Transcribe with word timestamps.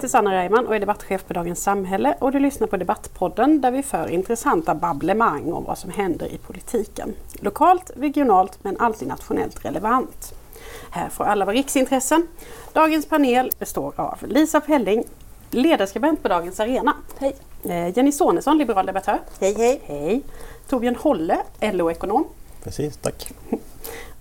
heter 0.00 0.08
Sanna 0.08 0.32
Reimann 0.32 0.66
och 0.66 0.76
är 0.76 0.80
debattchef 0.80 1.24
på 1.24 1.32
Dagens 1.32 1.62
Samhälle 1.62 2.14
och 2.18 2.32
du 2.32 2.40
lyssnar 2.40 2.66
på 2.66 2.76
Debattpodden 2.76 3.60
där 3.60 3.70
vi 3.70 3.82
för 3.82 4.08
intressanta 4.08 4.74
babblemang 4.74 5.52
om 5.52 5.64
vad 5.64 5.78
som 5.78 5.90
händer 5.90 6.26
i 6.26 6.38
politiken. 6.38 7.14
Lokalt, 7.32 7.90
regionalt 7.96 8.64
men 8.64 8.76
alltid 8.80 9.08
nationellt 9.08 9.64
relevant. 9.64 10.34
Här 10.90 11.08
får 11.08 11.24
alla 11.24 11.44
vara 11.44 11.56
riksintressen. 11.56 12.26
Dagens 12.72 13.06
panel 13.06 13.50
består 13.58 13.92
av 13.96 14.18
Lisa 14.26 14.60
Pelling, 14.60 15.04
ledarskribent 15.50 16.22
på 16.22 16.28
Dagens 16.28 16.60
Arena. 16.60 16.94
Hej! 17.18 17.36
Eh, 17.64 17.96
Jenny 17.96 18.12
Sonesson, 18.12 18.58
liberal 18.58 18.86
debattör. 18.86 19.18
Hej 19.40 19.54
hej! 19.54 19.80
Hej! 19.84 20.22
Torbjörn 20.68 20.96
Holle, 20.96 21.38
LO-ekonom. 21.60 22.24
Precis, 22.62 22.96
tack. 22.96 23.32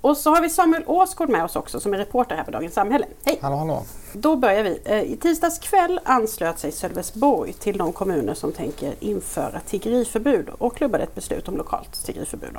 Och 0.01 0.17
så 0.17 0.35
har 0.35 0.41
vi 0.41 0.49
Samuel 0.49 0.83
Åsgård 0.85 1.29
med 1.29 1.43
oss 1.43 1.55
också 1.55 1.79
som 1.79 1.93
är 1.93 1.97
reporter 1.97 2.35
här 2.35 2.43
på 2.43 2.51
Dagens 2.51 2.73
Samhälle. 2.73 3.05
Hej! 3.25 3.39
Hallå, 3.41 3.55
hallå. 3.55 3.83
Då 4.13 4.35
börjar 4.35 4.63
vi. 4.63 4.79
Eh, 4.85 5.01
I 5.01 5.17
tisdags 5.17 5.59
kväll 5.59 5.99
anslöt 6.03 6.59
sig 6.59 6.71
Sölvesborg 6.71 7.53
till 7.53 7.77
de 7.77 7.93
kommuner 7.93 8.33
som 8.33 8.51
tänker 8.51 8.93
införa 8.99 9.59
tiggeriförbud 9.59 10.49
och 10.57 10.75
klubbade 10.75 11.03
ett 11.03 11.15
beslut 11.15 11.47
om 11.47 11.57
lokalt 11.57 12.05
tiggeriförbud. 12.05 12.57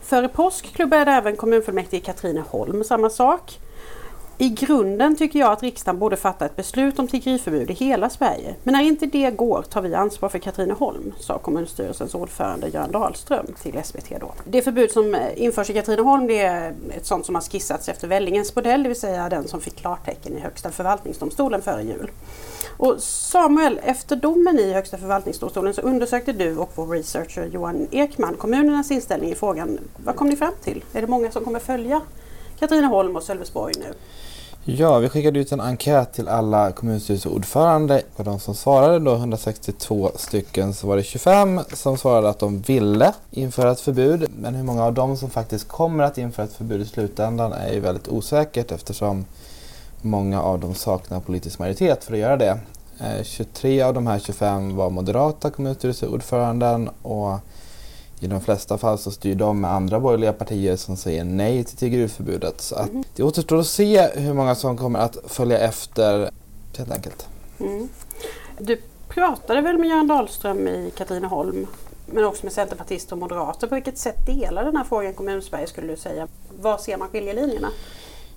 Före 0.00 0.28
påsk 0.28 0.74
klubbade 0.74 1.10
även 1.10 1.36
kommunfullmäktige 1.36 1.96
i 1.96 2.00
Katrineholm 2.00 2.84
samma 2.84 3.10
sak. 3.10 3.58
I 4.38 4.48
grunden 4.48 5.16
tycker 5.16 5.38
jag 5.38 5.52
att 5.52 5.62
riksdagen 5.62 5.98
borde 5.98 6.16
fatta 6.16 6.46
ett 6.46 6.56
beslut 6.56 6.98
om 6.98 7.08
tiggeriförbud 7.08 7.70
i 7.70 7.74
hela 7.74 8.10
Sverige. 8.10 8.54
Men 8.62 8.72
när 8.72 8.82
inte 8.82 9.06
det 9.06 9.30
går 9.30 9.62
tar 9.62 9.82
vi 9.82 9.94
ansvar 9.94 10.28
för 10.28 10.38
Katrineholm, 10.38 11.12
sa 11.18 11.38
kommunstyrelsens 11.38 12.14
ordförande 12.14 12.68
Göran 12.68 12.90
Dahlström 12.90 13.46
till 13.62 13.80
SVT 13.84 14.20
då. 14.20 14.34
Det 14.44 14.62
förbud 14.62 14.90
som 14.90 15.14
eh, 15.14 15.20
införs 15.42 15.70
i 15.70 15.72
Katrineholm 15.72 16.26
det 16.26 16.38
är 16.38 16.74
ett 16.96 17.06
sånt 17.06 17.26
som 17.26 17.34
har 17.34 17.42
skissats 17.42 17.88
efter 17.88 18.08
Vellingens 18.08 18.56
modell, 18.56 18.82
det 18.82 18.88
vill 18.88 19.00
säga 19.00 19.28
den 19.28 19.48
som 19.48 19.60
fick 19.60 19.76
klartecken 19.76 20.38
i 20.38 20.40
Högsta 20.40 20.70
förvaltningsdomstolen 20.70 21.62
före 21.62 21.82
jul. 21.82 22.10
Och 22.76 22.94
Samuel, 23.02 23.80
efter 23.84 24.16
domen 24.16 24.58
i 24.58 24.72
Högsta 24.72 24.98
förvaltningsdomstolen 24.98 25.74
så 25.74 25.80
undersökte 25.80 26.32
du 26.32 26.56
och 26.56 26.70
vår 26.74 26.86
researcher 26.86 27.50
Johan 27.52 27.88
Ekman 27.90 28.34
kommunernas 28.34 28.90
inställning 28.90 29.30
i 29.30 29.34
frågan. 29.34 29.78
Vad 29.96 30.16
kom 30.16 30.28
ni 30.28 30.36
fram 30.36 30.54
till? 30.64 30.84
Är 30.92 31.00
det 31.00 31.06
många 31.06 31.30
som 31.30 31.44
kommer 31.44 31.58
följa 31.58 32.00
Katrineholm 32.58 33.16
och 33.16 33.22
Sölvesborg 33.22 33.74
nu? 33.78 33.94
Ja, 34.66 34.98
vi 34.98 35.08
skickade 35.08 35.40
ut 35.40 35.52
en 35.52 35.60
enkät 35.60 36.12
till 36.12 36.28
alla 36.28 36.72
kommunstyrelseordförande. 36.72 38.02
Av 38.16 38.24
de 38.24 38.40
som 38.40 38.54
svarade, 38.54 38.98
då 38.98 39.14
162 39.14 40.10
stycken, 40.16 40.74
så 40.74 40.86
var 40.86 40.96
det 40.96 41.02
25 41.02 41.60
som 41.72 41.98
svarade 41.98 42.28
att 42.28 42.38
de 42.38 42.60
ville 42.60 43.12
införa 43.30 43.72
ett 43.72 43.80
förbud. 43.80 44.30
Men 44.38 44.54
hur 44.54 44.64
många 44.64 44.84
av 44.84 44.94
dem 44.94 45.16
som 45.16 45.30
faktiskt 45.30 45.68
kommer 45.68 46.04
att 46.04 46.18
införa 46.18 46.46
ett 46.46 46.52
förbud 46.52 46.80
i 46.80 46.84
slutändan 46.84 47.52
är 47.52 47.72
ju 47.72 47.80
väldigt 47.80 48.08
osäkert 48.08 48.72
eftersom 48.72 49.24
många 50.02 50.42
av 50.42 50.60
dem 50.60 50.74
saknar 50.74 51.20
politisk 51.20 51.58
majoritet 51.58 52.04
för 52.04 52.12
att 52.12 52.18
göra 52.18 52.36
det. 52.36 52.58
Eh, 53.00 53.22
23 53.22 53.82
av 53.82 53.94
de 53.94 54.06
här 54.06 54.18
25 54.18 54.76
var 54.76 54.90
moderata 54.90 55.50
kommunstyrelseordföranden 55.50 56.90
och 57.02 57.38
i 58.20 58.26
de 58.26 58.40
flesta 58.40 58.78
fall 58.78 58.98
så 58.98 59.10
styr 59.10 59.34
de 59.34 59.60
med 59.60 59.72
andra 59.72 60.00
borgerliga 60.00 60.32
partier 60.32 60.76
som 60.76 60.96
säger 60.96 61.24
nej 61.24 61.64
till 61.64 61.76
tiggeriförbudet. 61.76 62.60
Så 62.60 62.74
att 62.74 62.90
mm. 62.90 63.04
det 63.16 63.22
återstår 63.22 63.58
att 63.58 63.66
se 63.66 64.08
hur 64.14 64.34
många 64.34 64.54
som 64.54 64.76
kommer 64.76 64.98
att 64.98 65.16
följa 65.26 65.58
efter 65.58 66.30
helt 66.78 66.90
enkelt. 66.90 67.28
Mm. 67.60 67.88
Du 68.58 68.80
pratade 69.08 69.60
väl 69.60 69.78
med 69.78 69.88
Göran 69.88 70.06
Dahlström 70.06 70.68
i 70.68 70.92
Katrineholm 70.96 71.66
men 72.06 72.24
också 72.24 72.46
med 72.46 72.52
centerpartister 72.52 73.12
och 73.12 73.18
moderater. 73.18 73.66
På 73.66 73.74
vilket 73.74 73.98
sätt 73.98 74.26
delar 74.26 74.64
den 74.64 74.76
här 74.76 74.84
frågan 74.84 75.14
Kommunsverige 75.14 75.66
skulle 75.66 75.86
du 75.86 75.96
säga? 75.96 76.28
Var 76.60 76.78
ser 76.78 76.96
man 76.96 77.08
skiljelinjerna? 77.08 77.68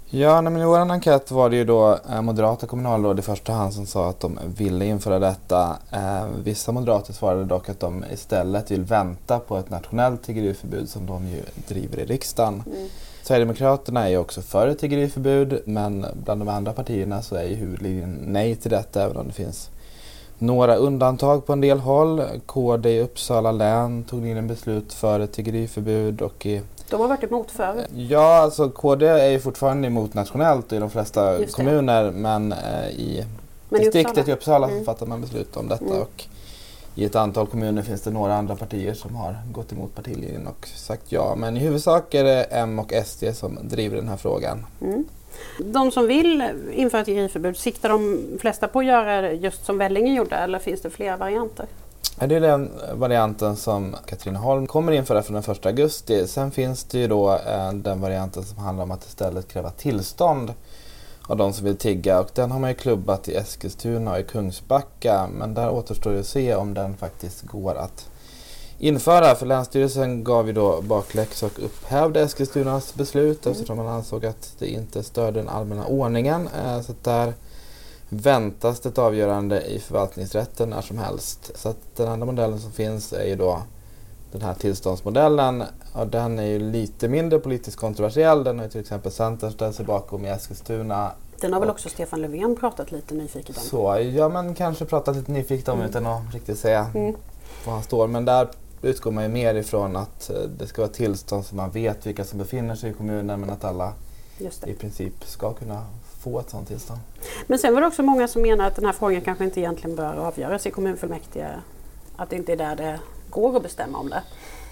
Ja, 0.10 0.42
men 0.42 0.58
i 0.58 0.66
vår 0.66 0.78
enkät 0.78 1.32
var 1.32 1.50
det 1.50 1.56
ju 1.56 1.64
då 1.64 2.00
eh, 2.10 2.22
moderata 2.22 2.68
kommunalråd 2.68 3.20
i 3.20 3.22
första 3.22 3.54
hand 3.54 3.74
som 3.74 3.86
sa 3.86 4.10
att 4.10 4.20
de 4.20 4.40
ville 4.58 4.86
införa 4.86 5.20
detta. 5.20 5.78
Eh, 5.92 6.26
vissa 6.44 6.72
moderater 6.72 7.14
svarade 7.14 7.46
dock 7.46 7.70
att 7.70 7.80
de 7.80 8.06
istället 8.14 8.72
vill 8.72 8.84
vänta 8.84 9.40
på 9.40 9.58
ett 9.58 9.70
nationellt 9.70 10.24
tiggeriförbud 10.24 10.90
som 10.90 11.06
de 11.06 11.28
ju 11.28 11.42
driver 11.68 12.00
i 12.00 12.06
riksdagen. 12.06 12.64
Mm. 12.66 12.88
Sverigedemokraterna 13.24 14.06
är 14.06 14.10
ju 14.10 14.18
också 14.18 14.42
för 14.42 14.68
ett 14.68 14.80
tiggeriförbud 14.80 15.62
men 15.66 16.06
bland 16.14 16.42
de 16.42 16.48
andra 16.48 16.74
partierna 16.74 17.22
så 17.22 17.36
är 17.36 17.44
ju 17.44 17.56
huvudlinjen 17.56 18.20
nej 18.28 18.56
till 18.56 18.72
detta 18.72 19.04
även 19.04 19.18
om 19.18 19.28
det 19.28 19.34
finns 19.34 19.70
några 20.38 20.76
undantag 20.76 21.46
på 21.46 21.54
en 21.54 21.62
del 21.62 21.80
håll. 21.80 22.24
KD 22.46 22.90
i 22.90 23.02
Uppsala 23.02 23.52
län 23.52 24.04
tog 24.04 24.28
in 24.28 24.38
en 24.38 24.48
beslut 24.48 24.94
för 24.94 25.20
ett 25.20 25.32
tiggeriförbud 25.32 26.22
och 26.22 26.46
i 26.46 26.62
de 26.90 27.02
har 27.02 27.08
varit 27.08 27.24
emot 27.24 27.52
förut. 27.52 27.88
Ja, 27.96 28.38
alltså 28.38 28.70
KD 28.70 29.08
är 29.08 29.30
ju 29.30 29.40
fortfarande 29.40 29.88
emot 29.88 30.14
nationellt 30.14 30.74
i 30.74 30.80
de 30.80 30.90
flesta 30.90 31.46
kommuner 31.52 32.12
men 32.12 32.52
eh, 32.52 32.90
i 32.90 33.26
men 33.70 33.82
distriktet 33.82 34.28
i 34.28 34.32
Uppsala, 34.32 34.32
i 34.32 34.34
Uppsala 34.34 34.68
mm. 34.68 34.86
fattar 34.86 35.06
man 35.06 35.22
beslut 35.22 35.58
om 35.58 35.68
detta. 35.68 35.86
Mm. 35.86 36.02
Och 36.02 36.26
i 36.96 37.06
ett 37.06 37.16
antal 37.16 37.48
kommuner 37.48 37.82
finns 37.82 38.02
det 38.02 38.12
några 38.12 38.36
andra 38.36 38.56
partier 38.56 38.94
som 38.94 39.16
har 39.16 39.36
gått 39.52 39.72
emot 39.72 39.96
partilinjen 39.96 40.48
och 40.48 40.68
sagt 40.68 41.12
ja. 41.12 41.36
Men 41.36 41.58
i 41.58 41.60
huvudsak 41.60 42.14
är 42.14 42.24
det 42.24 42.44
M 42.44 42.80
och 42.80 42.94
SD 43.06 43.24
som 43.34 43.60
driver 43.62 43.98
den 43.98 44.08
här 44.08 44.18
frågan. 44.18 44.66
Mm. 44.82 45.06
De 45.60 45.92
som 45.92 46.08
vill 46.08 46.52
införa 46.74 47.02
ett 47.02 47.06
tiggeriförbud, 47.06 47.58
siktar 47.58 47.90
de 47.90 48.24
flesta 48.40 48.68
på 48.68 48.80
att 48.80 48.86
göra 48.86 49.32
just 49.32 49.66
som 49.66 49.78
Vellinge 49.78 50.14
gjorde 50.14 50.36
eller 50.36 50.60
finns 50.60 50.82
det 50.82 50.90
flera 50.90 51.18
varianter? 51.18 51.66
Det 52.20 52.36
är 52.36 52.42
den 52.42 52.72
varianten 52.94 53.56
som 53.56 53.96
Katrineholm 54.06 54.68
kommer 54.68 54.92
införa 54.92 55.24
från 55.24 55.42
den 55.42 55.52
1 55.52 55.66
augusti. 55.66 56.28
Sen 56.28 56.52
finns 56.52 56.84
det 56.84 57.00
ju 57.00 57.08
då 57.08 57.34
eh, 57.34 57.74
den 57.74 58.02
varianten 58.02 58.44
som 58.44 58.58
handlar 58.58 58.84
om 58.84 58.92
att 58.92 59.06
istället 59.06 59.48
kräva 59.48 59.72
tillstånd 59.72 60.54
av 61.28 61.38
de 61.38 61.54
som 61.54 61.66
vill 61.66 61.78
tigga 61.78 62.20
och 62.20 62.30
den 62.34 62.52
har 62.52 62.60
man 62.60 62.70
ju 62.70 62.76
klubbat 62.76 63.28
i 63.28 63.36
Eskilstuna 63.36 64.12
och 64.12 64.20
i 64.20 64.24
Kungsbacka 64.24 65.28
men 65.40 65.54
där 65.54 65.70
återstår 65.70 66.12
det 66.12 66.20
att 66.20 66.26
se 66.26 66.56
om 66.56 66.74
den 66.74 66.98
faktiskt 66.98 67.42
går 67.42 67.76
att 67.76 68.10
införa. 68.80 69.36
För 69.36 69.46
Länsstyrelsen 69.46 70.24
gav 70.24 70.48
ju 70.48 70.54
då 70.54 70.82
bakläxa 70.82 71.46
och 71.46 71.64
upphävde 71.64 72.22
Eskilstunas 72.22 72.96
beslut 72.96 73.46
mm. 73.46 73.54
eftersom 73.54 73.78
man 73.78 73.88
ansåg 73.88 74.26
att 74.26 74.56
det 74.60 74.68
inte 74.68 75.04
störde 75.04 75.40
den 75.40 75.50
allmänna 75.50 75.86
ordningen. 75.86 76.50
Eh, 76.66 76.82
så 76.82 76.94
där 77.04 77.34
väntas 78.10 78.86
ett 78.86 78.98
avgörande 78.98 79.62
i 79.62 79.80
förvaltningsrätten 79.80 80.70
när 80.70 80.82
som 80.82 80.98
helst. 80.98 81.52
Så 81.56 81.70
att 81.70 81.96
den 81.96 82.08
andra 82.08 82.26
modellen 82.26 82.60
som 82.60 82.72
finns 82.72 83.14
är 83.14 83.26
ju 83.26 83.36
då 83.36 83.62
den 84.32 84.42
här 84.42 84.54
tillståndsmodellen 84.54 85.64
och 85.94 86.08
den 86.08 86.40
är 86.40 86.46
ju 86.46 86.60
lite 86.60 87.08
mindre 87.08 87.40
politiskt 87.40 87.78
kontroversiell. 87.78 88.44
Den 88.44 88.58
har 88.58 88.66
ju 88.66 88.72
till 88.72 88.82
exempel 88.82 89.12
Centern 89.12 89.52
ställt 89.52 89.76
sig 89.76 89.86
bakom 89.86 90.26
i 90.26 90.30
Eskilstuna. 90.30 91.12
Den 91.42 91.54
har 91.54 91.60
väl 91.60 91.70
också 91.70 91.90
Stefan 91.90 92.22
Löfven 92.22 92.56
pratat 92.56 92.92
lite 92.92 93.14
nyfiket 93.14 93.58
om? 93.58 93.64
Så, 93.64 94.00
ja 94.16 94.30
men 94.30 94.56
kanske 94.56 94.86
pratat 94.86 95.16
lite 95.16 95.32
nyfiket 95.32 95.68
om 95.68 95.80
mm. 95.80 95.90
utan 95.90 96.06
att 96.06 96.34
riktigt 96.34 96.60
säga 96.60 96.92
mm. 96.96 97.16
var 97.66 97.74
han 97.74 97.84
står. 97.84 98.08
Men 98.08 98.26
där 98.26 98.48
utgår 98.82 99.12
man 99.12 99.24
ju 99.24 99.30
mer 99.30 99.56
ifrån 99.56 99.96
att 99.96 100.30
eh, 100.30 100.36
det 100.60 100.68
ska 100.68 100.82
vara 100.82 100.92
tillstånd 100.92 101.46
så 101.46 101.56
man 101.56 101.72
vet 101.72 102.06
vilka 102.06 102.26
som 102.26 102.40
befinner 102.40 102.76
sig 102.76 102.90
i 102.90 102.94
kommunen 102.94 103.40
men 103.40 103.50
att 103.50 103.64
alla 103.64 103.94
i 104.66 104.74
princip 104.74 105.14
ska 105.26 105.54
kunna 105.54 105.86
få 106.20 106.40
ett 106.40 106.50
sådant 106.50 106.68
tillstånd. 106.68 107.00
Men 107.48 107.60
sen 107.60 107.74
var 107.74 107.82
det 107.82 107.88
också 107.88 108.04
många 108.04 108.28
som 108.28 108.42
menar 108.42 108.68
att 108.68 108.76
den 108.76 108.86
här 108.86 108.94
frågan 108.94 109.22
kanske 109.22 109.44
inte 109.44 109.60
egentligen 109.60 109.96
bör 109.96 110.16
avgöras 110.16 110.66
i 110.66 110.72
kommunfullmäktige. 110.72 111.48
Att 112.16 112.30
det 112.30 112.36
inte 112.36 112.52
är 112.52 112.58
där 112.58 112.76
det 112.76 113.00
går 113.30 113.56
att 113.58 113.64
bestämma 113.64 113.98
om 113.98 114.10
det. 114.10 114.24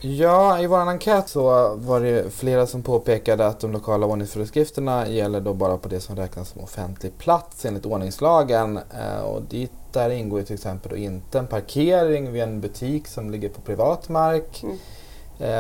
Ja, 0.02 0.60
i 0.60 0.68
vår 0.68 0.78
enkät 0.78 1.30
så 1.30 1.76
var 1.76 2.02
det 2.02 2.34
flera 2.34 2.68
som 2.68 2.84
påpekade 2.84 3.48
att 3.48 3.60
de 3.60 3.72
lokala 3.72 4.06
ordningsföreskrifterna 4.06 5.08
gäller 5.08 5.42
då 5.42 5.54
bara 5.54 5.78
på 5.78 5.90
det 5.90 6.00
som 6.00 6.16
räknas 6.16 6.50
som 6.50 6.62
offentlig 6.62 7.18
plats 7.18 7.66
enligt 7.66 7.86
ordningslagen. 7.86 8.78
Eh, 8.78 9.22
och 9.22 9.42
dit 9.42 9.72
där 9.92 10.10
ingår 10.10 10.42
till 10.42 10.54
exempel 10.54 10.92
då 10.92 10.98
inte 10.98 11.40
en 11.40 11.48
parkering 11.48 12.32
vid 12.32 12.44
en 12.44 12.62
butik 12.62 13.08
som 13.08 13.32
ligger 13.32 13.50
på 13.50 13.62
privat 13.62 14.10
mark. 14.10 14.64
Mm 14.64 14.78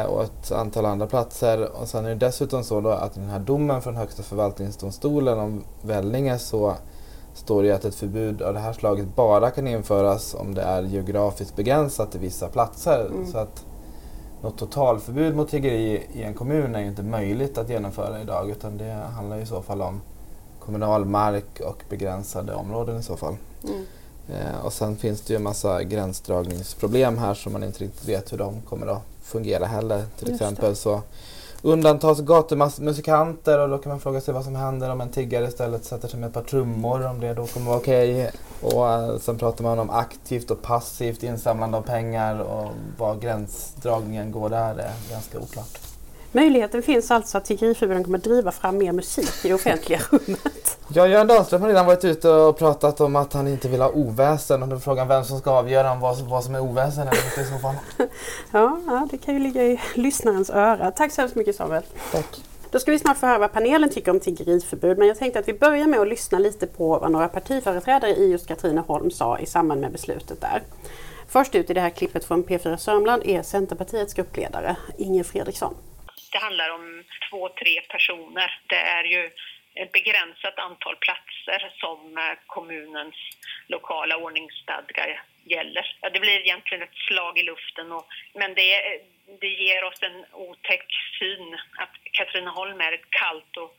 och 0.07 0.23
ett 0.23 0.51
antal 0.51 0.85
andra 0.85 1.07
platser. 1.07 1.81
Och 1.81 1.87
sen 1.87 2.05
är 2.05 2.09
det 2.09 2.15
dessutom 2.15 2.63
så 2.63 2.81
då 2.81 2.89
att 2.89 3.13
den 3.13 3.29
här 3.29 3.39
domen 3.39 3.81
från 3.81 3.95
Högsta 3.95 4.23
förvaltningsdomstolen 4.23 5.39
om 5.39 5.63
Vellinge 5.81 6.39
så 6.39 6.75
står 7.33 7.63
det 7.63 7.71
att 7.71 7.85
ett 7.85 7.95
förbud 7.95 8.41
av 8.41 8.53
det 8.53 8.59
här 8.59 8.73
slaget 8.73 9.15
bara 9.15 9.51
kan 9.51 9.67
införas 9.67 10.35
om 10.35 10.53
det 10.53 10.61
är 10.61 10.83
geografiskt 10.83 11.55
begränsat 11.55 12.11
till 12.11 12.19
vissa 12.19 12.47
platser. 12.47 13.05
Mm. 13.05 13.31
Så 13.31 13.37
att 13.37 13.65
något 14.41 14.57
totalförbud 14.57 15.35
mot 15.35 15.49
tiggeri 15.49 16.07
i 16.13 16.23
en 16.23 16.33
kommun 16.33 16.75
är 16.75 16.81
inte 16.81 17.03
möjligt 17.03 17.57
att 17.57 17.69
genomföra 17.69 18.21
idag 18.21 18.49
utan 18.49 18.77
det 18.77 18.91
handlar 18.91 19.37
i 19.37 19.45
så 19.45 19.61
fall 19.61 19.81
om 19.81 20.01
kommunal 20.59 21.05
mark 21.05 21.59
och 21.59 21.83
begränsade 21.89 22.53
områden 22.53 22.99
i 22.99 23.03
så 23.03 23.17
fall. 23.17 23.35
Mm. 23.63 23.85
Eh, 24.29 24.65
och 24.65 24.73
sen 24.73 24.95
finns 24.95 25.21
det 25.21 25.33
ju 25.33 25.37
en 25.37 25.43
massa 25.43 25.83
gränsdragningsproblem 25.83 27.17
här 27.17 27.33
som 27.33 27.53
man 27.53 27.63
inte 27.63 27.83
riktigt 27.83 28.09
vet 28.09 28.33
hur 28.33 28.37
de 28.37 28.61
kommer 28.61 28.87
att 28.87 29.01
fungera 29.23 29.65
heller. 29.65 30.03
Till 30.17 30.29
Just 30.29 30.41
exempel 30.41 30.69
det. 30.69 30.75
så 30.75 31.01
undantas 31.61 32.19
gatumusikanter 32.21 33.59
och 33.59 33.69
då 33.69 33.77
kan 33.77 33.89
man 33.89 33.99
fråga 33.99 34.21
sig 34.21 34.33
vad 34.33 34.43
som 34.43 34.55
händer 34.55 34.89
om 34.89 35.01
en 35.01 35.09
tiggare 35.09 35.47
istället 35.47 35.85
sätter 35.85 36.07
sig 36.07 36.19
med 36.19 36.27
ett 36.27 36.33
par 36.33 36.43
trummor 36.43 37.07
om 37.07 37.19
det 37.19 37.33
då 37.33 37.45
kommer 37.45 37.65
vara 37.65 37.77
okej. 37.77 38.13
Okay. 38.13 38.71
Och 38.71 39.09
uh, 39.11 39.19
sen 39.19 39.37
pratar 39.37 39.63
man 39.63 39.79
om 39.79 39.89
aktivt 39.89 40.51
och 40.51 40.61
passivt 40.61 41.23
insamlande 41.23 41.77
av 41.77 41.81
pengar 41.81 42.39
och 42.39 42.71
var 42.97 43.15
gränsdragningen 43.15 44.31
går 44.31 44.49
där 44.49 44.75
är 44.75 45.11
ganska 45.11 45.39
oklart. 45.39 45.79
Möjligheten 46.31 46.83
finns 46.83 47.11
alltså 47.11 47.37
att 47.37 47.45
tiggeriförbuden 47.45 48.03
kommer 48.03 48.17
driva 48.17 48.51
fram 48.51 48.77
mer 48.77 48.91
musik 48.91 49.31
i 49.43 49.47
det 49.47 49.53
offentliga 49.53 49.99
rummet. 50.11 50.64
Ja, 50.93 51.07
Göran 51.07 51.27
Dahlström 51.27 51.61
har 51.61 51.67
redan 51.67 51.85
varit 51.85 52.03
ute 52.03 52.29
och 52.29 52.57
pratat 52.57 53.01
om 53.01 53.15
att 53.15 53.33
han 53.33 53.47
inte 53.47 53.67
vill 53.67 53.81
ha 53.81 53.89
oväsen 53.89 54.63
och 54.63 54.69
då 54.69 54.75
är 54.75 54.79
frågan 54.79 55.07
vem 55.07 55.23
som 55.23 55.39
ska 55.39 55.51
avgöra 55.51 55.95
vad, 55.95 56.29
vad 56.29 56.43
som 56.43 56.55
är 56.55 56.59
oväsen 56.59 57.07
eller 57.07 57.25
inte 57.25 57.41
i 57.41 57.45
så 57.45 57.59
fall. 57.59 57.75
ja, 58.51 58.79
ja, 58.87 59.07
det 59.11 59.17
kan 59.17 59.33
ju 59.33 59.39
ligga 59.39 59.63
i 59.63 59.79
lyssnarens 59.93 60.49
öra. 60.49 60.91
Tack 60.91 61.11
så 61.11 61.21
hemskt 61.21 61.35
mycket 61.35 61.55
Samuel. 61.55 61.83
Tack. 62.11 62.25
Då 62.71 62.79
ska 62.79 62.91
vi 62.91 62.99
snart 62.99 63.17
få 63.17 63.25
höra 63.25 63.37
vad 63.37 63.53
panelen 63.53 63.89
tycker 63.89 64.11
om 64.11 64.19
tiggeriförbud 64.19 64.97
men 64.97 65.07
jag 65.07 65.17
tänkte 65.17 65.39
att 65.39 65.47
vi 65.47 65.53
börjar 65.53 65.87
med 65.87 65.99
att 65.99 66.07
lyssna 66.07 66.39
lite 66.39 66.67
på 66.67 66.99
vad 66.99 67.11
några 67.11 67.27
partiföreträdare 67.27 68.11
i 68.11 68.31
just 68.31 68.47
Katrineholm 68.47 69.11
sa 69.11 69.39
i 69.39 69.45
samband 69.45 69.81
med 69.81 69.91
beslutet 69.91 70.41
där. 70.41 70.61
Först 71.29 71.55
ut 71.55 71.69
i 71.69 71.73
det 71.73 71.81
här 71.81 71.89
klippet 71.89 72.25
från 72.25 72.43
P4 72.43 72.77
Sörmland 72.77 73.23
är 73.25 73.41
Centerpartiets 73.41 74.13
gruppledare 74.13 74.75
Inger 74.97 75.23
Fredriksson. 75.23 75.75
Det 76.31 76.37
handlar 76.37 76.69
om 76.69 77.03
två, 77.29 77.49
tre 77.49 77.81
personer. 77.89 78.61
Det 78.69 78.81
är 78.97 79.03
ju 79.03 79.29
ett 79.75 79.91
begränsat 79.91 80.59
antal 80.59 80.95
platser 80.95 81.73
som 81.79 82.17
eh, 82.17 82.23
kommunens 82.47 83.15
lokala 83.67 84.17
ordningsstadga 84.17 85.05
gäller. 85.43 85.97
Ja, 86.01 86.09
det 86.09 86.19
blir 86.19 86.39
egentligen 86.39 86.83
ett 86.83 86.95
slag 87.07 87.39
i 87.39 87.43
luften, 87.43 87.91
och, 87.91 88.07
men 88.33 88.55
det, 88.55 89.01
det 89.41 89.47
ger 89.47 89.83
oss 89.83 89.99
en 90.01 90.25
otäck 90.31 90.87
syn 91.19 91.53
att 91.77 91.95
Katrineholm 92.11 92.81
är 92.81 92.91
ett 92.91 93.09
kallt 93.09 93.57
och 93.57 93.75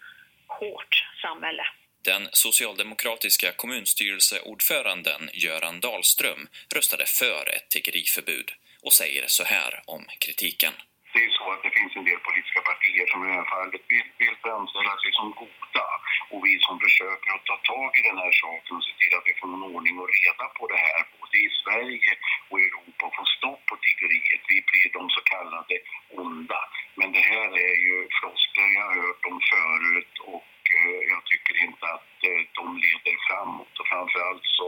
hårt 0.47 1.05
samhälle. 1.23 1.67
Den 2.05 2.29
socialdemokratiska 2.33 3.53
kommunstyrelseordföranden 3.53 5.31
Göran 5.33 5.81
Dahlström 5.81 6.49
röstade 6.75 7.05
för 7.07 7.55
ett 7.57 7.69
tiggeriförbud 7.71 8.51
och 8.83 8.93
säger 8.93 9.25
så 9.27 9.45
här 9.45 9.83
om 9.87 10.07
kritiken 10.19 10.73
det 11.17 11.25
är 11.25 11.31
så 11.31 11.53
att 11.53 11.63
det 11.63 11.71
finns 11.71 11.85
en 11.99 12.05
del 12.11 12.21
politiska 12.29 12.61
partier 12.71 13.07
som 13.07 13.19
i 13.25 13.27
det 13.29 13.39
här 13.41 13.49
fallet 13.55 13.83
vill, 13.93 14.09
vill 14.23 14.37
framställa 14.45 14.93
sig 15.03 15.11
som 15.19 15.29
goda 15.43 15.87
och 16.33 16.41
vi 16.47 16.53
som 16.67 16.77
försöker 16.85 17.29
att 17.35 17.45
ta 17.51 17.57
tag 17.73 17.91
i 17.99 18.03
den 18.09 18.19
här 18.23 18.33
saken 18.43 18.77
och 18.77 18.85
se 18.89 18.95
till 19.01 19.15
att 19.19 19.29
vi 19.29 19.35
får 19.39 19.49
någon 19.49 19.69
ordning 19.75 19.95
och 20.03 20.11
reda 20.17 20.47
på 20.59 20.63
det 20.73 20.81
här 20.87 21.01
både 21.19 21.37
i 21.47 21.49
Sverige 21.63 22.13
och 22.51 22.59
Europa 22.67 23.03
och 23.07 23.17
få 23.19 23.25
stopp 23.37 23.61
på 23.69 23.75
tiggeriet. 23.87 24.43
Vi 24.53 24.59
blir 24.69 24.89
de 24.99 25.03
så 25.17 25.21
kallade 25.33 25.75
onda. 26.23 26.61
Men 26.99 27.09
det 27.17 27.25
här 27.33 27.51
är 27.69 27.77
ju 27.87 27.97
floskler 28.19 28.69
jag 28.77 28.85
har 28.89 28.97
hört 29.03 29.23
om 29.31 29.39
förut 29.53 30.15
och 30.35 30.53
eh, 30.77 31.01
jag 31.13 31.21
tycker 31.31 31.55
inte 31.67 31.87
att 31.95 32.16
de 32.59 32.65
leder 32.85 33.17
framåt 33.27 33.73
och 33.81 33.89
framförallt 33.93 34.47
så, 34.59 34.67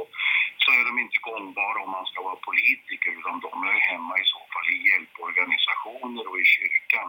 så 0.63 0.69
är 0.79 0.83
de 0.89 0.93
inte 1.05 1.19
gångbara 1.29 1.79
om 1.85 1.91
man 1.99 2.07
ska 2.11 2.19
vara 2.29 2.39
politiker 2.51 3.11
utan 3.19 3.37
de 3.47 3.53
är 3.73 3.79
hemma 3.91 4.15
i 4.23 4.27
så 4.35 4.41
fall 4.53 4.67
i 4.75 4.79
hjälporganisationer 4.89 6.25
och 6.31 6.39
i 6.45 6.47
kyrkan. 6.57 7.09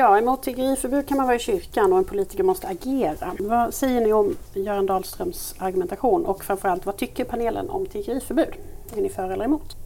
Ja, 0.00 0.18
emot 0.18 0.42
tiggeriförbud 0.42 1.08
kan 1.08 1.16
man 1.16 1.26
vara 1.26 1.36
i 1.36 1.46
kyrkan 1.50 1.92
och 1.92 1.98
en 1.98 2.04
politiker 2.12 2.44
måste 2.44 2.66
agera. 2.68 3.26
Vad 3.38 3.74
säger 3.74 4.00
ni 4.00 4.12
om 4.12 4.36
Göran 4.54 4.86
Dahlströms 4.86 5.54
argumentation 5.60 6.26
och 6.26 6.44
framförallt 6.44 6.86
vad 6.86 6.96
tycker 6.96 7.24
panelen 7.24 7.70
om 7.70 7.86
tiggeriförbud? 7.86 8.54
Är 8.96 9.02
ni 9.02 9.08
för 9.08 9.30
eller 9.30 9.44
emot? 9.44 9.76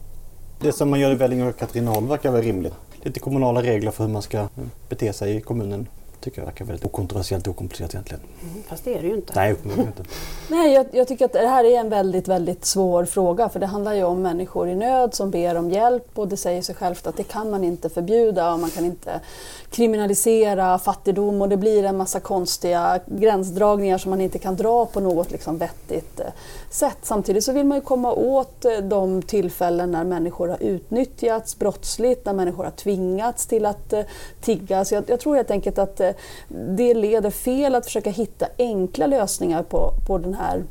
Det 0.61 0.71
som 0.71 0.89
man 0.89 0.99
gör 0.99 1.11
i 1.11 1.15
Vellinge 1.15 1.49
och 1.49 1.59
Katrineholm 1.59 2.07
verkar 2.07 2.31
väl 2.31 2.41
rimligt. 2.41 2.73
Lite 3.03 3.19
kommunala 3.19 3.61
regler 3.61 3.91
för 3.91 4.03
hur 4.03 4.11
man 4.11 4.21
ska 4.21 4.47
bete 4.89 5.13
sig 5.13 5.35
i 5.35 5.41
kommunen 5.41 5.87
tycker 6.19 6.41
jag 6.41 6.45
verkar 6.45 6.65
väldigt 6.65 6.85
okontroversiellt 6.85 7.47
och 7.47 7.53
okomplicerat 7.53 7.93
egentligen. 7.93 8.23
Mm, 8.41 8.63
fast 8.63 8.85
det 8.85 8.97
är 8.97 9.01
det 9.01 9.07
ju 9.07 9.15
inte. 9.15 9.33
Nej, 9.35 9.55
inte. 9.77 10.03
Nej 10.49 10.73
jag, 10.73 10.85
jag, 10.91 11.07
tycker 11.07 11.25
att 11.25 11.33
det 11.33 11.47
här 11.47 11.63
är 11.63 11.79
en 11.79 11.89
väldigt, 11.89 12.27
väldigt 12.27 12.65
svår 12.65 13.05
fråga 13.05 13.49
för 13.49 13.59
det 13.59 13.65
handlar 13.65 13.93
ju 13.93 14.03
om 14.03 14.21
människor 14.21 14.69
i 14.69 14.75
nöd 14.75 15.13
som 15.13 15.31
ber 15.31 15.55
om 15.55 15.69
hjälp 15.69 16.19
och 16.19 16.27
det 16.27 16.37
säger 16.37 16.61
sig 16.61 16.75
självt 16.75 17.07
att 17.07 17.17
det 17.17 17.23
kan 17.23 17.49
man 17.49 17.63
inte 17.63 17.89
förbjuda 17.89 18.53
och 18.53 18.59
man 18.59 18.69
kan 18.69 18.85
inte 18.85 19.19
kriminalisera 19.69 20.79
fattigdom 20.79 21.41
och 21.41 21.49
det 21.49 21.57
blir 21.57 21.83
en 21.83 21.97
massa 21.97 22.19
konstiga 22.19 22.99
gränsdragningar 23.05 23.97
som 23.97 24.09
man 24.09 24.21
inte 24.21 24.39
kan 24.39 24.55
dra 24.55 24.85
på 24.85 24.99
något 24.99 25.31
liksom 25.31 25.57
vettigt 25.57 26.19
eh, 26.19 26.25
sätt. 26.69 26.97
Samtidigt 27.01 27.43
så 27.43 27.51
vill 27.51 27.65
man 27.65 27.77
ju 27.77 27.81
komma 27.81 28.13
åt 28.13 28.65
eh, 28.65 28.77
de 28.77 29.21
tillfällen 29.21 29.91
när 29.91 30.03
människor 30.03 30.47
har 30.47 30.63
utnyttjats 30.63 31.59
brottsligt, 31.59 32.25
när 32.25 32.33
människor 32.33 32.63
har 32.63 32.71
tvingats 32.71 33.47
till 33.47 33.65
att 33.65 33.93
eh, 33.93 34.01
tigga. 34.41 34.85
Så 34.85 34.95
jag, 34.95 35.03
jag 35.07 35.19
tror 35.19 35.35
helt 35.35 35.51
enkelt 35.51 35.77
att 35.77 36.01
det 36.47 36.93
leder 36.93 37.29
fel 37.29 37.75
att 37.75 37.85
försöka 37.85 38.09
hitta 38.09 38.45
enkla 38.57 39.07
lösningar 39.07 39.63
på, 39.63 39.91
på 40.07 40.17
den 40.17 40.33
här 40.33 40.63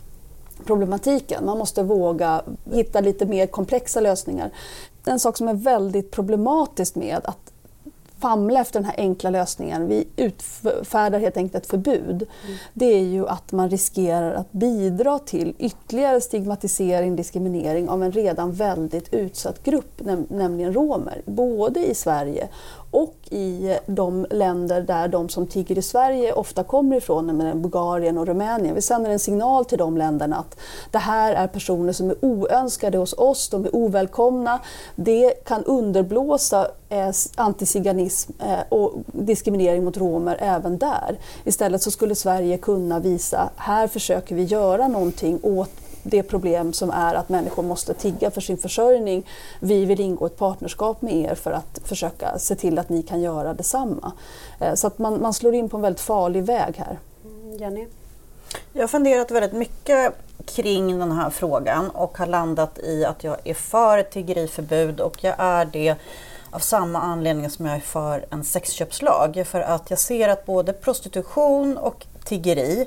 problematiken. 0.66 1.46
Man 1.46 1.58
måste 1.58 1.82
våga 1.82 2.42
hitta 2.72 3.00
lite 3.00 3.26
mer 3.26 3.46
komplexa 3.46 4.00
lösningar. 4.00 4.50
En 5.04 5.20
sak 5.20 5.36
som 5.36 5.48
är 5.48 5.54
väldigt 5.54 6.10
problematiskt 6.10 6.96
med 6.96 7.20
att 7.24 7.52
famla 8.20 8.60
efter 8.60 8.80
den 8.80 8.84
här 8.84 8.94
enkla 8.98 9.30
lösningen, 9.30 9.88
vi 9.88 10.08
utfärdar 10.16 11.18
helt 11.18 11.36
enkelt 11.36 11.64
ett 11.64 11.70
förbud, 11.70 12.26
mm. 12.46 12.58
det 12.74 12.86
är 12.86 13.04
ju 13.04 13.28
att 13.28 13.52
man 13.52 13.70
riskerar 13.70 14.34
att 14.34 14.52
bidra 14.52 15.18
till 15.18 15.54
ytterligare 15.58 16.20
stigmatisering, 16.20 17.16
diskriminering 17.16 17.88
av 17.88 18.02
en 18.02 18.12
redan 18.12 18.52
väldigt 18.52 19.14
utsatt 19.14 19.62
grupp, 19.62 20.00
näm 20.00 20.26
nämligen 20.30 20.72
romer, 20.72 21.22
både 21.24 21.86
i 21.86 21.94
Sverige 21.94 22.48
och 22.90 23.14
i 23.30 23.78
de 23.86 24.26
länder 24.30 24.80
där 24.80 25.08
de 25.08 25.28
som 25.28 25.46
tigger 25.46 25.78
i 25.78 25.82
Sverige 25.82 26.32
ofta 26.32 26.64
kommer 26.64 26.96
ifrån, 26.96 27.26
nämligen 27.26 27.62
Bulgarien 27.62 28.18
och 28.18 28.26
Rumänien. 28.26 28.74
Vi 28.74 28.82
sänder 28.82 29.10
en 29.10 29.18
signal 29.18 29.64
till 29.64 29.78
de 29.78 29.96
länderna 29.96 30.36
att 30.36 30.58
det 30.90 30.98
här 30.98 31.32
är 31.32 31.46
personer 31.46 31.92
som 31.92 32.10
är 32.10 32.24
oönskade 32.24 32.98
hos 32.98 33.12
oss, 33.12 33.48
de 33.48 33.64
är 33.64 33.76
ovälkomna. 33.76 34.60
Det 34.96 35.44
kan 35.44 35.64
underblåsa 35.64 36.68
eh, 36.88 37.10
antiziganism 37.34 38.32
eh, 38.40 38.58
och 38.68 38.92
diskriminering 39.06 39.84
mot 39.84 39.96
romer 39.96 40.36
även 40.40 40.78
där. 40.78 41.18
Istället 41.44 41.82
så 41.82 41.90
skulle 41.90 42.14
Sverige 42.14 42.58
kunna 42.58 42.98
visa, 42.98 43.50
här 43.56 43.86
försöker 43.86 44.34
vi 44.34 44.42
göra 44.42 44.88
någonting 44.88 45.40
åt 45.42 45.70
det 46.02 46.22
problem 46.22 46.72
som 46.72 46.90
är 46.90 47.14
att 47.14 47.28
människor 47.28 47.62
måste 47.62 47.94
tigga 47.94 48.30
för 48.30 48.40
sin 48.40 48.58
försörjning. 48.58 49.26
Vi 49.60 49.84
vill 49.84 50.00
ingå 50.00 50.26
ett 50.26 50.36
partnerskap 50.36 51.02
med 51.02 51.14
er 51.14 51.34
för 51.34 51.50
att 51.50 51.80
försöka 51.84 52.38
se 52.38 52.54
till 52.54 52.78
att 52.78 52.88
ni 52.88 53.02
kan 53.02 53.20
göra 53.20 53.54
detsamma. 53.54 54.12
Eh, 54.60 54.74
så 54.74 54.86
att 54.86 54.98
man, 54.98 55.22
man 55.22 55.34
slår 55.34 55.54
in 55.54 55.68
på 55.68 55.76
en 55.76 55.82
väldigt 55.82 56.00
farlig 56.00 56.42
väg 56.42 56.76
här. 56.76 56.98
Mm, 57.24 57.58
Jenny? 57.58 57.86
Jag 58.72 58.82
har 58.82 58.88
funderat 58.88 59.30
väldigt 59.30 59.52
mycket 59.52 60.14
kring 60.46 60.98
den 60.98 61.12
här 61.12 61.30
frågan 61.30 61.90
och 61.90 62.18
har 62.18 62.26
landat 62.26 62.78
i 62.78 63.04
att 63.04 63.24
jag 63.24 63.36
är 63.44 63.54
för 63.54 63.98
ett 63.98 64.10
tiggeriförbud 64.10 65.00
och 65.00 65.24
jag 65.24 65.34
är 65.38 65.64
det 65.64 65.96
av 66.50 66.58
samma 66.58 67.00
anledning 67.00 67.50
som 67.50 67.66
jag 67.66 67.76
är 67.76 67.80
för 67.80 68.26
en 68.30 68.44
sexköpslag. 68.44 69.42
För 69.46 69.60
att 69.60 69.90
jag 69.90 69.98
ser 69.98 70.28
att 70.28 70.46
både 70.46 70.72
prostitution 70.72 71.76
och 71.76 72.06
tiggeri 72.24 72.86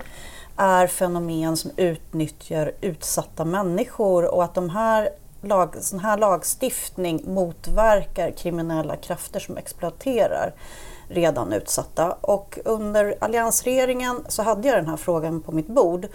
är 0.61 0.87
fenomen 0.87 1.57
som 1.57 1.71
utnyttjar 1.77 2.71
utsatta 2.81 3.45
människor 3.45 4.25
och 4.25 4.43
att 4.43 4.53
de 4.53 4.69
här 4.69 5.09
lag, 5.41 5.75
sån 5.79 5.99
här 5.99 6.17
lagstiftning 6.17 7.23
motverkar 7.25 8.31
kriminella 8.31 8.95
krafter 8.95 9.39
som 9.39 9.57
exploaterar 9.57 10.53
redan 11.07 11.53
utsatta. 11.53 12.11
Och 12.11 12.59
under 12.65 13.15
alliansregeringen 13.19 14.25
så 14.27 14.43
hade 14.43 14.67
jag 14.67 14.77
den 14.77 14.87
här 14.87 14.97
frågan 14.97 15.41
på 15.41 15.51
mitt 15.51 15.67
bord 15.67 16.07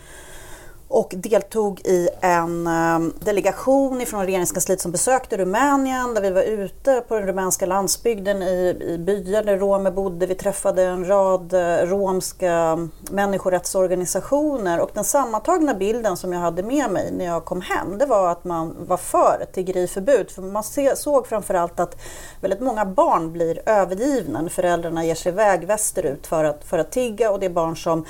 och 0.88 1.14
deltog 1.16 1.80
i 1.80 2.08
en 2.20 2.66
eh, 2.66 2.98
delegation 3.20 4.00
ifrån 4.00 4.26
regeringskansliet 4.26 4.80
som 4.80 4.92
besökte 4.92 5.36
Rumänien 5.36 6.14
där 6.14 6.22
vi 6.22 6.30
var 6.30 6.42
ute 6.42 7.02
på 7.08 7.14
den 7.14 7.26
rumänska 7.26 7.66
landsbygden 7.66 8.42
i, 8.42 8.76
i 8.80 8.98
byar 8.98 9.42
där 9.42 9.56
romer 9.58 9.90
bodde. 9.90 10.26
Vi 10.26 10.34
träffade 10.34 10.82
en 10.82 11.08
rad 11.08 11.52
eh, 11.52 11.86
romska 11.86 12.88
människorättsorganisationer 13.10 14.80
och 14.80 14.90
den 14.94 15.04
sammantagna 15.04 15.74
bilden 15.74 16.16
som 16.16 16.32
jag 16.32 16.40
hade 16.40 16.62
med 16.62 16.90
mig 16.90 17.12
när 17.12 17.24
jag 17.24 17.44
kom 17.44 17.60
hem 17.60 17.98
det 17.98 18.06
var 18.06 18.28
att 18.28 18.44
man 18.44 18.76
var 18.86 18.96
för 18.96 19.38
ett 19.42 19.52
tiggeriförbud. 19.52 20.30
För 20.30 20.42
man 20.42 20.62
såg 20.96 21.26
framförallt 21.26 21.80
att 21.80 21.96
väldigt 22.40 22.60
många 22.60 22.84
barn 22.84 23.32
blir 23.32 23.68
övergivna 23.68 24.42
när 24.42 24.48
föräldrarna 24.48 25.04
ger 25.04 25.14
sig 25.14 25.32
iväg 25.32 25.66
västerut 25.66 26.26
för 26.26 26.44
att, 26.44 26.64
för 26.64 26.78
att 26.78 26.92
tigga 26.92 27.30
och 27.30 27.40
det 27.40 27.46
är 27.46 27.50
barn 27.50 27.76
som 27.76 28.04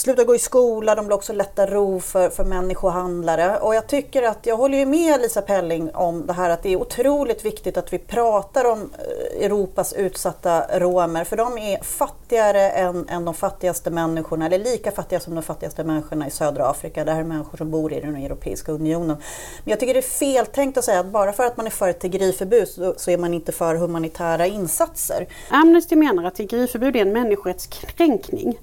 slutar 0.00 0.24
gå 0.24 0.34
i 0.34 0.38
skola, 0.38 0.94
de 0.94 1.06
blir 1.06 1.16
också 1.16 1.32
lätta 1.32 1.66
ro 1.66 2.00
för, 2.00 2.28
för 2.28 2.44
människohandlare. 2.44 3.58
Och 3.58 3.74
jag 3.74 3.86
tycker 3.86 4.22
att, 4.22 4.46
jag 4.46 4.56
håller 4.56 4.78
ju 4.78 4.86
med 4.86 5.20
Lisa 5.20 5.42
Pelling 5.42 5.90
om 5.94 6.26
det 6.26 6.32
här 6.32 6.50
att 6.50 6.62
det 6.62 6.72
är 6.72 6.76
otroligt 6.76 7.44
viktigt 7.44 7.76
att 7.76 7.92
vi 7.92 7.98
pratar 7.98 8.64
om 8.64 8.90
eh, 8.98 9.44
Europas 9.44 9.92
utsatta 9.92 10.78
romer, 10.78 11.24
för 11.24 11.36
de 11.36 11.58
är 11.58 11.82
fattigare 11.82 12.70
än, 12.70 13.08
än 13.08 13.24
de 13.24 13.34
fattigaste 13.34 13.90
människorna, 13.90 14.46
eller 14.46 14.58
lika 14.58 14.90
fattiga 14.90 15.20
som 15.20 15.34
de 15.34 15.42
fattigaste 15.42 15.84
människorna 15.84 16.26
i 16.26 16.30
södra 16.30 16.66
Afrika. 16.66 17.04
Det 17.04 17.12
här 17.12 17.20
är 17.20 17.24
människor 17.24 17.58
som 17.58 17.70
bor 17.70 17.92
i 17.92 18.00
den 18.00 18.16
Europeiska 18.16 18.72
unionen. 18.72 19.16
Men 19.64 19.70
jag 19.70 19.80
tycker 19.80 19.94
det 19.94 20.00
är 20.00 20.02
feltänkt 20.02 20.78
att 20.78 20.84
säga 20.84 21.00
att 21.00 21.06
bara 21.06 21.32
för 21.32 21.44
att 21.44 21.56
man 21.56 21.66
är 21.66 21.70
för 21.70 21.88
ett 21.88 22.00
tiggeriförbud 22.00 22.68
så, 22.68 22.94
så 22.96 23.10
är 23.10 23.18
man 23.18 23.34
inte 23.34 23.52
för 23.52 23.74
humanitära 23.74 24.46
insatser. 24.46 25.26
Amnesty 25.50 25.96
menar 25.96 26.24
att 26.24 26.34
tiggeriförbud 26.34 26.96
är 26.96 27.00
en 27.00 27.12
människorättskränkning. 27.12 28.58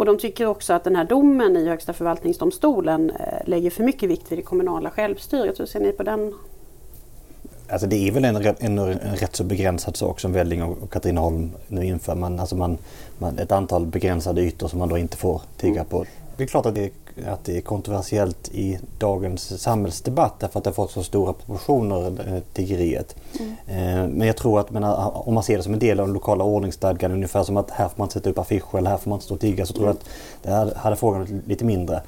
Och 0.00 0.06
de 0.06 0.18
tycker 0.18 0.46
också 0.46 0.72
att 0.72 0.84
den 0.84 0.96
här 0.96 1.04
domen 1.04 1.56
i 1.56 1.68
Högsta 1.68 1.92
förvaltningsdomstolen 1.92 3.10
eh, 3.10 3.48
lägger 3.48 3.70
för 3.70 3.82
mycket 3.82 4.10
vikt 4.10 4.32
vid 4.32 4.38
det 4.38 4.42
kommunala 4.42 4.90
självstyret. 4.90 5.60
Hur 5.60 5.66
ser 5.66 5.80
ni 5.80 5.92
på 5.92 6.02
den? 6.02 6.34
Alltså 7.68 7.86
det 7.86 8.08
är 8.08 8.12
väl 8.12 8.24
en, 8.24 8.36
en, 8.36 8.78
en 8.78 9.16
rätt 9.16 9.36
så 9.36 9.44
begränsad 9.44 9.96
sak 9.96 10.20
som 10.20 10.32
Velling 10.32 10.62
och 10.62 10.90
Katrineholm 10.92 11.50
nu 11.68 11.84
inför. 11.84 12.14
Man, 12.14 12.40
alltså 12.40 12.56
man, 12.56 12.78
man, 13.18 13.38
ett 13.38 13.52
antal 13.52 13.86
begränsade 13.86 14.40
ytor 14.40 14.68
som 14.68 14.78
man 14.78 14.88
då 14.88 14.98
inte 14.98 15.16
får 15.16 15.42
tigga 15.56 15.84
på. 15.84 16.04
Det 16.36 16.42
är 16.42 16.46
klart 16.46 16.66
att 16.66 16.74
det, 16.74 16.90
att 17.26 17.44
det 17.44 17.56
är 17.56 17.60
kontroversiellt 17.60 18.48
i 18.52 18.78
dagens 18.98 19.62
samhällsdebatt 19.62 20.40
därför 20.40 20.58
att 20.58 20.64
det 20.64 20.70
har 20.70 20.74
fått 20.74 20.90
så 20.90 21.02
stora 21.02 21.32
proportioner, 21.32 22.06
eh, 22.06 22.42
tiggeriet. 22.52 23.16
Mm. 23.68 24.10
Men 24.10 24.26
jag 24.26 24.36
tror 24.36 24.60
att 24.60 24.70
men, 24.70 24.84
om 24.84 25.34
man 25.34 25.42
ser 25.42 25.56
det 25.56 25.62
som 25.62 25.72
en 25.72 25.78
del 25.78 26.00
av 26.00 26.06
den 26.06 26.14
lokala 26.14 26.44
ordningsstadgan, 26.44 27.12
ungefär 27.12 27.42
som 27.42 27.56
att 27.56 27.70
här 27.70 27.88
får 27.88 27.98
man 27.98 28.10
sätta 28.10 28.30
upp 28.30 28.38
affischer 28.38 28.78
eller 28.78 28.90
här 28.90 28.96
får 28.96 29.10
man 29.10 29.16
inte 29.16 29.24
stå 29.24 29.34
och 29.34 29.40
tigga, 29.40 29.66
så 29.66 29.72
tror 29.72 29.86
jag 29.86 29.96
att 29.96 30.04
det 30.42 30.50
här 30.50 30.72
hade 30.76 30.96
frågan 30.96 31.20
varit 31.20 31.46
lite 31.46 31.64
mindre. 31.64 32.02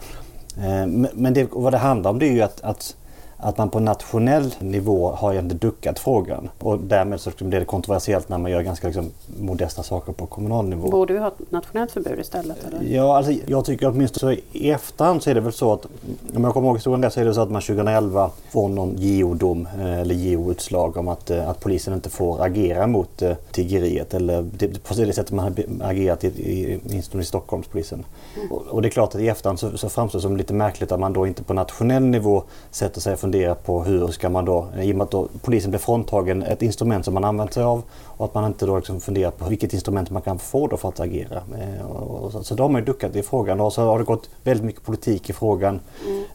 Men 1.13 1.35
det, 1.35 1.49
vad 1.53 1.73
det 1.73 1.79
handlar 1.79 2.11
om 2.11 2.19
det 2.19 2.29
är 2.29 2.33
ju 2.33 2.43
att, 2.43 2.61
att 2.61 2.97
att 3.43 3.59
man 3.59 3.71
på 3.71 3.81
nationell 3.81 4.55
nivå 4.59 5.13
har 5.13 5.33
egentligen 5.33 5.59
duckat 5.59 5.99
frågan 5.99 6.49
och 6.59 6.79
därmed 6.79 7.21
så 7.21 7.31
blir 7.39 7.61
det 7.61 7.65
kontroversiellt 7.65 8.29
när 8.29 8.39
man 8.39 8.51
gör 8.51 8.63
ganska 8.63 8.87
liksom, 8.87 9.11
modesta 9.41 9.83
saker 9.83 10.13
på 10.13 10.27
kommunal 10.27 10.69
nivå. 10.69 10.91
Borde 10.91 11.13
vi 11.13 11.19
ha 11.19 11.29
ett 11.29 11.51
nationellt 11.51 11.93
förbud 11.93 12.19
istället? 12.21 12.57
Eller? 12.65 12.95
Ja, 12.95 13.17
alltså, 13.17 13.33
jag 13.47 13.65
tycker 13.65 13.89
åtminstone 13.89 14.37
i 14.53 14.71
efterhand 14.71 15.23
så 15.23 15.31
är 15.31 15.35
det 15.35 15.41
väl 15.41 15.53
så 15.53 15.73
att 15.73 15.87
om 16.35 16.45
jag 16.45 16.53
kommer 16.53 16.69
ihåg 16.69 16.77
historien 16.77 17.03
rätt 17.03 17.13
så 17.13 17.21
är 17.21 17.25
det 17.25 17.35
så 17.35 17.41
att 17.41 17.51
man 17.51 17.63
2011 17.63 18.31
får 18.51 18.69
någon 18.69 18.95
JO-dom 18.99 19.69
eh, 19.79 20.01
eller 20.01 20.15
JO-utslag 20.15 20.97
om 20.97 21.09
att, 21.09 21.31
eh, 21.31 21.49
att 21.49 21.61
polisen 21.61 21.95
inte 21.95 22.11
får 22.11 22.43
agera 22.45 22.87
mot 22.87 23.23
eh, 23.23 23.33
tiggeriet 23.51 24.15
eller 24.15 24.43
på 24.89 24.95
det 24.95 25.13
sättet 25.13 25.33
man 25.33 25.45
har 25.45 25.91
agerat 25.91 26.25
i, 26.25 26.29
i, 26.29 26.81
i, 27.19 27.25
Stockholmspolisen. 27.25 28.05
Mm. 28.37 28.53
Och, 28.53 28.67
och, 28.67 28.83
det 28.83 28.89
är 28.89 28.91
klart 28.91 29.15
att 29.15 29.21
i 29.21 29.29
efterhand 29.29 29.59
så, 29.59 29.79
så 29.79 29.89
framstår 29.89 30.19
det 30.19 30.23
som 30.23 30.37
lite 30.37 30.55
märkligt 30.55 30.93
att 30.93 31.01
man 31.01 31.13
då 31.13 31.27
inte 31.27 31.43
på 31.43 31.55
nationell 31.55 32.03
nivå 32.03 32.43
sätter 32.71 33.01
sig 33.01 33.13
och 33.13 33.32
fundera 33.33 33.55
på 33.55 33.83
hur 33.83 34.09
ska 34.09 34.29
man 34.29 34.45
då, 34.45 34.69
i 34.81 34.93
och 34.93 34.97
med 34.97 35.05
att 35.05 35.11
då 35.11 35.29
polisen 35.43 35.71
blir 35.71 35.79
fråntagen 35.79 36.43
ett 36.43 36.63
instrument 36.63 37.05
som 37.05 37.15
man 37.15 37.25
använt 37.25 37.53
sig 37.55 37.63
av 37.63 37.83
och 38.05 38.25
att 38.25 38.35
man 38.35 38.47
inte 38.47 38.67
då 38.67 38.77
liksom 38.77 39.01
funderar 39.01 39.31
på 39.31 39.49
vilket 39.49 39.73
instrument 39.73 40.11
man 40.11 40.23
kan 40.23 40.39
få 40.39 40.67
då 40.67 40.77
för 40.77 40.89
att 40.89 41.01
agera. 41.01 41.37
Eh, 41.37 42.43
så, 42.43 42.55
då 42.55 42.65
har 42.65 42.69
man 42.69 42.81
ju 42.81 42.85
duckat 42.85 43.17
i 43.17 43.23
frågan 43.23 43.61
och 43.61 43.73
så 43.73 43.83
har 43.83 43.99
det 43.99 44.05
gått 44.05 44.29
väldigt 44.45 44.67
mycket 44.67 44.85
politik 44.85 45.31
i 45.31 45.33
frågan. 45.33 45.81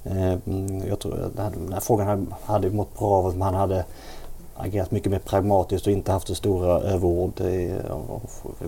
Eh, 0.03 0.33
mm. 0.47 0.87
Jag 0.89 0.99
tror 0.99 1.13
att 1.13 1.35
den 1.35 1.73
här 1.73 1.79
frågan 1.79 2.07
hade, 2.07 2.25
hade 2.45 2.69
mått 2.69 2.99
bra 2.99 3.07
av 3.07 3.27
att 3.27 3.37
man 3.37 3.53
hade 3.53 3.85
agerat 4.55 4.91
mycket 4.91 5.11
mer 5.11 5.19
pragmatiskt 5.19 5.87
och 5.87 5.93
inte 5.93 6.11
haft 6.11 6.27
så 6.27 6.35
stora 6.35 6.79
överord. 6.79 7.41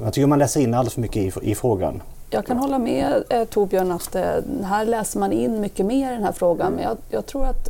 Jag 0.04 0.14
tycker 0.14 0.28
man 0.28 0.40
läser 0.40 0.62
in 0.62 0.74
alldeles 0.74 0.94
för 0.94 1.02
mycket 1.02 1.38
i, 1.38 1.52
i 1.52 1.56
frågan. 1.56 2.02
Jag 2.32 2.46
kan 2.46 2.58
hålla 2.58 2.80
med 2.80 3.24
eh, 3.30 3.44
Torbjörn 3.44 3.92
att 3.92 4.16
eh, 4.16 4.24
här 4.64 4.86
läser 4.86 5.20
man 5.20 5.32
in 5.32 5.62
mycket 5.62 5.86
mer 5.86 6.12
i 6.12 6.14
den 6.14 6.24
här 6.24 6.32
frågan 6.32 6.74
men 6.74 6.84
jag, 6.84 6.98
jag 7.10 7.26
tror 7.26 7.46
att 7.46 7.70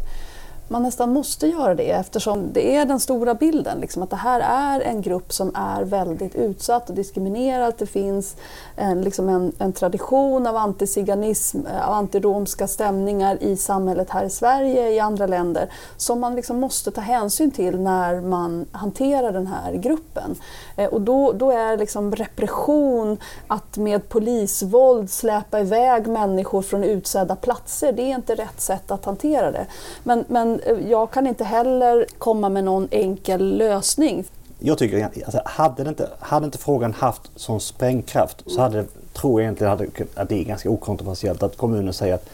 man 0.69 0.83
nästan 0.83 1.13
måste 1.13 1.47
göra 1.47 1.75
det 1.75 1.91
eftersom 1.91 2.53
det 2.53 2.75
är 2.75 2.85
den 2.85 2.99
stora 2.99 3.35
bilden. 3.35 3.79
Liksom, 3.79 4.03
att 4.03 4.09
det 4.09 4.15
här 4.15 4.39
är 4.39 4.81
en 4.81 5.01
grupp 5.01 5.33
som 5.33 5.51
är 5.55 5.83
väldigt 5.83 6.35
utsatt 6.35 6.89
och 6.89 6.95
diskriminerad. 6.95 7.73
Det 7.77 7.85
finns 7.85 8.35
en, 8.79 9.01
liksom 9.01 9.29
en, 9.29 9.51
en 9.59 9.73
tradition 9.73 10.47
av 10.47 10.55
antiziganism, 10.57 11.65
eh, 11.65 11.87
av 11.87 11.93
antiromska 11.93 12.67
stämningar 12.67 13.43
i 13.43 13.57
samhället 13.57 14.09
här 14.09 14.25
i 14.25 14.29
Sverige, 14.29 14.89
i 14.89 14.99
andra 14.99 15.27
länder, 15.27 15.69
som 15.97 16.19
man 16.19 16.35
liksom 16.35 16.59
måste 16.59 16.91
ta 16.91 17.01
hänsyn 17.01 17.51
till 17.51 17.79
när 17.79 18.21
man 18.21 18.65
hanterar 18.71 19.31
den 19.31 19.47
här 19.47 19.73
gruppen. 19.73 20.35
Eh, 20.75 20.89
och 20.89 21.01
då, 21.01 21.31
då 21.31 21.51
är 21.51 21.77
liksom 21.77 22.15
repression, 22.15 23.17
att 23.47 23.77
med 23.77 24.09
polisvåld 24.09 25.09
släpa 25.09 25.59
iväg 25.59 26.07
människor 26.07 26.61
från 26.61 26.83
utsedda 26.83 27.35
platser, 27.35 27.91
det 27.91 28.01
är 28.01 28.15
inte 28.15 28.35
rätt 28.35 28.61
sätt 28.61 28.91
att 28.91 29.05
hantera 29.05 29.51
det. 29.51 29.65
Men, 30.03 30.25
men 30.27 30.59
eh, 30.59 30.89
jag 30.89 31.11
kan 31.11 31.27
inte 31.27 31.43
heller 31.43 32.05
komma 32.17 32.49
med 32.49 32.63
någon 32.63 32.87
enkel 32.91 33.57
lösning. 33.57 34.25
Jag 34.59 34.77
tycker 34.77 35.03
alltså, 35.03 35.41
hade, 35.45 35.83
det 35.83 35.89
inte, 35.89 36.09
hade 36.19 36.45
inte 36.45 36.57
frågan 36.57 36.93
haft 36.93 37.21
sån 37.35 37.59
sprängkraft 37.59 38.43
så 38.45 38.61
hade, 38.61 38.85
tror 39.13 39.41
jag 39.41 39.45
egentligen 39.45 39.91
att 40.15 40.29
det 40.29 40.39
är 40.41 40.43
ganska 40.43 40.69
okontroversiellt 40.69 41.43
att 41.43 41.57
kommunen 41.57 41.93
säger 41.93 42.13
att 42.13 42.29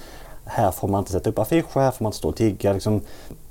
här 0.46 0.72
får 0.72 0.88
man 0.88 1.00
inte 1.00 1.12
sätta 1.12 1.29
upp 1.29 1.39
affischer, 1.39 1.79
här 1.79 1.91
får 1.91 2.03
man 2.03 2.10
inte 2.10 2.17
stå 2.17 2.29
och 2.29 2.36
tigga. 2.36 2.74
Liksom, 2.74 3.01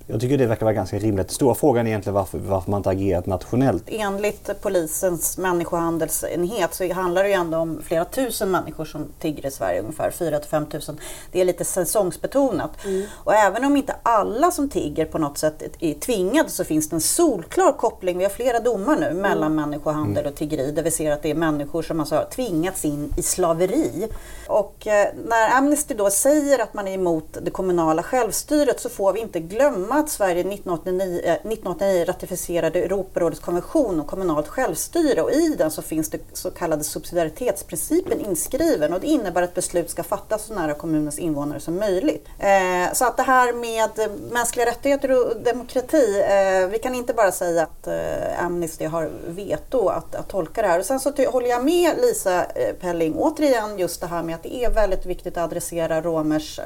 jag 0.07 0.21
tycker 0.21 0.39
det 0.39 0.47
verkar 0.47 0.67
vara 0.67 0.75
ganska 0.75 0.99
rimligt. 0.99 1.31
Stora 1.31 1.55
frågan 1.55 1.87
är 1.87 1.91
egentligen 1.91 2.15
varför, 2.15 2.39
varför 2.39 2.71
man 2.71 2.79
inte 2.79 2.91
agerat 2.91 3.27
nationellt. 3.27 3.85
Enligt 3.87 4.61
polisens 4.61 5.39
människohandelsenhet 5.39 6.75
så 6.75 6.93
handlar 6.93 7.23
det 7.23 7.29
ju 7.29 7.35
ändå 7.35 7.59
om 7.59 7.83
flera 7.83 8.05
tusen 8.05 8.51
människor 8.51 8.85
som 8.85 9.07
tigger 9.21 9.47
i 9.47 9.51
Sverige, 9.51 9.81
ungefär 9.81 10.11
4 10.11 10.39
till 10.39 10.51
5 10.51 10.67
tusen. 10.67 10.99
Det 11.33 11.41
är 11.41 11.45
lite 11.45 11.65
säsongsbetonat. 11.65 12.85
Mm. 12.85 13.07
Och 13.15 13.35
även 13.35 13.65
om 13.65 13.77
inte 13.77 13.97
alla 14.03 14.51
som 14.51 14.69
tigger 14.69 15.05
på 15.05 15.19
något 15.19 15.39
sätt 15.39 15.63
är 15.81 15.95
tvingade 15.95 16.49
så 16.49 16.65
finns 16.65 16.89
det 16.89 16.97
en 16.97 17.01
solklar 17.01 17.73
koppling, 17.73 18.19
vi 18.19 18.25
har 18.25 18.31
flera 18.31 18.61
domar 18.61 18.97
nu, 18.97 19.15
mellan 19.15 19.53
mm. 19.53 19.57
människohandel 19.57 20.27
och 20.27 20.35
tiggeri 20.35 20.73
där 20.73 20.83
vi 20.83 20.91
ser 20.91 21.13
att 21.13 21.23
det 21.23 21.31
är 21.31 21.35
människor 21.35 21.83
som 21.83 22.01
alltså 22.01 22.15
har 22.15 22.25
tvingats 22.25 22.85
in 22.85 23.15
i 23.17 23.23
slaveri. 23.23 24.09
Och 24.49 24.87
eh, 24.87 25.09
när 25.25 25.57
Amnesty 25.57 25.95
då 25.95 26.11
säger 26.11 26.59
att 26.59 26.75
man 26.75 26.89
är 26.89 26.95
emot 26.95 27.39
det 27.43 27.51
kommunala 27.51 28.03
självstyret 28.03 28.81
så 28.81 28.89
får 28.89 29.13
vi 29.13 29.21
inte 29.21 29.41
glömma 29.41 29.94
att 29.99 30.11
Sverige 30.11 30.41
1989, 30.41 31.21
1989 31.25 32.01
eh, 32.03 32.07
ratificerade 32.07 32.83
Europarådets 32.83 33.41
konvention 33.41 34.01
om 34.01 34.07
kommunalt 34.07 34.49
självstyre 34.49 35.23
och 35.23 35.33
i 35.33 35.55
den 35.59 35.71
så 35.71 35.83
finns 35.83 36.11
det 36.11 36.19
så 36.33 36.51
kallade 36.51 36.85
subsidiaritetsprincipen 36.85 38.21
inskriven 38.21 38.93
och 38.93 39.01
det 39.01 39.07
innebär 39.07 39.43
att 39.43 39.55
beslut 39.55 39.91
ska 39.91 40.03
fattas 40.03 40.45
så 40.45 40.55
nära 40.55 40.75
kommunens 40.75 41.19
invånare 41.19 41.61
som 41.61 41.77
möjligt. 41.77 42.27
Eh, 42.39 42.93
så 42.93 43.05
att 43.05 43.17
det 43.17 43.23
här 43.23 43.53
med 43.53 43.99
eh, 43.99 44.13
mänskliga 44.31 44.67
rättigheter 44.67 45.11
och 45.11 45.37
demokrati, 45.37 46.21
eh, 46.21 46.69
vi 46.69 46.79
kan 46.79 46.95
inte 46.95 47.15
bara 47.15 47.33
säga 47.33 47.63
att 47.63 47.87
eh, 47.87 48.45
Amnesty 48.45 48.85
har 48.85 49.11
veto 49.27 49.89
att, 49.89 50.15
att 50.15 50.29
tolka 50.29 50.63
det 50.63 50.69
här. 50.69 50.79
Och 50.79 50.85
sen 50.85 51.01
så 51.01 51.13
håller 51.29 51.49
jag 51.49 51.65
med 51.65 51.97
Lisa 52.03 52.47
Pelling 52.81 53.15
återigen 53.17 53.79
just 53.79 54.01
det 54.01 54.07
här 54.07 54.23
med 54.23 54.35
att 54.35 54.43
det 54.43 54.65
är 54.65 54.71
väldigt 54.71 55.07
viktigt 55.07 55.37
att 55.37 55.45
adressera 55.45 56.01
romers 56.01 56.61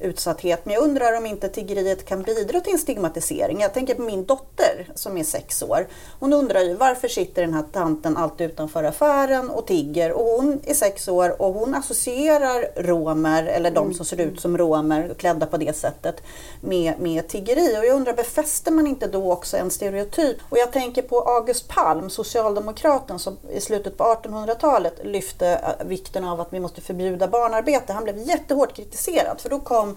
utsatthet. 0.00 0.64
Men 0.64 0.74
jag 0.74 0.82
undrar 0.82 1.16
om 1.16 1.26
inte 1.26 1.48
tiggeriet 1.48 2.04
kan 2.04 2.22
bidra 2.22 2.59
till 2.60 2.72
en 2.72 2.78
stigmatisering. 2.78 3.60
Jag 3.60 3.74
tänker 3.74 3.94
på 3.94 4.02
min 4.02 4.24
dotter 4.24 4.88
som 4.94 5.16
är 5.16 5.24
sex 5.24 5.62
år. 5.62 5.86
Hon 6.18 6.32
undrar 6.32 6.60
ju 6.60 6.74
varför 6.74 7.08
sitter 7.08 7.42
den 7.42 7.54
här 7.54 7.64
tanten 7.72 8.16
alltid 8.16 8.50
utanför 8.50 8.84
affären 8.84 9.50
och 9.50 9.66
tigger? 9.66 10.12
Och 10.12 10.24
hon 10.24 10.60
är 10.64 10.74
sex 10.74 11.08
år 11.08 11.42
och 11.42 11.54
hon 11.54 11.74
associerar 11.74 12.82
romer, 12.82 13.44
eller 13.44 13.70
de 13.70 13.94
som 13.94 14.06
ser 14.06 14.20
ut 14.20 14.40
som 14.40 14.58
romer, 14.58 15.14
klädda 15.18 15.46
på 15.46 15.56
det 15.56 15.76
sättet, 15.76 16.22
med, 16.60 17.00
med 17.00 17.28
tiggeri. 17.28 17.78
Och 17.78 17.84
jag 17.84 17.96
undrar, 17.96 18.12
befäster 18.12 18.72
man 18.72 18.86
inte 18.86 19.06
då 19.06 19.32
också 19.32 19.56
en 19.56 19.70
stereotyp? 19.70 20.36
Och 20.48 20.58
jag 20.58 20.72
tänker 20.72 21.02
på 21.02 21.20
August 21.20 21.68
Palm, 21.68 22.10
socialdemokraten 22.10 23.18
som 23.18 23.36
i 23.52 23.60
slutet 23.60 23.96
på 23.96 24.04
1800-talet 24.04 25.00
lyfte 25.04 25.48
äh, 25.48 25.86
vikten 25.86 26.24
av 26.24 26.40
att 26.40 26.52
vi 26.52 26.60
måste 26.60 26.80
förbjuda 26.80 27.28
barnarbete. 27.28 27.92
Han 27.92 28.04
blev 28.04 28.18
jättehårt 28.18 28.76
kritiserad 28.76 29.40
för 29.40 29.50
då 29.50 29.60
kom 29.60 29.96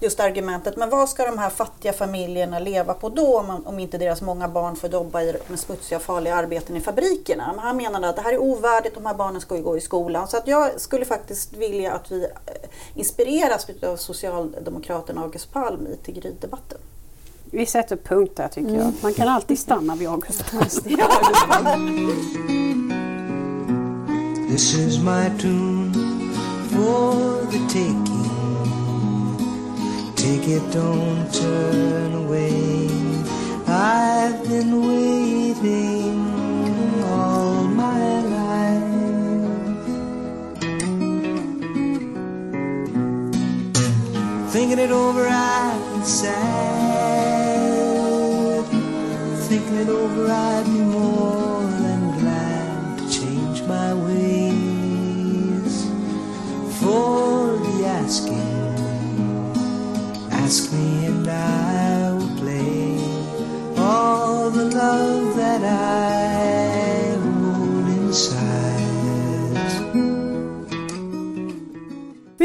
just 0.00 0.20
argumentet, 0.20 0.76
men 0.76 0.90
vad 0.90 1.08
ska 1.08 1.24
de 1.24 1.38
här 1.38 1.50
fattiga 1.50 1.92
familjerna 1.92 2.58
leva 2.58 2.94
på 2.94 3.08
då 3.08 3.38
om, 3.38 3.66
om 3.66 3.78
inte 3.78 3.98
deras 3.98 4.22
många 4.22 4.48
barn 4.48 4.76
får 4.76 4.90
jobba 4.90 5.22
i, 5.22 5.36
med 5.48 5.58
smutsiga 5.58 5.96
och 5.96 6.02
farliga 6.02 6.34
arbeten 6.34 6.76
i 6.76 6.80
fabrikerna? 6.80 7.52
Men 7.56 7.58
han 7.58 7.76
menade 7.76 8.08
att 8.08 8.16
det 8.16 8.22
här 8.22 8.32
är 8.32 8.38
ovärdigt, 8.38 8.94
de 8.94 9.06
här 9.06 9.14
barnen 9.14 9.40
ska 9.40 9.56
ju 9.56 9.62
gå 9.62 9.76
i 9.76 9.80
skolan. 9.80 10.28
Så 10.28 10.36
att 10.36 10.48
jag 10.48 10.80
skulle 10.80 11.04
faktiskt 11.04 11.52
vilja 11.52 11.92
att 11.92 12.12
vi 12.12 12.24
eh, 12.24 12.30
inspireras 12.94 13.66
av 13.82 13.96
socialdemokraten 13.96 15.18
August 15.18 15.52
Palm 15.52 15.86
i 15.86 15.96
tiggeridebatten. 15.96 16.78
Vi 17.50 17.66
sätter 17.66 17.96
punkt 17.96 18.32
där 18.36 18.48
tycker 18.48 18.68
mm. 18.68 18.80
jag. 18.80 18.92
Man 19.00 19.14
kan 19.14 19.28
alltid 19.28 19.58
stanna 19.58 19.96
vid 19.96 20.08
August 20.08 20.44
Palm. 20.50 20.62
This 24.48 24.74
is 24.74 24.98
my 24.98 25.28
tune 25.38 25.92
for 26.70 27.46
the 27.50 27.58
taking 27.68 28.15
Take 30.26 30.48
it, 30.48 30.64
don't 30.72 31.32
turn 31.32 32.12
away. 32.12 32.88
I've 33.68 34.42
been 34.48 34.70
waiting 34.82 36.18
all 37.04 37.62
my 37.62 38.20
life. 38.36 38.82
Thinking 44.50 44.80
it 44.80 44.90
over, 44.90 45.28
I'd 45.28 46.04
sad. 46.04 46.36
Thinking 49.48 49.76
it 49.76 49.88
over, 49.88 50.28
I'd 50.28 50.64
be 50.64 50.80
more 50.92 51.05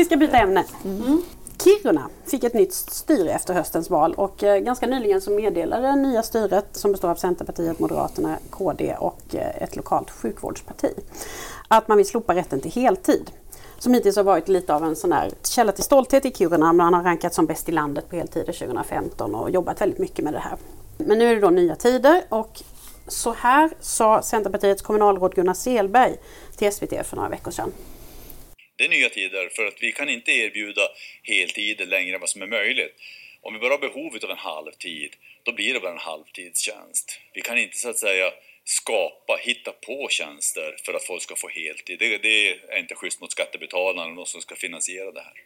Vi 0.01 0.05
ska 0.05 0.17
byta 0.17 0.37
ämne. 0.37 0.65
Mm. 0.85 1.21
Kiruna 1.63 2.09
fick 2.25 2.43
ett 2.43 2.53
nytt 2.53 2.73
styre 2.73 3.31
efter 3.31 3.53
höstens 3.53 3.89
val 3.89 4.13
och 4.13 4.43
eh, 4.43 4.57
ganska 4.57 4.87
nyligen 4.87 5.21
så 5.21 5.31
meddelade 5.31 5.87
det 5.87 5.95
nya 5.95 6.23
styret 6.23 6.65
som 6.71 6.91
består 6.91 7.09
av 7.09 7.15
Centerpartiet, 7.15 7.79
Moderaterna, 7.79 8.37
KD 8.49 8.95
och 8.99 9.21
eh, 9.35 9.63
ett 9.63 9.75
lokalt 9.75 10.11
sjukvårdsparti 10.11 10.93
att 11.67 11.87
man 11.87 11.97
vill 11.97 12.07
slopa 12.07 12.35
rätten 12.35 12.61
till 12.61 12.71
heltid. 12.71 13.31
som 13.79 13.93
hittills 13.93 14.15
har 14.15 14.23
varit 14.23 14.47
lite 14.47 14.75
av 14.75 14.83
en 14.83 14.95
sån 14.95 15.11
här 15.11 15.31
källa 15.43 15.71
till 15.71 15.83
stolthet 15.83 16.25
i 16.25 16.31
Kiruna. 16.31 16.73
Man 16.73 16.93
har 16.93 17.03
rankat 17.03 17.33
som 17.33 17.45
bäst 17.45 17.69
i 17.69 17.71
landet 17.71 18.09
på 18.09 18.15
heltider 18.15 18.53
2015 18.53 19.35
och 19.35 19.49
jobbat 19.49 19.81
väldigt 19.81 19.99
mycket 19.99 20.25
med 20.25 20.33
det 20.33 20.39
här. 20.39 20.57
Men 20.97 21.19
nu 21.19 21.25
är 21.25 21.35
det 21.35 21.41
då 21.41 21.49
nya 21.49 21.75
tider 21.75 22.21
och 22.29 22.63
så 23.07 23.33
här 23.33 23.71
sa 23.79 24.21
Centerpartiets 24.21 24.81
kommunalråd 24.81 25.35
Gunnar 25.35 25.53
Selberg 25.53 26.17
till 26.55 26.71
SVT 26.71 27.07
för 27.07 27.15
några 27.15 27.29
veckor 27.29 27.51
sedan. 27.51 27.71
Det 28.81 28.85
är 28.85 28.89
nya 28.89 29.09
tider 29.09 29.49
för 29.55 29.65
att 29.65 29.83
vi 29.83 29.91
kan 29.91 30.09
inte 30.09 30.31
erbjuda 30.31 30.81
heltider 31.23 31.85
längre 31.85 32.15
än 32.15 32.19
vad 32.19 32.29
som 32.29 32.41
är 32.41 32.47
möjligt. 32.47 32.95
Om 33.41 33.53
vi 33.53 33.59
bara 33.59 33.73
har 33.73 33.79
behovet 33.79 34.23
av 34.23 34.29
en 34.29 34.37
halvtid, 34.37 35.11
då 35.43 35.51
blir 35.53 35.73
det 35.73 35.79
bara 35.79 35.91
en 35.91 35.97
halvtidstjänst. 35.97 37.19
Vi 37.33 37.41
kan 37.41 37.57
inte 37.57 37.77
så 37.77 37.89
att 37.89 37.97
säga 37.97 38.31
skapa, 38.65 39.33
hitta 39.41 39.71
på 39.71 40.07
tjänster 40.09 40.75
för 40.85 40.93
att 40.93 41.03
folk 41.03 41.21
ska 41.21 41.35
få 41.35 41.47
heltid. 41.47 41.99
Det, 41.99 42.17
det 42.17 42.49
är 42.49 42.79
inte 42.79 42.95
schysst 42.95 43.21
mot 43.21 43.31
skattebetalarna, 43.31 44.15
de 44.15 44.25
som 44.25 44.41
ska 44.41 44.55
finansiera 44.55 45.11
det 45.11 45.21
här. 45.21 45.37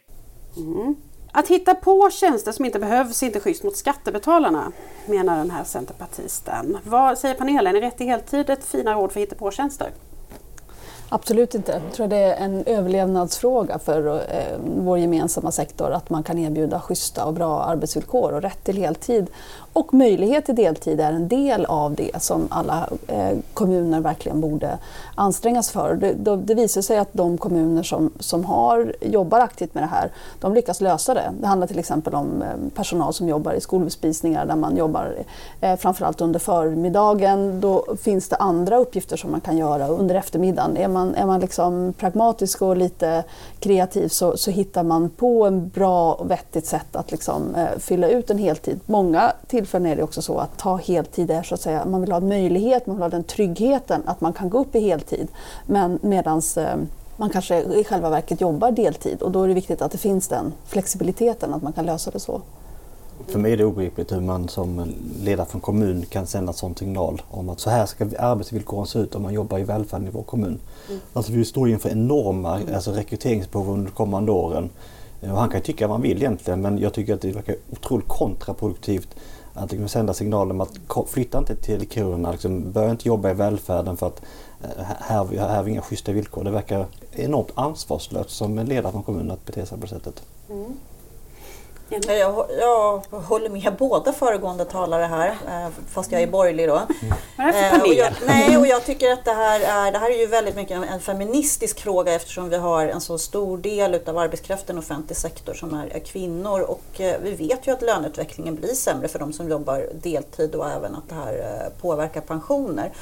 Mm. 0.56 0.96
Att 1.32 1.48
hitta 1.48 1.74
på 1.74 2.10
tjänster 2.10 2.52
som 2.52 2.64
inte 2.64 2.78
behövs 2.78 3.22
är 3.22 3.26
inte 3.26 3.40
schysst 3.40 3.62
mot 3.62 3.76
skattebetalarna, 3.76 4.72
menar 5.06 5.38
den 5.38 5.50
här 5.50 5.64
centerpartisten. 5.64 6.78
Vad 6.84 7.18
säger 7.18 7.34
panelen? 7.34 7.76
Är 7.76 7.80
rätt 7.80 7.96
till 7.96 8.06
heltid 8.06 8.50
ett 8.50 8.70
finare 8.70 8.96
ord 8.96 9.12
för 9.12 9.20
hitta 9.20 9.36
på 9.36 9.50
tjänster? 9.50 9.90
Absolut 11.08 11.54
inte. 11.54 11.80
Jag 11.84 11.92
tror 11.92 12.08
det 12.08 12.16
är 12.16 12.44
en 12.44 12.64
överlevnadsfråga 12.66 13.78
för 13.78 14.06
eh, 14.06 14.58
vår 14.64 14.98
gemensamma 14.98 15.52
sektor 15.52 15.90
att 15.90 16.10
man 16.10 16.22
kan 16.22 16.38
erbjuda 16.38 16.80
schyssta 16.80 17.24
och 17.24 17.34
bra 17.34 17.62
arbetsvillkor 17.62 18.32
och 18.32 18.42
rätt 18.42 18.64
till 18.64 18.76
heltid. 18.76 19.26
Och 19.76 19.94
möjlighet 19.94 20.46
till 20.46 20.54
deltid 20.54 21.00
är 21.00 21.12
en 21.12 21.28
del 21.28 21.64
av 21.64 21.94
det 21.94 22.22
som 22.22 22.48
alla 22.50 22.88
eh, 23.06 23.38
kommuner 23.54 24.00
verkligen 24.00 24.40
borde 24.40 24.78
ansträngas 25.14 25.70
för. 25.70 25.94
Det, 25.94 26.12
det, 26.12 26.36
det, 26.36 26.54
visar 26.54 26.82
sig 26.82 26.98
att 26.98 27.08
de 27.12 27.38
kommuner 27.38 27.82
som, 27.82 28.10
som 28.18 28.44
har, 28.44 28.94
jobbar 29.00 29.40
aktivt 29.40 29.74
med 29.74 29.82
det 29.82 29.86
här, 29.86 30.10
de 30.40 30.54
lyckas 30.54 30.80
lösa 30.80 31.14
det. 31.14 31.32
Det 31.40 31.46
handlar 31.46 31.66
till 31.66 31.78
exempel 31.78 32.14
om 32.14 32.42
eh, 32.42 32.48
personal 32.74 33.12
som 33.12 33.28
jobbar 33.28 33.52
i 33.52 33.60
skolbespisningar 33.60 34.46
där 34.46 34.56
man 34.56 34.76
jobbar 34.76 35.14
eh, 35.60 35.76
framförallt 35.76 36.20
under 36.20 36.38
förmiddagen. 36.38 37.60
Då 37.60 37.84
finns 38.02 38.28
det 38.28 38.36
andra 38.36 38.76
uppgifter 38.76 39.16
som 39.16 39.30
man 39.30 39.40
kan 39.40 39.56
göra 39.56 39.88
under 39.88 40.14
eftermiddagen. 40.14 40.76
Är 40.76 40.88
man, 40.88 41.14
är 41.14 41.26
man 41.26 41.40
liksom 41.40 41.94
pragmatisk 41.98 42.62
och 42.62 42.76
lite 42.76 43.24
kreativ 43.60 44.08
så, 44.08 44.36
så 44.36 44.50
hittar 44.50 44.82
man 44.82 45.10
på 45.10 45.46
en 45.46 45.68
bra 45.68 46.12
och 46.12 46.30
vettigt 46.30 46.66
sätt 46.66 46.96
att 46.96 47.10
liksom, 47.10 47.54
eh, 47.54 47.78
fylla 47.78 48.08
ut 48.08 48.30
en 48.30 48.38
heltid. 48.38 48.80
Många 48.86 49.32
tillfällen 49.66 49.92
är 49.92 49.96
det 49.96 50.02
också 50.02 50.22
så 50.22 50.38
att 50.38 50.58
ta 50.58 50.76
heltid 50.76 51.30
är 51.30 51.42
så 51.42 51.54
att 51.54 51.60
säga, 51.60 51.84
man 51.84 52.00
vill 52.00 52.12
ha 52.12 52.18
en 52.18 52.28
möjlighet, 52.28 52.86
man 52.86 52.96
vill 52.96 53.02
ha 53.02 53.08
den 53.08 53.24
tryggheten 53.24 54.02
att 54.06 54.20
man 54.20 54.32
kan 54.32 54.50
gå 54.50 54.58
upp 54.58 54.74
i 54.74 54.80
heltid. 54.80 55.28
Men 55.66 55.98
medans 56.02 56.56
eh, 56.56 56.76
man 57.16 57.30
kanske 57.30 57.62
i 57.62 57.84
själva 57.84 58.10
verket 58.10 58.40
jobbar 58.40 58.70
deltid 58.70 59.22
och 59.22 59.30
då 59.30 59.42
är 59.42 59.48
det 59.48 59.54
viktigt 59.54 59.82
att 59.82 59.92
det 59.92 59.98
finns 59.98 60.28
den 60.28 60.52
flexibiliteten, 60.66 61.54
att 61.54 61.62
man 61.62 61.72
kan 61.72 61.86
lösa 61.86 62.10
det 62.10 62.20
så. 62.20 62.40
För 63.26 63.38
mig 63.38 63.52
är 63.52 63.56
det 63.56 63.64
obegripligt 63.64 64.12
hur 64.12 64.20
man 64.20 64.48
som 64.48 64.94
ledare 65.22 65.46
för 65.46 65.56
en 65.56 65.60
kommun 65.60 66.04
kan 66.08 66.26
sända 66.26 66.52
sån 66.52 66.76
signal 66.76 67.22
om 67.30 67.48
att 67.48 67.60
så 67.60 67.70
här 67.70 67.86
ska 67.86 68.04
arbetsvillkoren 68.18 68.86
se 68.86 68.98
ut 68.98 69.14
om 69.14 69.22
man 69.22 69.34
jobbar 69.34 69.58
i 69.58 69.64
välfärden 69.64 70.06
i 70.06 70.10
vår 70.10 70.22
kommun. 70.22 70.58
Mm. 70.88 71.00
Alltså 71.12 71.32
vi 71.32 71.44
står 71.44 71.68
inför 71.68 71.88
enorma 71.90 72.56
mm. 72.56 72.74
alltså 72.74 72.92
rekryteringsbehov 72.92 73.70
under 73.70 73.86
de 73.86 73.92
kommande 73.92 74.32
åren. 74.32 74.70
Och 75.20 75.38
han 75.38 75.48
kan 75.48 75.60
tycka 75.60 75.86
vad 75.86 75.94
han 75.94 76.02
vill 76.02 76.16
egentligen 76.16 76.60
men 76.60 76.78
jag 76.78 76.92
tycker 76.92 77.14
att 77.14 77.20
det 77.20 77.32
verkar 77.32 77.56
otroligt 77.72 78.08
kontraproduktivt 78.08 79.08
att 79.56 79.70
liksom 79.70 79.88
sända 79.88 80.14
signalen 80.14 80.50
om 80.50 80.60
att 80.60 81.08
flytta 81.08 81.38
inte 81.38 81.56
till 81.56 81.90
Kiruna, 81.90 82.32
liksom, 82.32 82.72
börja 82.72 82.90
inte 82.90 83.08
jobba 83.08 83.30
i 83.30 83.34
välfärden 83.34 83.96
för 83.96 84.06
att 84.06 84.22
eh, 84.62 84.84
här, 84.84 85.24
här 85.24 85.56
har 85.56 85.62
vi 85.62 85.70
inga 85.70 85.82
schyssta 85.82 86.12
villkor. 86.12 86.44
Det 86.44 86.50
verkar 86.50 86.86
enormt 87.12 87.50
ansvarslöst 87.54 88.30
som 88.30 88.58
en 88.58 88.66
ledare 88.66 88.92
från 88.92 89.02
kommunen 89.02 89.30
att 89.30 89.44
bete 89.44 89.66
sig 89.66 89.78
på 89.78 89.86
det 89.86 89.90
sättet. 89.90 90.22
Mm. 90.50 90.72
Jag, 91.88 92.46
jag 92.60 93.02
håller 93.10 93.48
med 93.48 93.76
båda 93.78 94.12
föregående 94.12 94.64
talare 94.64 95.02
här, 95.02 95.28
eh, 95.28 95.68
fast 95.88 96.12
jag 96.12 96.22
är 96.22 96.26
borgerlig 96.26 96.68
då. 96.68 96.80
Mm. 97.38 97.80
Och 97.80 97.94
jag, 97.94 98.12
nej, 98.26 98.56
och 98.56 98.66
jag 98.66 98.84
tycker 98.84 99.12
att 99.12 99.24
det 99.24 99.32
här, 99.32 99.60
är, 99.60 99.92
det 99.92 99.98
här 99.98 100.10
är 100.10 100.18
ju 100.18 100.26
väldigt 100.26 100.56
mycket 100.56 100.90
en 100.90 101.00
feministisk 101.00 101.80
fråga 101.80 102.12
eftersom 102.12 102.48
vi 102.48 102.56
har 102.56 102.86
en 102.86 103.00
så 103.00 103.18
stor 103.18 103.58
del 103.58 104.00
av 104.06 104.18
arbetskraften 104.18 104.76
i 104.76 104.80
offentlig 104.80 105.16
sektor 105.16 105.54
som 105.54 105.74
är, 105.74 105.86
är 105.86 105.98
kvinnor. 105.98 106.60
Och 106.60 107.00
eh, 107.00 107.20
vi 107.22 107.34
vet 107.34 107.66
ju 107.66 107.72
att 107.72 107.82
löneutvecklingen 107.82 108.54
blir 108.54 108.74
sämre 108.74 109.08
för 109.08 109.18
de 109.18 109.32
som 109.32 109.48
jobbar 109.48 109.86
deltid 110.02 110.54
och 110.54 110.70
även 110.70 110.94
att 110.94 111.08
det 111.08 111.14
här 111.14 111.70
påverkar 111.80 112.20
pensioner. 112.20 112.92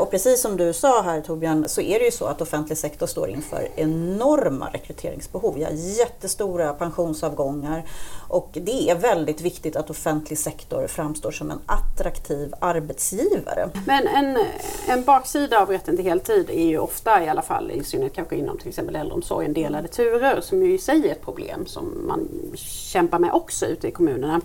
Och 0.00 0.10
precis 0.10 0.42
som 0.42 0.56
du 0.56 0.72
sa 0.72 1.02
här 1.02 1.20
Torbjörn 1.20 1.64
så 1.68 1.80
är 1.80 1.98
det 1.98 2.04
ju 2.04 2.10
så 2.10 2.24
att 2.24 2.40
offentlig 2.40 2.78
sektor 2.78 3.06
står 3.06 3.28
inför 3.28 3.68
enorma 3.76 4.68
rekryteringsbehov. 4.72 5.54
Vi 5.54 5.64
har 5.64 5.72
jättestora 5.72 6.72
pensionsavgångar. 6.72 7.84
Och 8.28 8.50
det 8.52 8.90
är 8.90 8.94
väldigt 8.94 9.40
viktigt 9.40 9.76
att 9.76 9.90
offentlig 9.90 10.38
sektor 10.38 10.86
framstår 10.86 11.30
som 11.30 11.50
en 11.50 11.60
attraktiv 11.66 12.54
arbetsgivare. 12.60 13.70
Men 13.86 14.06
en, 14.06 14.38
en 14.88 15.04
baksida 15.04 15.60
av 15.60 15.68
rätten 15.70 15.96
till 15.96 16.04
heltid 16.04 16.50
är 16.50 16.66
ju 16.66 16.78
ofta 16.78 17.24
i 17.24 17.28
alla 17.28 17.42
fall, 17.42 17.70
i 17.70 17.84
synnerhet 17.84 18.14
kanske 18.14 18.36
inom 18.36 18.58
till 18.58 18.68
exempel 18.68 18.96
äldreomsorgen, 18.96 19.52
delade 19.52 19.88
turer 19.88 20.40
som 20.40 20.62
ju 20.62 20.74
i 20.74 20.78
sig 20.78 21.08
är 21.08 21.12
ett 21.12 21.24
problem 21.24 21.66
som 21.66 22.06
man 22.06 22.28
kämpar 22.56 23.18
med 23.18 23.32
också 23.32 23.66
ute 23.66 23.88
i 23.88 23.90
kommunerna. 23.90 24.40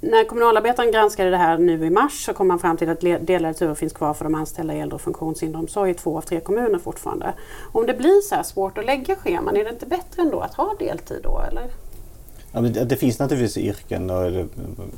När 0.00 0.24
kommunalarbetaren 0.24 0.92
granskade 0.92 1.30
det 1.30 1.36
här 1.36 1.58
nu 1.58 1.86
i 1.86 1.90
mars 1.90 2.24
så 2.24 2.32
kom 2.32 2.48
man 2.48 2.58
fram 2.58 2.76
till 2.76 2.90
att 2.90 3.00
delade 3.00 3.54
turer 3.54 3.74
finns 3.74 3.92
kvar 3.92 4.14
för 4.14 4.24
de 4.24 4.34
anställda 4.34 4.74
i 4.74 4.80
äldre 4.80 4.94
och 4.94 5.00
funktionshinderomsorg 5.00 5.90
i 5.90 5.94
två 5.94 6.16
av 6.18 6.22
tre 6.22 6.40
kommuner 6.40 6.78
fortfarande. 6.78 7.32
Om 7.72 7.86
det 7.86 7.94
blir 7.94 8.20
så 8.20 8.34
här 8.34 8.42
svårt 8.42 8.78
att 8.78 8.84
lägga 8.84 9.16
scheman, 9.16 9.56
är 9.56 9.64
det 9.64 9.70
inte 9.70 9.86
bättre 9.86 10.22
ändå 10.22 10.40
att 10.40 10.54
ha 10.54 10.74
deltid 10.78 11.20
då? 11.22 11.42
Eller? 11.50 11.70
Ja, 12.52 12.60
men 12.60 12.72
det, 12.72 12.96
finns 12.96 13.18
naturligtvis 13.18 13.56
yrken, 13.56 14.10
och 14.10 14.46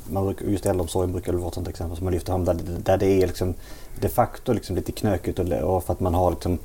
man 0.09 0.35
just 0.47 0.65
äldreomsorgen 0.65 1.11
brukar 1.11 1.33
vara 1.33 1.47
ett 1.47 1.53
sånt 1.53 1.67
exempel 1.67 1.97
som 1.97 2.03
man 2.03 2.13
lyfter 2.13 2.31
fram, 2.31 2.45
där, 2.45 2.57
där 2.83 2.97
det 2.97 3.05
är 3.05 3.27
liksom 3.27 3.53
de 4.01 4.09
facto 4.09 4.53
liksom 4.53 4.75
lite 4.75 4.91
knökigt 4.91 5.39
och, 5.39 5.83
för 5.83 5.93
att 5.93 5.99
man 5.99 6.13
har 6.13 6.31
liksom 6.31 6.57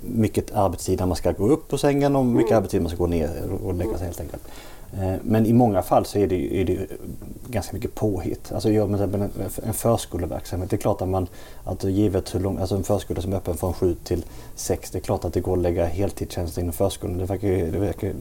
mycket 0.00 0.54
arbetstid 0.54 0.98
när 0.98 1.06
man 1.06 1.16
ska 1.16 1.32
gå 1.32 1.48
upp 1.48 1.68
på 1.68 1.78
sängen 1.78 2.16
och 2.16 2.26
mycket 2.26 2.50
mm. 2.50 2.56
arbetstid 2.56 2.82
man 2.82 2.90
ska 2.90 2.98
gå 2.98 3.06
ner 3.06 3.30
och 3.64 3.74
lägga 3.74 3.98
sig 3.98 4.06
helt 4.06 4.20
enkelt. 4.20 4.42
Eh, 4.92 5.14
men 5.22 5.46
i 5.46 5.52
många 5.52 5.82
fall 5.82 6.06
så 6.06 6.18
är 6.18 6.26
det, 6.26 6.60
är 6.60 6.64
det 6.64 6.86
ganska 7.48 7.72
mycket 7.72 7.94
påhitt. 7.94 8.52
Alltså 8.52 8.70
gör 8.70 8.86
man 8.86 9.30
en 9.62 9.74
förskoleverksamhet, 9.74 10.70
det 10.70 10.76
är 10.76 10.78
klart 10.78 11.02
att 11.02 11.08
man, 11.08 11.26
att 11.64 11.84
givet 11.84 12.34
hur 12.34 12.40
lång, 12.40 12.58
alltså 12.58 12.74
en 12.74 12.84
förskola 12.84 13.22
som 13.22 13.32
är 13.32 13.36
öppen 13.36 13.56
från 13.56 13.72
7 13.72 13.96
till 14.04 14.24
6, 14.54 14.90
det 14.90 14.98
är 14.98 15.00
klart 15.00 15.24
att 15.24 15.32
det 15.32 15.40
går 15.40 15.56
att 15.56 15.62
lägga 15.62 15.86
heltidstjänster 15.86 16.62
inom 16.62 16.72
förskolan. 16.72 17.18
Det 17.18 17.24
verkar, 17.24 17.48
det 17.48 17.78
verkar 17.78 18.12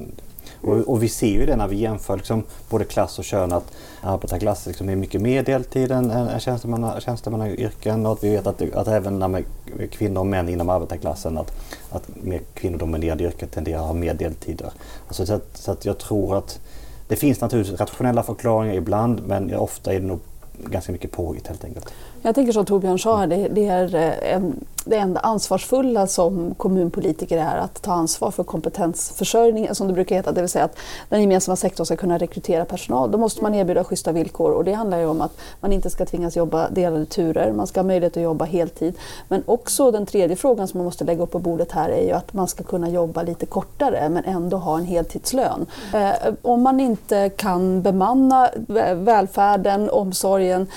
och, 0.61 0.77
och, 0.77 1.03
vi 1.03 1.09
ser 1.09 1.27
ju 1.27 1.45
det 1.45 1.55
när 1.55 1.67
vi 1.67 1.75
jämför 1.75 2.17
liksom, 2.17 2.43
både 2.69 2.85
klass 2.85 3.19
och 3.19 3.25
kön 3.25 3.51
att 3.51 3.71
arbetarklass 4.01 4.65
liksom 4.65 4.89
är 4.89 4.95
mycket 4.95 5.21
mer 5.21 5.43
deltid 5.43 5.91
än, 5.91 6.11
än 6.11 6.39
tjänstemannayrken 6.39 8.05
och 8.05 8.11
att 8.11 8.23
vi 8.23 8.29
vet 8.29 8.47
att, 8.47 8.61
att 8.73 8.87
även 8.87 9.19
när 9.19 9.43
kvinnor 9.91 10.19
och 10.19 10.27
män 10.27 10.49
inom 10.49 10.69
arbetarklassen 10.69 11.37
att, 11.37 11.51
att 11.89 12.03
mer 12.15 12.41
kvinnodominerade 12.53 13.23
yrken 13.23 13.49
tenderar 13.49 13.79
att 13.79 13.87
ha 13.87 13.93
mer 13.93 14.13
deltider. 14.13 14.71
Alltså, 15.07 15.25
så, 15.25 15.33
att, 15.33 15.57
så 15.57 15.71
att 15.71 15.85
jag 15.85 15.97
tror 15.97 16.37
att 16.37 16.59
det 17.07 17.15
finns 17.15 17.41
naturligtvis 17.41 17.79
rationella 17.79 18.23
förklaringar 18.23 18.73
ibland 18.73 19.21
men 19.27 19.55
ofta 19.55 19.93
är 19.93 19.99
det 19.99 20.05
nog 20.05 20.19
ganska 20.65 20.91
mycket 20.91 21.11
påhitt 21.11 21.47
helt 21.47 21.63
enkelt. 21.63 21.93
Jag 22.21 22.35
tänker 22.35 22.53
som 22.53 22.65
Torbjörn 22.65 22.99
sa, 22.99 23.27
det, 23.27 23.47
det 23.47 23.67
är 23.67 23.95
eh, 23.95 24.35
en 24.35 24.65
det 24.85 24.95
enda 24.95 25.19
ansvarsfulla 25.19 26.07
som 26.07 26.55
kommunpolitiker 26.55 27.37
är 27.37 27.57
att 27.57 27.81
ta 27.81 27.91
ansvar 27.91 28.31
för 28.31 28.43
kompetensförsörjningen 28.43 29.75
som 29.75 29.87
det 29.87 29.93
brukar 29.93 30.15
heta, 30.15 30.31
det 30.31 30.41
vill 30.41 30.49
säga 30.49 30.65
att 30.65 30.77
den 31.09 31.21
gemensamma 31.21 31.55
sektorn 31.55 31.85
ska 31.85 31.95
kunna 31.95 32.17
rekrytera 32.17 32.65
personal. 32.65 33.11
Då 33.11 33.17
måste 33.17 33.43
man 33.43 33.55
erbjuda 33.55 33.83
schyssta 33.83 34.11
villkor 34.11 34.51
och 34.51 34.63
det 34.63 34.73
handlar 34.73 34.99
ju 34.99 35.05
om 35.05 35.21
att 35.21 35.37
man 35.59 35.73
inte 35.73 35.89
ska 35.89 36.05
tvingas 36.05 36.35
jobba 36.35 36.69
delade 36.69 37.05
turer, 37.05 37.53
man 37.53 37.67
ska 37.67 37.79
ha 37.79 37.87
möjlighet 37.87 38.17
att 38.17 38.23
jobba 38.23 38.45
heltid. 38.45 38.95
Men 39.27 39.43
också 39.45 39.91
den 39.91 40.05
tredje 40.05 40.35
frågan 40.35 40.67
som 40.67 40.77
man 40.77 40.85
måste 40.85 41.03
lägga 41.03 41.23
upp 41.23 41.31
på 41.31 41.39
bordet 41.39 41.71
här 41.71 41.89
är 41.89 42.05
ju 42.05 42.11
att 42.11 42.33
man 42.33 42.47
ska 42.47 42.63
kunna 42.63 42.89
jobba 42.89 43.23
lite 43.23 43.45
kortare 43.45 44.09
men 44.09 44.25
ändå 44.25 44.57
ha 44.57 44.77
en 44.77 44.85
heltidslön. 44.85 45.65
Eh, 45.93 46.33
om 46.41 46.61
man 46.61 46.79
inte 46.79 47.29
kan 47.29 47.81
bemanna 47.81 48.49
eh, 48.49 48.95
välfärden, 48.95 49.89
omsorgen 49.89 50.67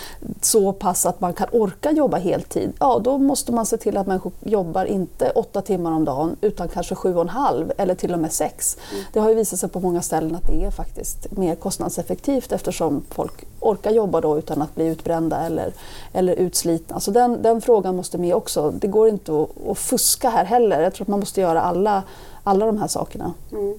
så 0.41 0.73
pass 0.73 1.07
att 1.07 1.21
man 1.21 1.33
kan 1.35 1.49
orka 1.53 1.91
jobba 1.91 2.17
heltid, 2.17 2.73
ja 2.81 3.01
då 3.05 3.19
måste 3.19 3.53
man 3.53 3.67
se 3.67 3.77
till 3.77 3.97
att 3.97 4.07
människor 4.07 4.33
jobbar 4.41 4.85
inte 4.85 5.31
åtta 5.31 5.63
timmar 5.63 5.93
om 5.93 6.05
dagen 6.05 6.37
utan 6.41 6.69
kanske 6.69 6.95
sju 6.95 7.15
och 7.15 7.23
en 7.23 7.29
halv 7.29 7.73
eller 7.79 7.95
till 7.95 8.13
och 8.13 8.19
med 8.19 8.33
sex. 8.33 8.77
Mm. 8.93 9.05
Det 9.13 9.21
har 9.21 9.29
ju 9.29 9.35
visat 9.35 9.59
sig 9.59 9.69
på 9.69 9.81
många 9.81 10.03
ställen 10.03 10.35
att 10.35 10.47
det 10.47 10.65
är 10.65 10.71
faktiskt 10.71 11.37
mer 11.37 11.55
kostnadseffektivt 11.55 12.53
eftersom 12.53 13.03
folk 13.11 13.45
orkar 13.61 13.91
jobba 13.91 14.21
då 14.21 14.39
utan 14.39 14.63
att 14.63 14.75
bli 14.75 14.87
utbrända 14.87 15.47
eller, 15.47 15.73
eller 16.13 16.35
utslitna. 16.35 17.01
Så 17.01 17.11
den, 17.11 17.43
den 17.43 17.61
frågan 17.61 17.97
måste 17.97 18.19
med 18.19 18.35
också. 18.35 18.71
Det 18.71 18.87
går 18.87 19.09
inte 19.09 19.33
att, 19.43 19.49
att 19.69 19.79
fuska 19.79 20.29
här 20.31 20.45
heller. 20.45 20.81
Jag 20.81 20.95
tror 20.95 21.05
att 21.05 21.09
man 21.09 21.21
måste 21.21 21.41
göra 21.41 21.63
alla, 21.63 22.03
alla 22.43 22.67
de 22.67 22.79
här 22.79 22.89
sakerna. 22.89 23.33
Mm 23.53 23.79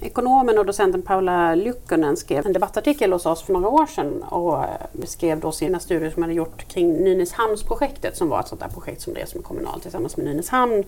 ekonomen 0.00 0.58
och 0.58 0.66
docenten 0.66 1.02
Paula 1.02 1.54
Lykkonen 1.54 2.16
skrev 2.16 2.46
en 2.46 2.52
debattartikel 2.52 3.12
hos 3.12 3.26
oss 3.26 3.42
för 3.42 3.52
några 3.52 3.68
år 3.68 3.86
sedan 3.86 4.22
och 4.22 4.64
eh, 4.64 4.68
beskrev 4.92 5.40
då 5.40 5.52
sina 5.52 5.80
studier 5.80 6.10
som 6.10 6.22
hade 6.22 6.34
gjort 6.34 6.68
kring 6.68 6.92
Nynäshamnsprojektet 6.92 8.16
som 8.16 8.28
var 8.28 8.40
ett 8.40 8.48
sånt 8.48 8.60
där 8.60 8.68
projekt 8.68 9.02
som 9.02 9.14
drevs 9.14 9.34
med 9.34 9.44
Kommunal 9.44 9.80
tillsammans 9.80 10.16
med 10.16 10.26
Nynäshamn 10.26 10.84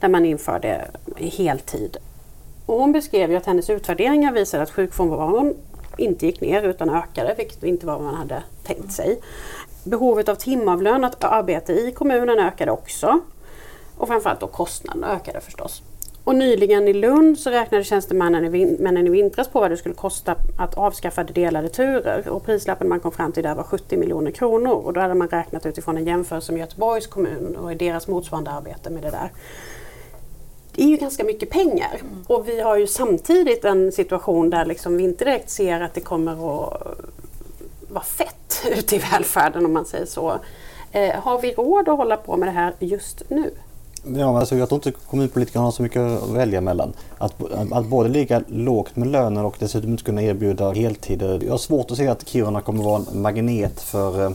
där 0.00 0.08
man 0.08 0.24
införde 0.24 0.90
heltid. 1.16 1.96
Och 2.66 2.78
hon 2.78 2.92
beskrev 2.92 3.30
ju 3.30 3.36
att 3.36 3.46
hennes 3.46 3.70
utvärderingar 3.70 4.32
visade 4.32 4.62
att 4.62 4.70
sjukfrånvaron 4.70 5.54
inte 5.96 6.26
gick 6.26 6.40
ner 6.40 6.62
utan 6.62 6.90
ökade, 6.90 7.34
vilket 7.38 7.62
inte 7.62 7.86
var 7.86 7.94
vad 7.94 8.04
man 8.04 8.14
hade 8.14 8.42
tänkt 8.62 8.92
sig. 8.92 9.20
Behovet 9.84 10.28
av 10.28 10.34
timavlönat 10.34 11.24
arbete 11.24 11.72
i 11.72 11.92
kommunen 11.92 12.38
ökade 12.38 12.70
också. 12.70 13.20
Och 13.96 14.08
framförallt 14.08 14.40
då 14.40 14.46
kostnaderna 14.46 15.12
ökade 15.12 15.40
förstås. 15.40 15.82
Och 16.24 16.34
nyligen 16.34 16.88
i 16.88 16.92
Lund 16.92 17.38
så 17.38 17.50
räknade 17.50 17.84
tjänstemännen 17.84 18.54
i, 18.54 19.08
i 19.08 19.10
vintras 19.10 19.48
på 19.48 19.60
vad 19.60 19.70
det 19.70 19.76
skulle 19.76 19.94
kosta 19.94 20.36
att 20.58 20.74
avskaffa 20.74 21.24
delade 21.24 21.68
turer. 21.68 22.28
Och 22.28 22.44
prislappen 22.44 22.88
man 22.88 23.00
kom 23.00 23.12
fram 23.12 23.32
till 23.32 23.42
där 23.42 23.54
var 23.54 23.62
70 23.62 23.96
miljoner 23.96 24.30
kronor. 24.30 24.72
Och 24.72 24.92
då 24.92 25.00
hade 25.00 25.14
man 25.14 25.28
räknat 25.28 25.66
utifrån 25.66 25.96
en 25.96 26.06
jämförelse 26.06 26.52
med 26.52 26.60
Göteborgs 26.60 27.06
kommun 27.06 27.56
och 27.56 27.72
i 27.72 27.74
deras 27.74 28.08
motsvarande 28.08 28.50
arbete 28.50 28.90
med 28.90 29.02
det 29.02 29.10
där. 29.10 29.30
Det 30.74 30.82
är 30.82 30.88
ju 30.88 30.96
ganska 30.96 31.24
mycket 31.24 31.50
pengar. 31.50 32.00
Och 32.26 32.48
vi 32.48 32.60
har 32.60 32.76
ju 32.76 32.86
samtidigt 32.86 33.64
en 33.64 33.92
situation 33.92 34.50
där 34.50 34.64
liksom 34.64 34.96
vi 34.96 35.02
inte 35.02 35.24
direkt 35.24 35.50
ser 35.50 35.80
att 35.80 35.94
det 35.94 36.00
kommer 36.00 36.32
att 36.32 36.38
vara 37.88 38.04
fett 38.04 38.66
ute 38.78 38.96
i 38.96 38.98
välfärden 38.98 39.66
om 39.66 39.72
man 39.72 39.84
säger 39.84 40.06
så. 40.06 40.38
Eh, 40.92 41.14
har 41.14 41.40
vi 41.40 41.52
råd 41.52 41.88
att 41.88 41.96
hålla 41.96 42.16
på 42.16 42.36
med 42.36 42.48
det 42.48 42.52
här 42.52 42.74
just 42.78 43.30
nu? 43.30 43.50
Ja, 44.04 44.38
alltså 44.38 44.56
jag 44.56 44.68
tror 44.68 44.78
inte 44.78 44.92
kommunpolitikerna 45.10 45.64
har 45.64 45.72
så 45.72 45.82
mycket 45.82 46.00
att 46.00 46.30
välja 46.30 46.60
mellan. 46.60 46.92
Att, 47.18 47.34
att 47.72 47.86
både 47.86 48.08
ligga 48.08 48.42
lågt 48.48 48.96
med 48.96 49.08
löner 49.08 49.44
och 49.44 49.56
dessutom 49.58 49.90
inte 49.90 50.04
kunna 50.04 50.22
erbjuda 50.22 50.72
heltider. 50.72 51.40
Jag 51.44 51.50
har 51.50 51.58
svårt 51.58 51.90
att 51.90 51.96
se 51.96 52.08
att 52.08 52.28
Kiruna 52.28 52.60
kommer 52.60 52.80
att 52.80 52.86
vara 52.86 53.02
en 53.12 53.22
magnet 53.22 53.80
för, 53.80 54.24
eh, 54.24 54.32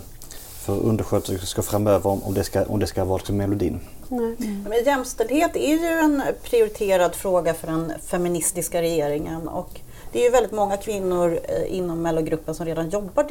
för 0.59 0.79
undersköterskor 0.79 1.61
framöver 1.63 2.09
om, 2.27 2.33
det 2.33 2.43
ska, 2.43 2.65
om 2.65 2.79
det 2.79 2.87
ska 2.87 3.05
vara 3.05 3.17
liksom 3.17 3.37
melodin. 3.37 3.79
Mm. 4.11 4.35
Men 4.69 4.83
jämställdhet 4.85 5.55
är 5.55 5.69
ju 5.69 5.87
en 5.87 6.23
prioriterad 6.43 7.15
fråga 7.15 7.53
för 7.53 7.67
den 7.67 7.93
feministiska 8.05 8.81
regeringen. 8.81 9.47
Och 9.47 9.79
det 10.17 10.21
är 10.21 10.25
ju 10.25 10.31
väldigt 10.31 10.51
många 10.51 10.77
kvinnor 10.77 11.39
eh, 11.43 11.75
inom 11.75 12.01
mellogruppen 12.01 12.55
som 12.55 12.65
redan 12.65 12.89
jobbar 12.89 13.23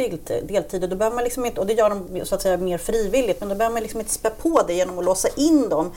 deltid 0.46 0.82
och, 0.82 0.88
då 0.88 0.96
behöver 0.96 1.14
man 1.14 1.24
liksom 1.24 1.46
inte, 1.46 1.60
och 1.60 1.66
det 1.66 1.72
gör 1.72 1.90
de 1.90 2.24
så 2.24 2.34
att 2.34 2.42
säga 2.42 2.56
mer 2.56 2.78
frivilligt 2.78 3.40
men 3.40 3.48
då 3.48 3.54
behöver 3.54 3.74
man 3.74 3.82
liksom 3.82 4.00
inte 4.00 4.12
spä 4.12 4.30
på 4.30 4.62
det 4.66 4.74
genom 4.74 4.98
att 4.98 5.04
låsa 5.04 5.28
in 5.36 5.68
dem 5.68 5.92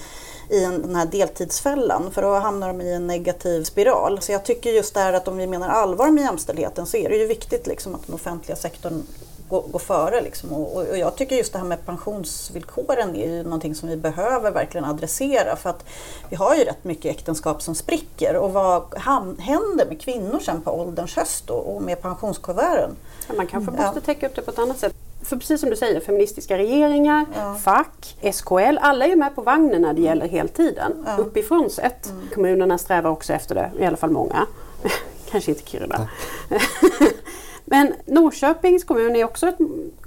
i 0.50 0.64
en, 0.64 0.82
den 0.82 0.96
här 0.96 1.06
deltidsfällan 1.06 2.12
för 2.12 2.22
då 2.22 2.34
hamnar 2.34 2.68
de 2.68 2.82
i 2.82 2.94
en 2.94 3.08
negativ 3.08 3.64
spiral. 3.64 4.22
Så 4.22 4.32
jag 4.32 4.46
tycker 4.46 4.72
just 4.72 4.94
det 4.94 5.00
här 5.00 5.14
att 5.14 5.28
om 5.28 5.38
vi 5.38 5.48
menar 5.48 5.70
allvar 5.70 6.12
med 6.12 6.24
jämställdheten 6.24 6.86
så 6.86 6.98
är 6.98 7.10
det 7.10 7.16
ju 7.16 7.28
viktigt 7.28 7.68
liksom 7.68 7.96
att 7.96 8.06
den 8.06 8.16
offentliga 8.16 8.56
sektorn 8.56 9.04
gå, 9.50 9.62
gå 9.62 9.80
före. 9.80 10.22
Liksom. 10.22 10.54
Och, 10.54 10.78
och, 10.78 10.98
jag 10.98 11.16
tycker 11.16 11.36
just 11.36 11.54
det 11.54 11.60
här 11.60 11.66
med 11.66 11.86
pensionsvillkoren 11.86 13.16
är 13.16 13.28
ju 13.28 13.44
någonting 13.44 13.76
som 13.76 13.90
vi 13.90 13.98
behöver 13.98 14.52
verkligen 14.52 14.86
adressera 14.86 15.56
för 15.56 15.70
att 15.70 15.86
vi 16.30 16.36
har 16.36 16.56
ju 16.56 16.64
rätt 16.64 16.84
mycket 16.84 17.16
äktenskap 17.16 17.62
som 17.62 17.76
spricker 17.76 18.36
och 18.36 18.54
vad 18.54 18.98
händer 19.40 19.86
med 19.86 20.02
kvinnor 20.02 20.40
sen 20.40 20.62
på 20.62 20.72
ålderns 20.72 21.16
höst 21.16 21.50
och, 21.50 21.82
med 21.82 22.02
pensionskuverten? 22.02 22.96
Ja, 23.28 23.34
man 23.38 23.48
kanske 23.48 23.72
måste 23.72 23.92
ja. 23.96 24.02
täcka 24.06 24.28
upp 24.28 24.36
det 24.36 24.42
på 24.42 24.52
ett 24.52 24.60
annat 24.60 24.80
sätt. 24.80 24.94
För 25.24 25.36
precis 25.36 25.62
som 25.62 25.70
du 25.70 25.76
säger, 25.76 26.00
feministiska 26.00 26.58
regeringar, 26.58 27.26
ja. 27.36 27.56
fack, 27.56 28.18
SKL, 28.34 28.78
alla 28.82 29.06
är 29.06 29.16
med 29.16 29.36
på 29.36 29.42
vagnen 29.42 29.82
när 29.82 29.94
det 29.94 30.02
gäller 30.02 30.28
heltiden. 30.28 31.06
Ja. 31.06 31.18
Uppifrån 31.18 31.70
sett. 31.70 32.10
Mm. 32.10 32.28
Kommunerna 32.34 32.78
strävar 32.78 33.10
också 33.10 33.34
efter 33.34 33.56
det, 33.56 33.72
i 33.80 33.86
alla 33.86 33.98
fall 33.98 34.10
många. 34.10 34.46
Kanske 35.32 35.52
inte 35.52 35.70
Kiruna. 35.70 36.10
Men 37.72 37.94
Norrköpings 38.06 38.84
kommun 38.84 39.16
är 39.16 39.24
också 39.24 39.48
ett, 39.48 39.58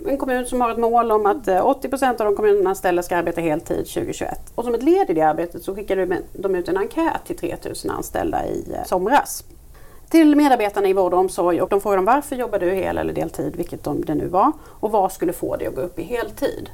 en 0.06 0.18
kommun 0.18 0.46
som 0.46 0.60
har 0.60 0.70
ett 0.70 0.78
mål 0.78 1.12
om 1.12 1.26
att 1.26 1.48
80 1.62 1.88
eh, 2.02 2.10
av 2.10 2.16
de 2.16 2.36
kommunanställda 2.36 3.02
ska 3.02 3.16
arbeta 3.16 3.40
heltid 3.40 3.76
2021. 3.76 4.38
Och 4.54 4.64
som 4.64 4.74
ett 4.74 4.82
led 4.82 5.10
i 5.10 5.14
det 5.14 5.22
arbetet 5.22 5.64
så 5.64 5.74
skickade 5.74 6.22
de 6.32 6.54
ut 6.54 6.68
en 6.68 6.76
enkät 6.76 7.24
till 7.26 7.36
3000 7.36 7.90
anställda 7.90 8.46
i 8.46 8.72
eh, 8.72 8.84
somras. 8.84 9.44
Till 10.10 10.36
medarbetarna 10.36 10.88
i 10.88 10.92
vård 10.92 11.14
och 11.14 11.20
omsorg 11.20 11.62
och 11.62 11.68
de 11.68 11.80
frågade 11.80 12.02
varför 12.02 12.36
jobbar 12.36 12.58
du 12.58 12.70
hel 12.70 12.98
eller 12.98 13.12
deltid, 13.12 13.56
vilket 13.56 13.84
det 13.84 14.14
nu 14.14 14.28
var, 14.28 14.52
och 14.80 14.90
vad 14.90 15.12
skulle 15.12 15.32
få 15.32 15.56
dig 15.56 15.66
att 15.66 15.74
gå 15.74 15.80
upp 15.80 15.98
i 15.98 16.02
heltid. 16.02 16.70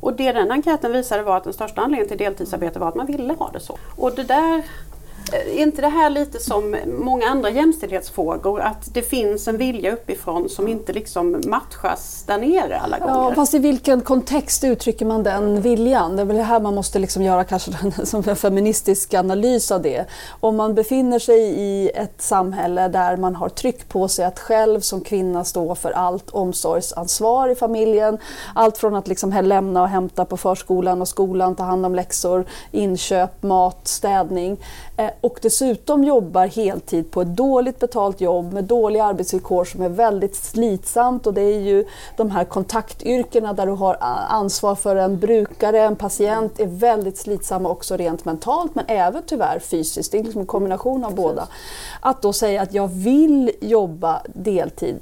Och 0.00 0.16
det 0.16 0.32
den 0.32 0.50
enkäten 0.50 0.92
visade 0.92 1.22
var 1.22 1.36
att 1.36 1.44
den 1.44 1.52
största 1.52 1.80
anledningen 1.80 2.08
till 2.08 2.18
deltidsarbete 2.18 2.78
var 2.78 2.88
att 2.88 2.94
man 2.94 3.06
ville 3.06 3.34
ha 3.34 3.50
det 3.50 3.60
så. 3.60 3.78
Och 3.96 4.14
det 4.14 4.24
där 4.24 4.64
är 5.36 5.58
inte 5.58 5.82
det 5.82 5.88
här 5.88 6.10
lite 6.10 6.38
som 6.38 6.76
många 6.86 7.26
andra 7.26 7.50
jämställdhetsfrågor 7.50 8.60
att 8.60 8.94
det 8.94 9.02
finns 9.02 9.48
en 9.48 9.56
vilja 9.56 9.92
uppifrån 9.92 10.48
som 10.48 10.68
inte 10.68 10.92
liksom 10.92 11.42
matchas 11.46 12.24
där 12.26 12.38
nere 12.38 12.80
alla 12.80 12.98
gånger? 12.98 13.14
Ja, 13.14 13.34
fast 13.34 13.54
i 13.54 13.58
vilken 13.58 14.00
kontext 14.00 14.64
uttrycker 14.64 15.06
man 15.06 15.22
den 15.22 15.60
viljan? 15.60 16.16
Det 16.16 16.22
är 16.22 16.26
väl 16.26 16.36
här 16.36 16.60
man 16.60 16.74
måste 16.74 16.98
liksom 16.98 17.22
göra 17.22 17.44
kanske 17.44 17.72
som 18.04 18.22
en 18.26 18.36
feministisk 18.36 19.14
analys 19.14 19.70
av 19.70 19.82
det. 19.82 20.04
Om 20.40 20.56
man 20.56 20.74
befinner 20.74 21.18
sig 21.18 21.40
i 21.40 21.90
ett 21.94 22.22
samhälle 22.22 22.88
där 22.88 23.16
man 23.16 23.36
har 23.36 23.48
tryck 23.48 23.88
på 23.88 24.08
sig 24.08 24.24
att 24.24 24.38
själv 24.38 24.80
som 24.80 25.00
kvinna 25.00 25.44
stå 25.44 25.74
för 25.74 25.90
allt 25.90 26.30
omsorgsansvar 26.30 27.48
i 27.48 27.54
familjen. 27.54 28.18
Allt 28.54 28.78
från 28.78 28.94
att 28.94 29.08
liksom 29.08 29.32
lämna 29.42 29.82
och 29.82 29.88
hämta 29.88 30.24
på 30.24 30.36
förskolan 30.36 31.00
och 31.00 31.08
skolan, 31.08 31.54
ta 31.54 31.62
hand 31.62 31.86
om 31.86 31.94
läxor, 31.94 32.44
inköp, 32.70 33.42
mat, 33.42 33.88
städning 33.88 34.58
Eh, 35.00 35.10
och 35.20 35.38
dessutom 35.42 36.04
jobbar 36.04 36.46
heltid 36.46 37.10
på 37.10 37.22
ett 37.22 37.36
dåligt 37.36 37.78
betalt 37.78 38.20
jobb 38.20 38.52
med 38.52 38.64
dåliga 38.64 39.04
arbetsvillkor 39.04 39.64
som 39.64 39.82
är 39.82 39.88
väldigt 39.88 40.36
slitsamt 40.36 41.26
och 41.26 41.34
det 41.34 41.42
är 41.42 41.60
ju 41.60 41.84
de 42.16 42.30
här 42.30 42.44
kontaktyrkena 42.44 43.52
där 43.52 43.66
du 43.66 43.72
har 43.72 43.96
ansvar 44.28 44.74
för 44.74 44.96
en 44.96 45.18
brukare, 45.18 45.80
en 45.80 45.96
patient 45.96 46.60
är 46.60 46.66
väldigt 46.66 47.18
slitsamma 47.18 47.68
också 47.68 47.96
rent 47.96 48.24
mentalt 48.24 48.74
men 48.74 48.84
även 48.88 49.22
tyvärr 49.26 49.58
fysiskt. 49.58 50.12
Det 50.12 50.18
är 50.18 50.22
liksom 50.22 50.40
en 50.40 50.46
kombination 50.46 51.04
av 51.04 51.14
båda. 51.14 51.48
Att 52.00 52.22
då 52.22 52.32
säga 52.32 52.62
att 52.62 52.74
jag 52.74 52.88
vill 52.88 53.50
jobba 53.60 54.22
deltid 54.34 54.96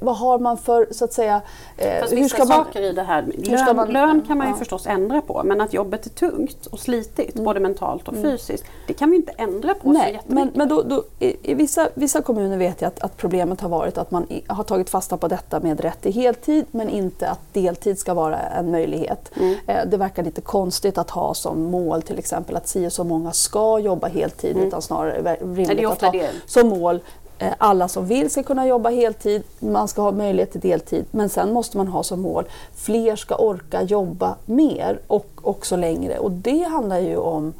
vad 0.00 0.16
har 0.16 0.38
man 0.38 0.58
för, 0.58 0.86
så 0.90 1.04
att 1.04 1.12
säga... 1.12 1.42
Eh, 1.76 2.00
Fast 2.00 2.12
hur 2.12 2.28
ska 2.28 2.44
man, 2.44 2.64
saker 2.64 2.82
i 2.82 2.92
det 2.92 3.02
här, 3.02 3.22
lön, 3.36 3.76
man, 3.76 3.88
lön 3.88 4.22
kan 4.26 4.38
man 4.38 4.46
ju 4.46 4.52
ja. 4.52 4.58
förstås 4.58 4.86
ändra 4.86 5.20
på 5.20 5.42
men 5.44 5.60
att 5.60 5.72
jobbet 5.72 6.06
är 6.06 6.10
tungt 6.10 6.66
och 6.66 6.78
slitigt 6.78 7.34
mm. 7.34 7.44
både 7.44 7.60
mentalt 7.60 8.08
och 8.08 8.14
mm. 8.14 8.30
fysiskt 8.30 8.64
det 8.86 8.92
kan 8.92 9.10
vi 9.10 9.16
inte 9.16 9.32
ändra 9.32 9.74
på 9.74 9.92
Nej, 9.92 10.20
så 10.26 10.34
men, 10.34 10.50
men 10.54 10.68
då, 10.68 10.82
då, 10.82 11.04
i, 11.18 11.50
i, 11.50 11.54
vissa, 11.54 11.88
vissa 11.94 12.22
kommuner 12.22 12.58
vet 12.58 12.80
jag 12.80 12.88
att, 12.88 13.02
att, 13.02 13.16
problemet 13.16 13.60
har 13.60 13.68
varit 13.68 13.98
att 13.98 14.10
man 14.10 14.32
i, 14.32 14.42
har 14.46 14.64
tagit 14.64 14.90
fasta 14.90 15.16
på 15.16 15.28
detta 15.28 15.60
med 15.60 15.80
rätt 15.80 16.00
till 16.00 16.12
heltid 16.12 16.64
men 16.70 16.88
inte 16.88 17.28
att 17.28 17.40
deltid 17.52 17.98
ska 17.98 18.14
vara 18.14 18.38
en 18.38 18.70
möjlighet. 18.70 19.30
Mm. 19.36 19.54
Eh, 19.66 19.86
det 19.86 19.96
verkar 19.96 20.22
lite 20.22 20.40
konstigt 20.40 20.98
att 20.98 21.10
ha 21.10 21.34
som 21.34 21.62
mål 21.62 22.02
till 22.02 22.18
exempel 22.18 22.56
att 22.56 22.68
si 22.68 22.86
och 22.86 22.92
så 22.92 23.04
många 23.04 23.32
ska 23.32 23.78
jobba 23.78 24.08
heltid 24.08 24.56
mm. 24.56 24.68
utan 24.68 24.82
snarare 24.82 25.36
rimligt 25.40 25.86
att 25.86 26.02
ha 26.02 26.10
det. 26.10 26.30
som 26.46 26.68
mål 26.68 27.00
Eh, 27.42 27.54
alla 27.58 27.88
som 27.88 28.06
vill 28.06 28.30
ska 28.30 28.42
kunna 28.42 28.66
jobba 28.66 28.90
heltid, 28.90 29.42
man 29.58 29.88
ska 29.88 30.02
ha 30.02 30.12
möjlighet 30.12 30.52
till 30.52 30.60
deltid. 30.60 31.04
Men 31.10 31.28
sen 31.28 31.52
måste 31.52 31.76
man 31.76 31.88
ha 31.88 32.02
som 32.02 32.20
mål, 32.20 32.44
fler 32.74 33.16
ska 33.16 33.36
orka 33.36 33.82
jobba 33.82 34.34
mer 34.46 34.98
och 35.06 35.28
också 35.42 35.76
längre. 35.76 36.18
Och 36.18 36.30
det 36.30 36.62
handlar 36.62 36.98
ju 36.98 37.16
om 37.16 37.52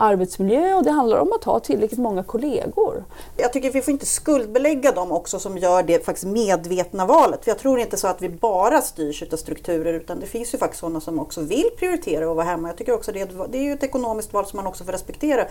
arbetsmiljö 0.00 0.74
och 0.74 0.84
det 0.84 0.90
handlar 0.90 1.18
om 1.18 1.32
att 1.32 1.44
ha 1.44 1.60
tillräckligt 1.60 2.00
många 2.00 2.22
kollegor. 2.22 3.04
Jag 3.36 3.52
tycker 3.52 3.70
vi 3.70 3.82
får 3.82 3.92
inte 3.92 4.06
skuldbelägga 4.06 4.92
dem 4.92 5.12
också 5.12 5.38
som 5.38 5.58
gör 5.58 5.82
det 5.82 6.04
faktiskt 6.04 6.26
medvetna 6.26 7.06
valet. 7.06 7.44
För 7.44 7.50
jag 7.50 7.58
tror 7.58 7.80
inte 7.80 7.96
så 7.96 8.08
att 8.08 8.22
vi 8.22 8.28
bara 8.28 8.80
styrs 8.80 9.22
av 9.32 9.36
strukturer 9.36 9.92
utan 9.92 10.20
det 10.20 10.26
finns 10.26 10.54
ju 10.54 10.58
faktiskt 10.58 10.80
sådana 10.80 11.00
som 11.00 11.18
också 11.18 11.40
vill 11.40 11.70
prioritera 11.78 12.30
att 12.30 12.36
vara 12.36 12.46
hemma. 12.46 12.68
Jag 12.68 12.76
tycker 12.76 12.92
också 12.92 13.12
det, 13.12 13.30
det 13.48 13.58
är 13.58 13.62
ju 13.62 13.72
ett 13.72 13.82
ekonomiskt 13.82 14.32
val 14.32 14.46
som 14.46 14.56
man 14.56 14.66
också 14.66 14.84
får 14.84 14.92
respektera. 14.92 15.44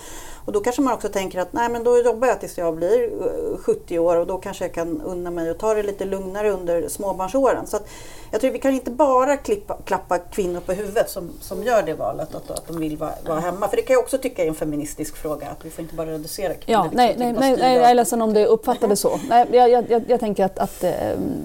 Och 0.46 0.52
då 0.52 0.60
kanske 0.60 0.82
man 0.82 0.94
också 0.94 1.10
tänker 1.10 1.40
att 1.40 1.54
nej 1.54 1.70
men 1.70 1.84
då 1.84 1.98
jobbar 1.98 2.28
jag 2.28 2.40
tills 2.40 2.58
jag 2.58 2.76
blir 2.76 3.04
eh, 3.04 3.58
70 3.58 4.00
år 4.00 4.16
och 4.16 4.28
då 4.28 4.38
kanske 4.38 4.64
jag 4.64 4.74
kan 4.74 5.02
unna 5.02 5.32
mig 5.32 5.50
att 5.50 5.60
ta 5.60 5.74
det 5.74 5.84
lite 5.84 6.06
lugnare 6.06 6.52
under 6.52 6.88
småbarnsåren. 6.88 7.68
Så 7.68 7.78
att 7.78 7.88
jag 8.32 8.42
tror 8.42 8.52
vi 8.52 8.60
kan 8.60 8.74
inte 8.74 8.92
bara 8.92 9.38
klippa, 9.38 9.78
klappa 9.86 10.18
kvinnor 10.18 10.60
på 10.60 10.74
huvudet 10.74 11.10
som, 11.10 11.30
som 11.42 11.64
gör 11.64 11.84
det 11.84 11.94
valet 11.94 12.36
att, 12.36 12.52
att 12.52 12.68
de 12.68 12.80
vill 12.80 12.98
vara, 12.98 13.14
vara 13.28 13.40
hemma. 13.40 13.68
För 13.68 13.78
det 13.78 13.82
kan 13.82 13.94
jag 13.94 14.04
också 14.04 14.18
tycka 14.18 14.44
är 14.44 14.48
en 14.48 14.56
feministisk 14.56 15.16
fråga 15.16 15.48
att 15.50 15.66
vi 15.66 15.70
får 15.70 15.82
inte 15.82 15.96
bara 15.96 16.12
reducera 16.12 16.54
kvinnor. 16.54 16.84
Ja, 16.84 16.90
nej, 16.94 17.16
nej, 17.18 17.34
nej, 17.34 17.58
nej, 17.60 17.78
jag 17.78 17.90
är 17.90 17.94
ledsen 17.94 18.22
om 18.22 18.34
det 18.34 18.46
uppfattades 18.46 19.00
så. 19.00 19.20
Nej, 19.30 19.48
jag, 19.52 19.70
jag, 19.90 20.04
jag 20.08 20.20
tänker 20.20 20.46
att, 20.46 20.60
att 20.60 20.84
eh, 20.84 20.92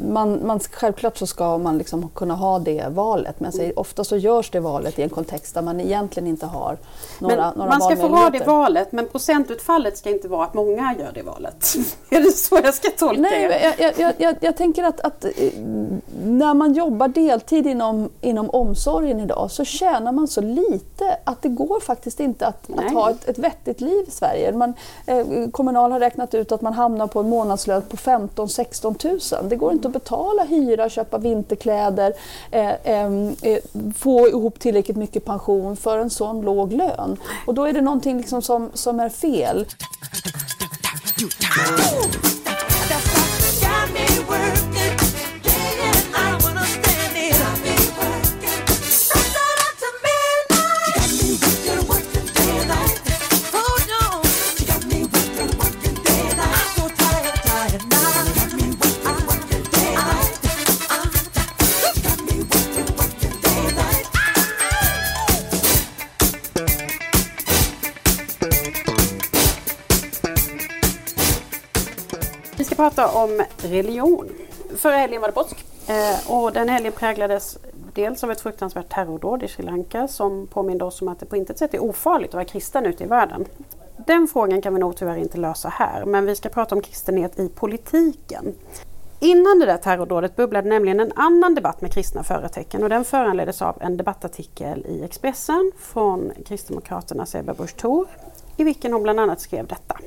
man, 0.08 0.46
man, 0.46 0.60
självklart 0.60 1.16
så 1.16 1.26
ska 1.26 1.58
man 1.58 1.78
liksom 1.78 2.08
kunna 2.08 2.34
ha 2.34 2.58
det 2.58 2.84
valet 2.88 3.40
men 3.40 3.52
säger, 3.52 3.78
ofta 3.78 4.04
så 4.04 4.16
görs 4.16 4.50
det 4.50 4.60
valet 4.60 4.98
i 4.98 5.02
en 5.02 5.08
kontext 5.08 5.54
där 5.54 5.62
man 5.62 5.80
egentligen 5.80 6.26
inte 6.26 6.46
har 6.46 6.78
några, 7.18 7.36
men 7.36 7.58
några 7.58 7.70
Man 7.70 7.80
ska 7.80 7.96
få 7.96 8.08
ha 8.08 8.30
det 8.30 8.46
valet 8.46 8.92
men 8.92 9.08
procentutfallet 9.08 9.98
ska 9.98 10.10
inte 10.10 10.28
vara 10.28 10.44
att 10.44 10.54
många 10.54 10.94
gör 10.98 11.12
det 11.14 11.22
valet. 11.22 11.74
är 12.10 12.20
det 12.20 12.32
så 12.32 12.60
jag 12.64 12.74
ska 12.74 12.90
tolka 12.90 13.20
Nej, 13.20 13.74
jag, 13.78 13.92
jag, 13.98 14.14
jag, 14.18 14.36
jag 14.40 14.56
tänker 14.56 14.84
att, 14.84 15.00
att, 15.00 15.24
eh, 15.24 15.30
när 16.24 16.54
man 16.54 16.73
jobbar 16.74 17.08
deltid 17.08 17.66
inom, 17.66 18.10
inom 18.20 18.50
omsorgen 18.50 19.20
idag 19.20 19.50
så 19.50 19.64
tjänar 19.64 20.12
man 20.12 20.28
så 20.28 20.40
lite 20.40 21.18
att 21.24 21.42
det 21.42 21.48
går 21.48 21.80
faktiskt 21.80 22.20
inte 22.20 22.46
att, 22.46 22.70
att 22.76 22.92
ha 22.92 23.10
ett, 23.10 23.28
ett 23.28 23.38
vettigt 23.38 23.80
liv 23.80 24.04
i 24.08 24.10
Sverige. 24.10 24.52
Man, 24.52 24.74
eh, 25.06 25.26
Kommunal 25.50 25.92
har 25.92 26.00
räknat 26.00 26.34
ut 26.34 26.52
att 26.52 26.60
man 26.60 26.72
hamnar 26.72 27.06
på 27.06 27.20
en 27.20 27.28
månadslön 27.28 27.82
på 27.82 27.96
15-16 27.96 29.40
000. 29.40 29.48
Det 29.48 29.56
går 29.56 29.72
inte 29.72 29.88
att 29.88 29.94
betala 29.94 30.44
hyra, 30.44 30.88
köpa 30.88 31.18
vinterkläder, 31.18 32.12
eh, 32.50 32.70
eh, 32.70 33.12
eh, 33.42 33.58
få 33.96 34.28
ihop 34.28 34.58
tillräckligt 34.58 34.96
mycket 34.96 35.24
pension 35.24 35.76
för 35.76 35.98
en 35.98 36.10
sån 36.10 36.40
låg 36.40 36.72
lön. 36.72 37.16
Och 37.46 37.54
då 37.54 37.64
är 37.64 37.72
det 37.72 37.80
någonting 37.80 38.16
liksom 38.16 38.42
som, 38.42 38.70
som 38.74 39.00
är 39.00 39.08
fel. 39.08 39.66
Ska 43.56 44.83
prata 72.94 73.18
om 73.18 73.44
religion. 73.56 74.28
Förra 74.76 74.96
helgen 74.96 75.20
var 75.20 75.28
det 75.28 75.34
påsk 75.34 75.64
eh, 75.88 76.30
och 76.30 76.52
den 76.52 76.68
helgen 76.68 76.92
präglades 76.92 77.58
dels 77.94 78.24
av 78.24 78.30
ett 78.30 78.40
fruktansvärt 78.40 78.88
terrordåd 78.88 79.42
i 79.42 79.48
Sri 79.48 79.64
Lanka 79.64 80.08
som 80.08 80.46
påminde 80.46 80.84
oss 80.84 81.02
om 81.02 81.08
att 81.08 81.20
det 81.20 81.26
på 81.26 81.36
intet 81.36 81.58
sätt 81.58 81.74
är 81.74 81.82
ofarligt 81.82 82.28
att 82.30 82.34
vara 82.34 82.44
kristen 82.44 82.86
ute 82.86 83.04
i 83.04 83.06
världen. 83.06 83.44
Den 84.06 84.28
frågan 84.28 84.62
kan 84.62 84.74
vi 84.74 84.80
nog 84.80 84.96
tyvärr 84.96 85.16
inte 85.16 85.38
lösa 85.38 85.68
här, 85.68 86.04
men 86.04 86.26
vi 86.26 86.36
ska 86.36 86.48
prata 86.48 86.74
om 86.74 86.80
kristenhet 86.80 87.38
i 87.38 87.48
politiken. 87.48 88.54
Innan 89.20 89.58
det 89.58 89.66
där 89.66 89.76
terrordådet 89.76 90.36
bubblade 90.36 90.68
nämligen 90.68 91.00
en 91.00 91.12
annan 91.16 91.54
debatt 91.54 91.80
med 91.80 91.92
kristna 91.92 92.22
företecken 92.22 92.82
och 92.82 92.88
den 92.88 93.04
föranleddes 93.04 93.62
av 93.62 93.76
en 93.80 93.96
debattartikel 93.96 94.86
i 94.86 95.04
Expressen 95.04 95.72
från 95.78 96.32
Kristdemokraternas 96.46 97.34
Ebba 97.34 97.54
Busch 97.54 97.76
Thor 97.76 98.06
i 98.56 98.64
vilken 98.64 98.92
hon 98.92 99.02
bland 99.02 99.20
annat 99.20 99.40
skrev 99.40 99.66
detta. 99.66 99.98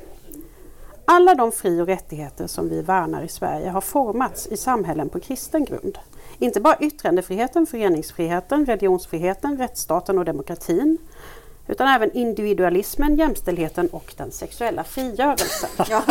Alla 1.10 1.34
de 1.34 1.52
fri 1.52 1.80
och 1.80 1.86
rättigheter 1.86 2.46
som 2.46 2.68
vi 2.68 2.82
värnar 2.82 3.22
i 3.22 3.28
Sverige 3.28 3.70
har 3.70 3.80
formats 3.80 4.46
i 4.46 4.56
samhällen 4.56 5.08
på 5.08 5.20
kristen 5.20 5.64
grund. 5.64 5.98
Inte 6.38 6.60
bara 6.60 6.76
yttrandefriheten, 6.80 7.66
föreningsfriheten, 7.66 8.66
religionsfriheten, 8.66 9.58
rättsstaten 9.58 10.18
och 10.18 10.24
demokratin 10.24 10.98
utan 11.66 11.88
även 11.88 12.12
individualismen, 12.12 13.16
jämställdheten 13.16 13.88
och 13.88 14.14
den 14.16 14.30
sexuella 14.30 14.84
frigörelsen. 14.84 15.70
Ja. 15.88 16.02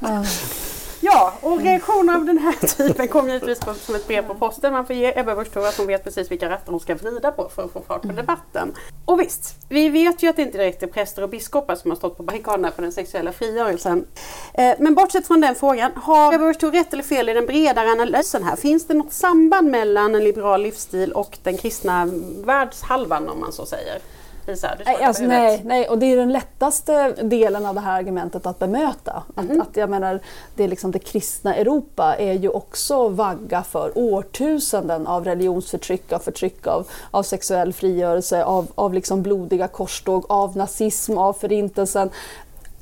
Ja, 1.04 1.32
och 1.40 1.60
reaktioner 1.60 2.14
av 2.14 2.24
den 2.24 2.38
här 2.38 2.66
typen 2.66 3.08
kommer 3.08 3.28
givetvis 3.28 3.60
på, 3.60 3.74
som 3.74 3.94
ett 3.94 4.06
brev 4.06 4.26
på 4.26 4.34
posten. 4.34 4.72
Man 4.72 4.86
får 4.86 4.96
ge 4.96 5.18
Ebba 5.18 5.34
Busch 5.34 5.52
Thor 5.52 5.66
att 5.66 5.76
hon 5.76 5.86
vet 5.86 6.04
precis 6.04 6.30
vilka 6.30 6.50
rätter 6.50 6.70
hon 6.70 6.80
ska 6.80 6.94
vrida 6.94 7.32
på 7.32 7.48
för 7.48 7.64
att 7.64 7.72
få 7.72 7.80
fart 7.80 8.02
på 8.02 8.08
debatten. 8.08 8.74
Och 9.04 9.20
visst, 9.20 9.56
vi 9.68 9.88
vet 9.88 10.22
ju 10.22 10.28
att 10.28 10.36
det 10.36 10.42
inte 10.42 10.58
direkt 10.58 10.82
är 10.82 10.86
präster 10.86 11.22
och 11.22 11.28
biskopar 11.28 11.74
som 11.74 11.90
har 11.90 11.96
stått 11.96 12.16
på 12.16 12.22
barrikaderna 12.22 12.70
för 12.70 12.82
den 12.82 12.92
sexuella 12.92 13.32
frigörelsen. 13.32 14.06
Eh, 14.54 14.74
men 14.78 14.94
bortsett 14.94 15.26
från 15.26 15.40
den 15.40 15.54
frågan, 15.54 15.92
har 15.94 16.34
Ebba 16.34 16.46
Busch 16.46 16.58
Thor 16.58 16.70
rätt 16.70 16.92
eller 16.92 17.02
fel 17.02 17.28
i 17.28 17.32
den 17.32 17.46
bredare 17.46 17.88
analysen 17.90 18.42
här? 18.42 18.56
Finns 18.56 18.86
det 18.86 18.94
något 18.94 19.12
samband 19.12 19.70
mellan 19.70 20.14
en 20.14 20.24
liberal 20.24 20.62
livsstil 20.62 21.12
och 21.12 21.38
den 21.42 21.56
kristna 21.56 22.08
världshalvan 22.44 23.28
om 23.28 23.40
man 23.40 23.52
så 23.52 23.66
säger? 23.66 23.98
Lisa, 24.46 24.74
du 24.78 24.84
Nej, 24.84 25.04
alltså, 25.04 25.22
nej, 25.22 25.62
nej, 25.64 25.88
och 25.88 25.98
det 25.98 26.06
är 26.06 26.16
den 26.16 26.32
lättaste 26.32 27.08
delen 27.12 27.66
av 27.66 27.74
det 27.74 27.80
här 27.80 27.98
argumentet 27.98 28.46
att 28.46 28.58
bemöta. 28.58 29.22
Att, 29.34 29.44
Mhm. 29.44 29.60
att 29.60 29.76
jag 29.76 29.90
menar, 29.90 30.20
det, 30.54 30.64
är 30.64 30.68
liksom, 30.68 30.90
det 30.90 30.98
kristna 30.98 31.54
Europa 31.54 32.14
är 32.18 32.32
ju 32.32 32.48
också 32.48 33.08
vagga 33.08 33.62
för 33.62 33.92
årtusenden 33.98 35.06
av 35.06 35.24
religionsförtryck, 35.24 36.12
av 36.12 36.18
förtryck 36.18 36.66
av, 36.66 36.86
av 37.10 37.22
sexuell 37.22 37.72
frigörelse, 37.72 38.44
av, 38.44 38.66
av 38.74 38.94
liksom 38.94 39.22
blodiga 39.22 39.68
korståg, 39.68 40.24
av 40.28 40.56
nazism, 40.56 41.18
av 41.18 41.32
förintelsen. 41.32 42.10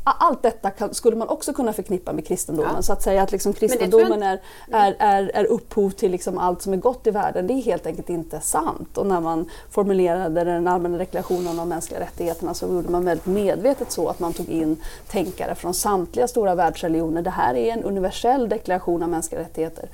Allt 0.04 0.42
detta 0.42 0.70
kan, 0.70 0.94
skulle 0.94 1.16
man 1.16 1.28
också 1.28 1.52
kunna 1.52 1.72
förknippa 1.72 2.12
med 2.12 2.26
kristendomen. 2.26 2.72
Ja. 2.76 2.82
Så 2.82 2.92
att 2.92 3.02
säga 3.02 3.22
att 3.22 3.32
liksom 3.32 3.52
kristendomen 3.52 4.22
är, 4.22 4.40
är, 4.72 4.96
är, 4.98 5.30
är 5.34 5.44
upphov 5.44 5.90
till 5.90 6.12
liksom 6.12 6.38
allt 6.38 6.62
som 6.62 6.72
är 6.72 6.76
gott 6.76 7.06
i 7.06 7.10
världen, 7.10 7.46
det 7.46 7.52
är 7.52 7.62
helt 7.62 7.86
enkelt 7.86 8.10
inte 8.10 8.40
sant. 8.40 8.98
Och 8.98 9.06
när 9.06 9.20
man 9.20 9.50
formulerade 9.70 10.44
den 10.44 10.68
allmänna 10.68 10.98
deklarationen 10.98 11.46
om 11.46 11.56
de 11.56 11.68
mänskliga 11.68 12.00
rättigheterna 12.00 12.54
så 12.54 12.66
gjorde 12.66 12.88
man 12.88 13.04
väldigt 13.04 13.26
medvetet 13.26 13.92
så 13.92 14.08
att 14.08 14.20
man 14.20 14.32
tog 14.32 14.48
in 14.48 14.76
tänkare 15.08 15.54
från 15.54 15.74
samtliga 15.74 16.28
stora 16.28 16.54
världsreligioner. 16.54 17.22
Det 17.22 17.30
här 17.30 17.54
är 17.54 17.72
en 17.72 17.84
universell 17.84 18.48
deklaration 18.48 19.02
av 19.02 19.08
mänskliga 19.08 19.40
rättigheter. 19.40 19.88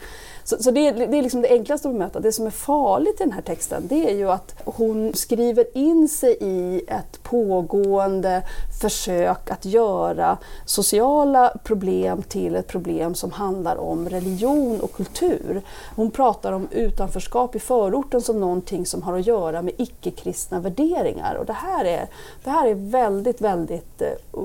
Så, 0.48 0.62
så 0.62 0.70
det, 0.70 0.88
är, 0.88 1.06
det 1.06 1.18
är 1.18 1.22
liksom 1.22 1.42
det 1.42 1.48
enklaste 1.48 1.88
att 1.88 1.94
bemöta. 1.94 2.20
Det 2.20 2.32
som 2.32 2.46
är 2.46 2.50
farligt 2.50 3.20
i 3.20 3.24
den 3.24 3.32
här 3.32 3.42
texten 3.42 3.86
det 3.88 4.10
är 4.10 4.16
ju 4.16 4.30
att 4.30 4.54
hon 4.64 5.12
skriver 5.14 5.76
in 5.76 6.08
sig 6.08 6.36
i 6.40 6.82
ett 6.88 7.22
pågående 7.22 8.42
försök 8.80 9.50
att 9.50 9.64
göra 9.64 10.38
sociala 10.64 11.52
problem 11.64 12.22
till 12.22 12.54
ett 12.54 12.66
problem 12.66 13.14
som 13.14 13.30
handlar 13.30 13.76
om 13.76 14.08
religion 14.08 14.80
och 14.80 14.92
kultur. 14.92 15.62
Hon 15.96 16.10
pratar 16.10 16.52
om 16.52 16.68
utanförskap 16.70 17.56
i 17.56 17.58
förorten 17.58 18.20
som 18.20 18.40
någonting 18.40 18.86
som 18.86 19.02
har 19.02 19.18
att 19.18 19.26
göra 19.26 19.62
med 19.62 19.74
icke-kristna 19.78 20.60
värderingar. 20.60 21.34
Och 21.34 21.46
det 21.46 21.52
här 21.52 21.84
är, 21.84 22.08
det 22.44 22.50
här 22.50 22.66
är 22.66 22.74
väldigt, 22.74 23.40
väldigt 23.40 24.02
eh, 24.02 24.40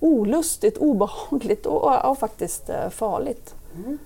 olustigt, 0.00 0.78
obehagligt 0.78 1.66
och, 1.66 2.10
och 2.10 2.18
faktiskt 2.18 2.68
eh, 2.70 2.88
farligt. 2.88 3.54
Mm. 3.74 3.98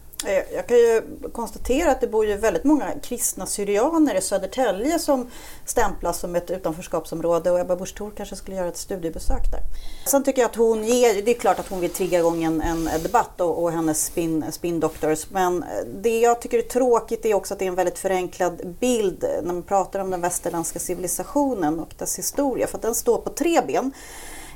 Jag 0.54 0.66
kan 0.66 0.76
ju 0.76 1.02
konstatera 1.32 1.90
att 1.90 2.00
det 2.00 2.06
bor 2.06 2.26
ju 2.26 2.36
väldigt 2.36 2.64
många 2.64 2.92
kristna 3.02 3.46
syrianer 3.46 4.14
i 4.14 4.20
Södertälje 4.20 4.98
som 4.98 5.30
stämplas 5.66 6.18
som 6.18 6.36
ett 6.36 6.50
utanförskapsområde 6.50 7.50
och 7.50 7.60
Ebba 7.60 7.76
Busch 7.76 7.94
Thor 7.94 8.12
kanske 8.16 8.36
skulle 8.36 8.56
göra 8.56 8.68
ett 8.68 8.76
studiebesök 8.76 9.50
där. 9.50 9.60
Sen 10.06 10.24
tycker 10.24 10.42
jag 10.42 10.48
att 10.48 10.56
hon 10.56 10.84
ger, 10.84 11.22
det 11.22 11.30
är 11.30 11.34
klart 11.34 11.58
att 11.58 11.68
hon 11.68 11.80
vill 11.80 11.90
trigga 11.90 12.18
igång 12.18 12.44
en, 12.44 12.62
en 12.62 12.88
debatt 13.02 13.40
och, 13.40 13.62
och 13.62 13.72
hennes 13.72 14.04
spin, 14.04 14.44
spin 14.52 14.80
doctors 14.80 15.26
men 15.30 15.64
det 16.02 16.20
jag 16.20 16.40
tycker 16.40 16.58
är 16.58 16.62
tråkigt 16.62 17.24
är 17.24 17.34
också 17.34 17.54
att 17.54 17.58
det 17.58 17.64
är 17.64 17.68
en 17.68 17.74
väldigt 17.74 17.98
förenklad 17.98 18.76
bild 18.80 19.24
när 19.42 19.52
man 19.52 19.62
pratar 19.62 20.00
om 20.00 20.10
den 20.10 20.20
västerländska 20.20 20.78
civilisationen 20.78 21.80
och 21.80 21.94
dess 21.98 22.18
historia 22.18 22.66
för 22.66 22.78
att 22.78 22.82
den 22.82 22.94
står 22.94 23.18
på 23.18 23.30
tre 23.30 23.60
ben. 23.66 23.92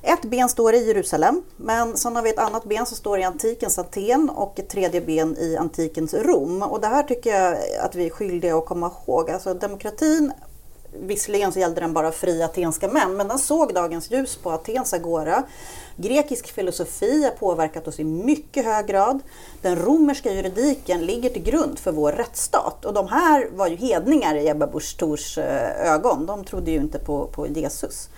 Ett 0.02 0.22
ben 0.22 0.48
står 0.48 0.74
i 0.74 0.86
Jerusalem, 0.86 1.42
men 1.56 1.96
sen 1.96 2.16
har 2.16 2.22
vi 2.22 2.30
ett 2.30 2.38
annat 2.38 2.64
ben 2.64 2.86
som 2.86 2.96
står 2.96 3.18
i 3.18 3.24
antikens 3.24 3.78
Aten 3.78 4.30
och 4.30 4.58
ett 4.58 4.68
tredje 4.68 5.00
ben 5.00 5.36
i 5.36 5.56
antikens 5.56 6.14
Rom. 6.14 6.62
Och 6.62 6.80
det 6.80 6.86
här 6.86 7.02
tycker 7.02 7.30
jag 7.30 7.56
att 7.80 7.94
vi 7.94 8.06
är 8.06 8.10
skyldiga 8.10 8.56
att 8.56 8.66
komma 8.66 8.92
ihåg. 9.06 9.30
Alltså 9.30 9.54
demokratin, 9.54 10.32
visserligen 11.00 11.52
så 11.52 11.58
gällde 11.58 11.80
den 11.80 11.92
bara 11.92 12.12
fria 12.12 12.44
atenska 12.44 12.88
män, 12.88 13.16
men 13.16 13.28
den 13.28 13.38
såg 13.38 13.74
dagens 13.74 14.10
ljus 14.10 14.36
på 14.36 14.50
Atens 14.50 14.92
agora. 14.92 15.42
Grekisk 15.96 16.52
filosofi 16.52 17.24
har 17.24 17.30
påverkat 17.30 17.88
oss 17.88 18.00
i 18.00 18.04
mycket 18.04 18.64
hög 18.64 18.86
grad. 18.86 19.20
Den 19.62 19.76
romerska 19.76 20.32
juridiken 20.32 21.06
ligger 21.06 21.30
till 21.30 21.42
grund 21.42 21.78
för 21.78 21.92
vår 21.92 22.12
rättsstat. 22.12 22.84
Och 22.84 22.94
de 22.94 23.08
här 23.08 23.48
var 23.52 23.66
ju 23.66 23.76
hedningar 23.76 24.34
i 24.34 24.48
Ebba 24.48 24.66
Busch 24.66 24.96
Thors 24.98 25.38
eh, 25.38 25.92
ögon. 25.92 26.26
De 26.26 26.44
trodde 26.44 26.70
ju 26.70 26.76
inte 26.76 26.98
på, 26.98 27.26
på 27.26 27.46
Jesus. 27.46 28.08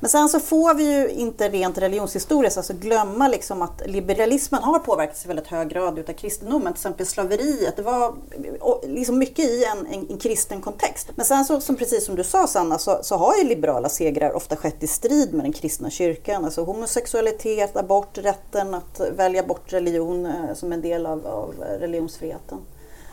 Men 0.00 0.10
sen 0.10 0.28
så 0.28 0.40
får 0.40 0.74
vi 0.74 0.92
ju 0.92 1.08
inte 1.08 1.48
rent 1.48 1.78
religionshistoriskt 1.78 2.56
alltså 2.56 2.72
glömma 2.72 3.28
liksom 3.28 3.62
att 3.62 3.82
liberalismen 3.86 4.62
har 4.62 4.78
påverkats 4.78 5.24
i 5.24 5.28
väldigt 5.28 5.46
hög 5.46 5.68
grad 5.68 5.98
utav 5.98 6.12
kristendomen. 6.12 6.72
Till 6.72 6.80
exempel 6.80 7.06
slaveriet, 7.06 7.76
det 7.76 7.82
var 7.82 8.14
liksom 8.82 9.18
mycket 9.18 9.44
i 9.44 9.64
en, 9.64 9.86
en, 9.86 10.06
en 10.10 10.18
kristen 10.18 10.60
kontext. 10.60 11.08
Men 11.14 11.26
sen 11.26 11.44
så, 11.44 11.60
som 11.60 11.76
precis 11.76 12.06
som 12.06 12.16
du 12.16 12.24
sa 12.24 12.46
Sanna, 12.46 12.78
så, 12.78 12.98
så 13.02 13.16
har 13.16 13.36
ju 13.36 13.44
liberala 13.44 13.88
segrar 13.88 14.36
ofta 14.36 14.56
skett 14.56 14.82
i 14.82 14.86
strid 14.86 15.34
med 15.34 15.44
den 15.44 15.52
kristna 15.52 15.90
kyrkan. 15.90 16.44
Alltså 16.44 16.64
homosexualitet, 16.64 17.76
abort, 17.76 18.18
rätten 18.18 18.74
att 18.74 19.00
välja 19.16 19.42
bort 19.42 19.72
religion 19.72 20.26
eh, 20.26 20.54
som 20.54 20.72
en 20.72 20.80
del 20.80 21.06
av, 21.06 21.26
av 21.26 21.54
religionsfriheten. 21.80 22.58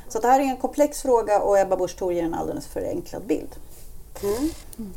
Så 0.08 0.20
det 0.20 0.28
här 0.28 0.40
är 0.40 0.44
en 0.44 0.58
komplex 0.58 1.02
fråga 1.02 1.40
och 1.40 1.60
Ebba 1.60 1.78
Busch 1.78 1.98
Thor 1.98 2.14
ger 2.14 2.24
en 2.24 2.34
alldeles 2.34 2.68
förenklad 2.68 3.24
bild. 3.28 3.50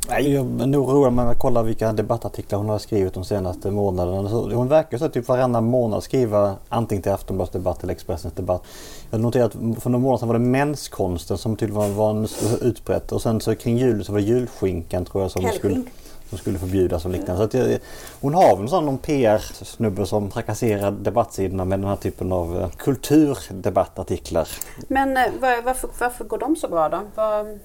Nej, 0.09 0.33
jag 0.33 0.61
är 0.61 0.65
nog 0.65 0.89
road 0.89 1.13
med 1.13 1.29
att 1.29 1.39
kolla 1.39 1.63
vilka 1.63 1.93
debattartiklar 1.93 2.59
hon 2.59 2.69
har 2.69 2.79
skrivit 2.79 3.13
de 3.13 3.25
senaste 3.25 3.71
månaderna. 3.71 4.29
Hon 4.55 4.67
verkar 4.67 4.97
så 4.97 5.09
typ 5.09 5.27
varannan 5.27 5.63
månad 5.63 6.03
skriva 6.03 6.55
antingen 6.69 7.01
till 7.01 7.11
Aftonbladets 7.11 7.53
debatt 7.53 7.83
eller 7.83 7.93
Expressens 7.93 8.33
debatt. 8.33 8.63
Jag 9.11 9.21
noterade 9.21 9.45
att 9.45 9.83
för 9.83 9.89
några 9.89 10.01
månader 10.01 10.17
sedan 10.17 10.27
var 10.27 10.33
det 10.33 10.39
menskonsten 10.45 11.37
som 11.37 11.55
tydligen 11.55 11.95
var 11.95 12.09
en 12.09 12.27
utbrett 12.61 13.11
och 13.11 13.21
sen 13.21 13.41
så 13.41 13.55
kring 13.55 13.77
jul 13.77 14.05
så 14.05 14.11
var 14.11 14.19
det 14.19 14.25
julskinkan 14.25 15.05
tror 15.05 15.23
jag 15.23 15.31
som 15.31 15.41
skulle, 15.41 15.73
Helgskinka. 15.73 15.91
som 16.29 16.37
skulle 16.37 16.59
förbjudas 16.59 17.05
och 17.05 17.11
liknande. 17.11 17.49
Så 17.51 17.57
jag, 17.57 17.79
hon 18.21 18.33
har 18.33 18.57
väl 18.57 18.69
sån 18.69 18.85
någon 18.85 18.97
PR-snubbe 18.97 20.05
som 20.05 20.31
trakasserar 20.31 20.91
debattsidorna 20.91 21.65
med 21.65 21.79
den 21.79 21.89
här 21.89 21.95
typen 21.95 22.31
av 22.31 22.61
eh, 22.61 22.69
kulturdebattartiklar. 22.69 24.47
Men 24.87 25.17
eh, 25.17 25.23
var, 25.39 25.61
varför, 25.61 25.89
varför 25.99 26.25
går 26.25 26.37
de 26.37 26.55
så 26.55 26.67
bra 26.67 26.89
då? 26.89 27.01
Var, 27.15 27.57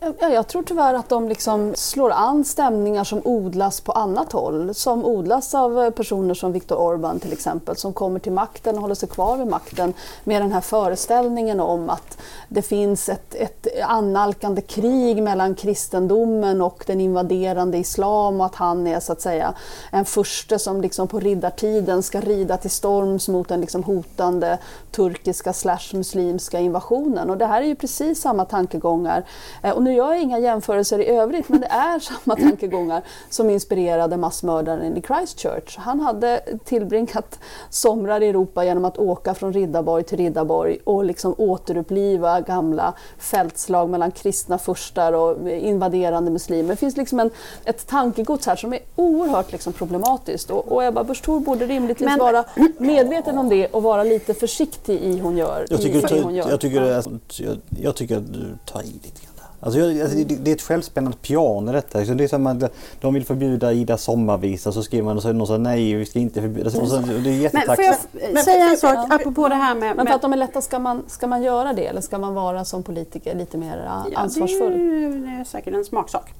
jag, 0.00 0.32
jag 0.32 0.48
tror 0.48 0.62
tyvärr 0.62 0.94
att 0.94 1.08
de 1.08 1.28
liksom 1.28 1.72
slår 1.76 2.10
an 2.10 2.44
stämningar 2.44 3.04
som 3.04 3.20
odlas 3.24 3.80
på 3.80 3.92
annat 3.92 4.32
håll. 4.32 4.74
Som 4.74 5.04
odlas 5.04 5.54
av 5.54 5.82
eh, 5.82 5.90
personer 5.90 6.34
som 6.34 6.52
Viktor 6.52 6.76
Orbán 6.76 7.18
till 7.18 7.32
exempel, 7.32 7.76
som 7.76 7.92
kommer 7.92 8.20
till 8.20 8.32
makten 8.32 8.74
och 8.74 8.80
håller 8.80 8.94
sig 8.94 9.08
kvar 9.08 9.36
vid 9.36 9.46
makten 9.46 9.94
med 10.24 10.42
den 10.42 10.52
här 10.52 10.60
föreställningen 10.60 11.60
om 11.60 11.90
att 11.90 12.18
det 12.48 12.62
finns 12.62 13.08
ett, 13.08 13.34
ett 13.34 13.66
annalkande 13.86 14.60
krig 14.60 15.22
mellan 15.22 15.54
kristendomen 15.54 16.62
och 16.62 16.84
den 16.86 17.00
invaderande 17.00 17.78
islam 17.78 18.40
och 18.40 18.46
att 18.46 18.54
han 18.54 18.86
är 18.86 19.00
så 19.00 19.12
att 19.12 19.20
säga 19.20 19.54
en 19.90 20.04
furste 20.04 20.58
som 20.58 20.80
liksom 20.80 21.08
på 21.08 21.20
riddartiden 21.20 22.02
ska 22.02 22.20
rida 22.20 22.56
till 22.56 22.70
storms 22.70 23.28
mot 23.28 23.48
den 23.48 23.60
liksom 23.60 23.84
hotande 23.84 24.58
turkiska 24.90 25.52
slash 25.52 25.92
muslimska 25.92 26.58
invasionen. 26.60 27.30
Och 27.30 27.38
det 27.38 27.46
här 27.46 27.62
är 27.62 27.66
ju 27.66 27.76
precis 27.76 28.20
samma 28.20 28.44
tankegångar. 28.44 29.24
Eh, 29.62 29.70
och 29.70 29.85
nu 29.86 29.94
gör 29.94 30.12
jag 30.12 30.22
inga 30.22 30.38
jämförelser 30.38 30.98
i 30.98 31.06
övrigt 31.06 31.48
men 31.48 31.60
det 31.60 31.66
är 31.66 31.98
samma 32.24 32.36
tankegångar 32.36 33.02
som 33.30 33.50
inspirerade 33.50 34.16
massmördaren 34.16 34.96
i 34.96 35.02
Christchurch. 35.02 35.76
Han 35.78 36.00
hade 36.00 36.40
tillbringat 36.64 37.38
somrar 37.70 38.20
i 38.22 38.28
Europa 38.28 38.64
genom 38.64 38.84
att 38.84 38.98
åka 38.98 39.34
från 39.34 39.52
Riddarborg 39.52 40.04
till 40.04 40.18
Riddarborg 40.18 40.78
och 40.84 41.04
liksom 41.04 41.34
återuppliva 41.38 42.40
gamla 42.40 42.94
fältslag 43.18 43.90
mellan 43.90 44.10
kristna 44.10 44.58
furstar 44.58 45.12
och 45.12 45.50
invaderande 45.50 46.30
muslimer. 46.30 46.70
Det 46.70 46.76
finns 46.76 46.96
liksom 46.96 47.20
en, 47.20 47.30
ett 47.64 47.86
tankegods 47.86 48.46
här 48.46 48.56
som 48.56 48.72
är 48.72 48.78
oerhört 48.96 49.52
liksom 49.52 49.72
problematiskt 49.72 50.50
och, 50.50 50.72
och 50.72 50.84
Ebba 50.84 51.04
Busch 51.04 51.22
Thor 51.22 51.40
borde 51.40 51.66
rimligtvis 51.66 52.06
men... 52.06 52.18
vara 52.18 52.44
medveten 52.78 53.38
om 53.38 53.48
det 53.48 53.66
och 53.66 53.82
vara 53.82 54.04
lite 54.04 54.34
försiktig 54.34 55.00
i 55.00 55.18
hon 55.18 55.36
gör. 55.36 55.66
Jag 55.70 55.82
tycker, 55.82 56.16
i, 56.16 56.20
hon 56.22 56.34
gör. 56.34 56.50
Jag, 56.50 56.60
tycker, 56.60 56.82
jag, 56.82 57.58
jag 57.80 57.96
tycker 57.96 58.16
att 58.16 58.32
du 58.32 58.58
tar 58.64 58.82
i 58.82 58.86
lite 58.86 59.22
grann. 59.22 59.35
Alltså, 59.66 59.80
alltså, 60.02 60.16
det 60.16 60.50
är 60.50 60.54
ett 60.54 60.62
självspännande 60.62 61.18
piano 61.22 61.72
detta. 61.72 61.98
Det 62.00 62.24
är 62.24 62.28
som 62.28 62.46
att 62.46 62.72
de 63.00 63.14
vill 63.14 63.24
förbjuda 63.24 63.72
Ida 63.72 63.98
sommarvisa 63.98 64.72
så 64.72 64.82
skriver 64.82 65.04
man 65.04 65.16
och 65.16 65.22
så 65.22 65.32
någon 65.32 65.46
så 65.46 65.58
nej 65.58 65.94
vi 65.94 66.06
ska 66.06 66.18
inte 66.18 66.42
förbjuda. 66.42 66.70
Så, 66.70 66.86
så, 66.86 66.96
det 66.98 67.30
är 67.30 67.32
jättetacksamt. 67.32 68.08
Men 68.12 68.20
får 68.20 68.34
jag 68.34 68.44
säga 68.44 68.70
en 68.70 68.76
sak 68.76 68.96
apropå 69.10 69.48
det 69.48 69.54
här 69.54 69.74
med... 69.74 69.96
Men 69.96 70.06
för 70.06 70.14
att 70.14 70.22
de 70.22 70.32
är 70.32 70.36
lätta, 70.36 70.60
ska 70.60 70.78
man, 70.78 71.04
ska 71.08 71.26
man 71.26 71.42
göra 71.42 71.72
det 71.72 71.86
eller 71.86 72.00
ska 72.00 72.18
man 72.18 72.34
vara 72.34 72.64
som 72.64 72.82
politiker 72.82 73.34
lite 73.34 73.58
mer 73.58 73.82
ja, 73.86 74.06
ansvarsfull? 74.14 74.72
Det 74.72 75.30
är, 75.30 75.44
säkert 75.44 75.74
en 75.74 75.84
smaksak. 75.84 76.32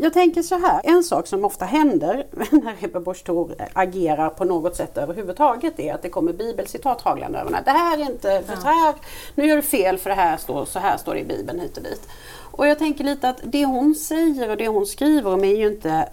Jag 0.00 0.12
tänker 0.12 0.42
så 0.42 0.58
här, 0.58 0.80
en 0.84 1.02
sak 1.02 1.26
som 1.26 1.44
ofta 1.44 1.64
händer 1.64 2.26
när 2.50 2.84
Ebba 2.84 3.00
Busch 3.00 3.24
Thor 3.24 3.54
agerar 3.72 4.28
på 4.28 4.44
något 4.44 4.76
sätt 4.76 4.98
överhuvudtaget 4.98 5.80
är 5.80 5.94
att 5.94 6.02
det 6.02 6.08
kommer 6.08 6.32
bibelcitat 6.32 7.00
haglande 7.00 7.38
över 7.38 7.62
Det 7.64 7.70
här 7.70 7.98
är 7.98 8.10
inte, 8.10 8.42
för 8.46 8.58
ja. 8.64 8.70
här, 8.70 8.94
nu 9.34 9.46
gör 9.46 9.56
du 9.56 9.62
fel 9.62 9.98
för 9.98 10.10
det 10.10 10.16
här 10.16 10.36
står, 10.36 10.64
så 10.64 10.78
här 10.78 10.96
står 10.96 11.14
det 11.14 11.20
i 11.20 11.24
bibeln 11.24 11.60
hit 11.60 11.76
och 11.76 11.82
dit. 11.82 12.08
Och 12.50 12.66
jag 12.66 12.78
tänker 12.78 13.04
lite 13.04 13.28
att 13.28 13.40
det 13.44 13.64
hon 13.64 13.94
säger 13.94 14.50
och 14.50 14.56
det 14.56 14.68
hon 14.68 14.86
skriver 14.86 15.34
om 15.34 15.44
är 15.44 15.56
ju 15.56 15.66
inte 15.66 16.08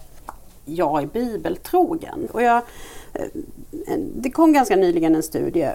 jag 0.64 1.02
är 1.02 1.06
bibeltrogen. 1.06 2.28
Och 2.32 2.42
jag, 2.42 2.62
eh, 3.14 3.26
det 4.14 4.30
kom 4.30 4.52
ganska 4.52 4.76
nyligen 4.76 5.14
en 5.14 5.22
studie 5.22 5.70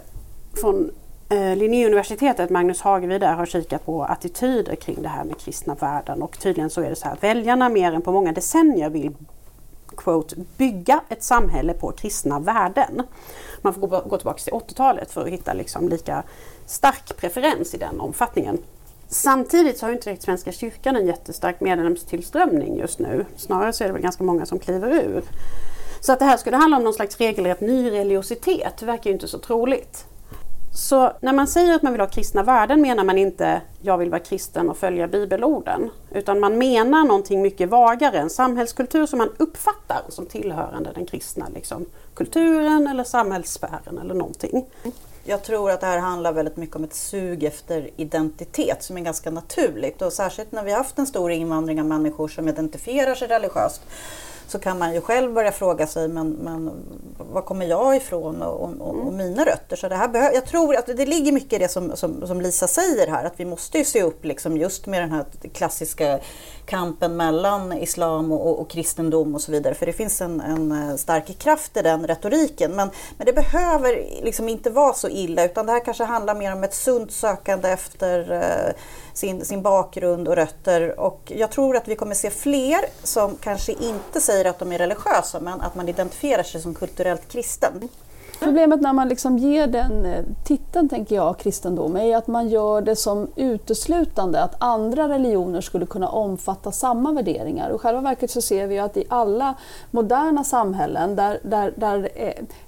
från 0.62 0.92
eh, 1.30 1.56
Linnéuniversitetet, 1.56 2.50
Magnus 2.50 2.82
Hagevi 2.82 3.20
där 3.20 3.34
har 3.34 3.46
kikat 3.46 3.86
på 3.86 4.04
attityder 4.04 4.76
kring 4.76 5.02
det 5.02 5.10
här 5.10 5.24
med 5.24 5.38
kristna 5.38 5.76
värden 5.76 6.22
och 6.22 6.40
tydligen 6.40 6.70
så 6.70 6.82
är 6.82 6.90
det 6.90 6.96
så 6.96 7.06
här 7.06 7.14
att 7.14 7.24
väljarna 7.24 7.70
mer 7.70 7.94
än 7.94 8.02
på 8.02 8.12
många 8.12 8.32
decennier 8.32 8.90
vill 8.90 9.12
quote, 9.98 10.36
bygga 10.58 11.02
ett 11.10 11.24
samhälle 11.24 11.74
på 11.74 11.92
kristna 11.92 12.40
värden. 12.40 13.04
Man 13.62 13.74
får 13.74 13.88
gå, 13.88 14.02
gå 14.08 14.18
tillbaka 14.18 14.40
till 14.40 14.54
80-talet 14.54 15.12
för 15.12 15.22
att 15.22 15.28
hitta 15.28 15.54
liksom 15.54 15.90
lika 15.90 16.24
stark 16.66 17.18
preferens 17.18 17.74
i 17.74 17.78
den 17.78 18.00
omfattningen. 18.00 18.58
Samtidigt 19.14 19.78
så 19.78 19.86
har 19.86 19.94
inte 19.94 20.10
direkt 20.10 20.24
Svenska 20.24 20.52
kyrkan 20.52 20.96
en 20.96 21.08
jättestark 21.08 21.60
medlemstillströmning 21.60 22.78
just 22.78 23.00
nu. 23.00 23.26
Snarare 23.38 23.74
så 23.74 23.84
är 23.84 23.88
det 23.88 23.94
väl 23.94 24.02
ganska 24.02 24.24
många 24.24 24.46
som 24.46 24.60
kliver 24.60 24.92
ur. 24.92 25.24
Så 26.02 26.12
att 26.12 26.20
det 26.20 26.26
här 26.26 26.38
skulle 26.38 26.58
handla 26.58 26.78
om 26.78 26.84
någon 26.84 26.94
slags 26.94 27.18
regelrätt 27.18 27.62
nyreligiositet 27.62 28.82
verkar 28.82 29.10
ju 29.10 29.14
inte 29.14 29.28
så 29.28 29.40
troligt. 29.40 30.06
Så 30.76 31.12
när 31.22 31.34
man 31.34 31.48
säger 31.48 31.76
att 31.76 31.82
man 31.82 31.92
vill 31.92 32.02
ha 32.02 32.08
kristna 32.08 32.44
värden 32.44 32.82
menar 32.82 33.04
man 33.04 33.18
inte 33.18 33.62
jag 33.82 33.98
vill 33.98 34.10
vara 34.10 34.20
kristen 34.20 34.70
och 34.70 34.78
följa 34.78 35.08
bibelorden. 35.08 35.90
Utan 36.12 36.40
man 36.40 36.58
menar 36.58 37.04
någonting 37.04 37.42
mycket 37.42 37.70
vagare, 37.70 38.20
en 38.20 38.30
samhällskultur 38.30 39.06
som 39.06 39.18
man 39.18 39.30
uppfattar 39.38 40.02
som 40.10 40.26
tillhörande 40.26 40.92
den 40.96 41.06
kristna 41.06 41.48
liksom, 41.54 41.86
kulturen 42.14 42.88
eller 42.88 43.04
samhällssfären 43.04 43.98
eller 44.02 44.14
någonting. 44.14 44.66
Jag 45.26 45.44
tror 45.44 45.72
att 45.72 45.82
det 45.82 45.88
här 45.88 45.98
handlar 45.98 46.34
väldigt 46.34 46.58
mycket 46.58 46.76
om 46.76 46.84
ett 46.84 46.94
sug 46.94 47.44
efter 47.44 47.90
identitet 47.98 48.84
som 48.84 48.98
är 48.98 49.02
ganska 49.02 49.32
naturligt. 49.32 50.02
Och 50.02 50.14
särskilt 50.14 50.52
när 50.52 50.64
vi 50.64 50.72
har 50.72 50.78
haft 50.78 50.98
en 50.98 51.08
stor 51.08 51.32
invandring 51.32 51.80
av 51.80 51.86
människor 51.86 52.28
som 52.28 52.48
identifierar 52.48 53.16
sig 53.16 53.28
religiöst 53.28 53.82
så 54.48 54.60
kan 54.60 54.80
man 54.80 54.94
ju 54.94 55.02
själv 55.02 55.34
börja 55.34 55.52
fråga 55.52 55.88
sig 55.88 56.08
men, 56.08 56.30
men 56.30 56.72
var 57.18 57.42
kommer 57.42 57.66
jag 57.66 57.96
ifrån 57.96 58.42
och, 58.42 58.62
och, 58.62 58.88
och 58.88 59.02
mm. 59.02 59.18
mina 59.18 59.46
rötter? 59.46 59.76
Så 59.76 59.90
det 59.90 59.96
här 59.96 60.08
behö- 60.08 60.34
jag 60.34 60.46
tror 60.46 60.76
att 60.76 60.86
det 60.86 61.06
ligger 61.06 61.32
mycket 61.32 61.54
i 61.54 61.58
det 61.58 61.68
som, 61.68 61.96
som, 61.96 62.28
som, 62.28 62.42
Lisa 62.42 62.68
säger 62.68 63.08
här 63.08 63.26
att 63.26 63.34
vi 63.40 63.46
måste 63.46 63.78
ju 63.78 63.86
se 63.86 64.04
upp 64.04 64.26
liksom 64.26 64.58
just 64.58 64.86
med 64.86 65.02
den 65.02 65.12
här 65.12 65.26
klassiska 65.54 66.20
kampen 66.66 67.18
mellan 67.18 67.74
islam 67.74 68.32
och, 68.32 68.60
och 68.60 68.70
kristendom 68.70 69.36
och 69.36 69.42
så 69.42 69.52
vidare. 69.52 69.74
För 69.74 69.86
det 69.86 69.94
finns 69.94 70.22
en, 70.22 70.42
en, 70.42 70.72
eh, 70.72 70.96
stark 70.96 71.38
kraft 71.40 71.78
i 71.78 71.82
den 71.82 72.08
retoriken. 72.08 72.76
Men, 72.76 72.90
men 73.18 73.26
det 73.26 73.34
behöver 73.34 74.06
liksom 74.24 74.50
inte 74.50 74.70
vara 74.70 74.94
så 74.94 75.10
illa 75.10 75.46
utan 75.46 75.66
det 75.66 75.72
här 75.72 75.86
kanske 75.86 76.04
handlar 76.04 76.36
mer 76.36 76.54
om 76.54 76.64
ett 76.64 76.74
sunt 76.74 77.12
sökande 77.12 77.70
efter 77.70 78.32
eh, 78.32 78.74
sin, 79.14 79.46
sin 79.46 79.62
bakgrund 79.62 80.28
och 80.28 80.36
rötter. 80.36 81.00
Och 81.00 81.32
jag 81.36 81.52
tror 81.52 81.78
att 81.78 81.88
vi 81.88 81.96
kommer 81.96 82.16
se 82.16 82.30
fler 82.30 82.80
som 83.04 83.36
kanske 83.36 83.72
inte 83.72 84.22
säger 84.22 84.46
att 84.46 84.60
de 84.60 84.72
är 84.72 84.78
religiösa 84.78 85.40
men 85.40 85.62
att 85.62 85.76
man 85.76 85.90
identifierar 85.90 86.44
sig 86.44 86.62
som 86.62 86.74
kulturellt 86.74 87.32
kristen. 87.32 87.90
Problemet 88.44 88.82
när 88.82 88.94
man 88.94 89.08
liksom 89.08 89.38
ger 89.38 89.68
den 89.68 90.06
eh, 90.06 90.24
titeln, 90.44 90.90
tänker 90.90 91.16
jag, 91.16 91.38
kristendom, 91.38 91.98
är 91.98 92.18
att 92.18 92.28
man 92.28 92.50
gör 92.50 92.82
det 92.82 92.96
som 92.96 93.28
uteslutande 93.36 94.44
att 94.44 94.56
andra 94.58 95.10
religioner 95.10 95.62
skulle 95.62 95.86
kunna 95.86 96.10
omfatta 96.10 96.72
samma 96.72 97.12
värderingar. 97.12 97.70
Och 97.70 97.82
själva 97.82 98.02
verket 98.02 98.32
så 98.32 98.42
ser 98.42 98.68
vi 98.68 98.80
att 98.80 98.98
i 98.98 99.04
alla 99.10 99.56
moderna 99.92 100.44
samhällen 100.44 101.16
där, 101.16 101.40
där, 101.44 101.74
där 101.76 102.10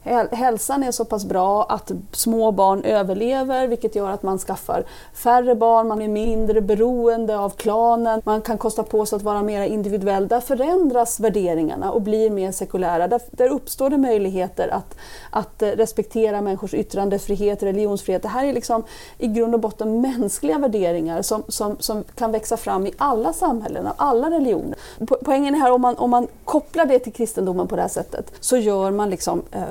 eh, 0.03 0.25
hälsan 0.31 0.83
är 0.83 0.91
så 0.91 1.05
pass 1.05 1.25
bra 1.25 1.63
att 1.63 1.91
små 2.11 2.51
barn 2.51 2.83
överlever, 2.83 3.67
vilket 3.67 3.95
gör 3.95 4.09
att 4.09 4.23
man 4.23 4.37
skaffar 4.37 4.83
färre 5.13 5.55
barn, 5.55 5.87
man 5.87 6.01
är 6.01 6.07
mindre 6.07 6.61
beroende 6.61 7.37
av 7.37 7.49
klanen, 7.49 8.21
man 8.25 8.41
kan 8.41 8.57
kosta 8.57 8.83
på 8.83 9.05
sig 9.05 9.15
att 9.17 9.23
vara 9.23 9.41
mer 9.41 9.61
individuell. 9.61 10.27
Där 10.27 10.39
förändras 10.39 11.19
värderingarna 11.19 11.91
och 11.91 12.01
blir 12.01 12.29
mer 12.29 12.51
sekulära. 12.51 13.07
Där, 13.07 13.21
där 13.31 13.49
uppstår 13.49 13.89
det 13.89 13.97
möjligheter 13.97 14.67
att, 14.67 14.97
att 15.29 15.64
respektera 15.71 16.41
människors 16.41 16.73
yttrandefrihet, 16.73 17.63
religionsfrihet. 17.63 18.21
Det 18.21 18.27
här 18.27 18.45
är 18.45 18.53
liksom 18.53 18.83
i 19.17 19.27
grund 19.27 19.53
och 19.53 19.59
botten 19.59 20.01
mänskliga 20.01 20.57
värderingar 20.57 21.21
som, 21.21 21.43
som, 21.47 21.75
som 21.79 22.03
kan 22.15 22.31
växa 22.31 22.57
fram 22.57 22.87
i 22.87 22.93
alla 22.97 23.33
samhällen, 23.33 23.87
av 23.87 23.93
alla 23.97 24.31
religioner. 24.31 24.77
Poängen 25.23 25.55
är 25.55 25.59
här, 25.59 25.71
om 25.71 25.81
man, 25.81 25.97
om 25.97 26.09
man 26.09 26.27
kopplar 26.45 26.85
det 26.85 26.99
till 26.99 27.13
kristendomen 27.13 27.67
på 27.67 27.75
det 27.75 27.81
här 27.81 27.89
sättet, 27.89 28.31
så 28.39 28.57
gör 28.57 28.91
man 28.91 29.09
liksom 29.09 29.41
eh, 29.51 29.61
eh 29.61 29.67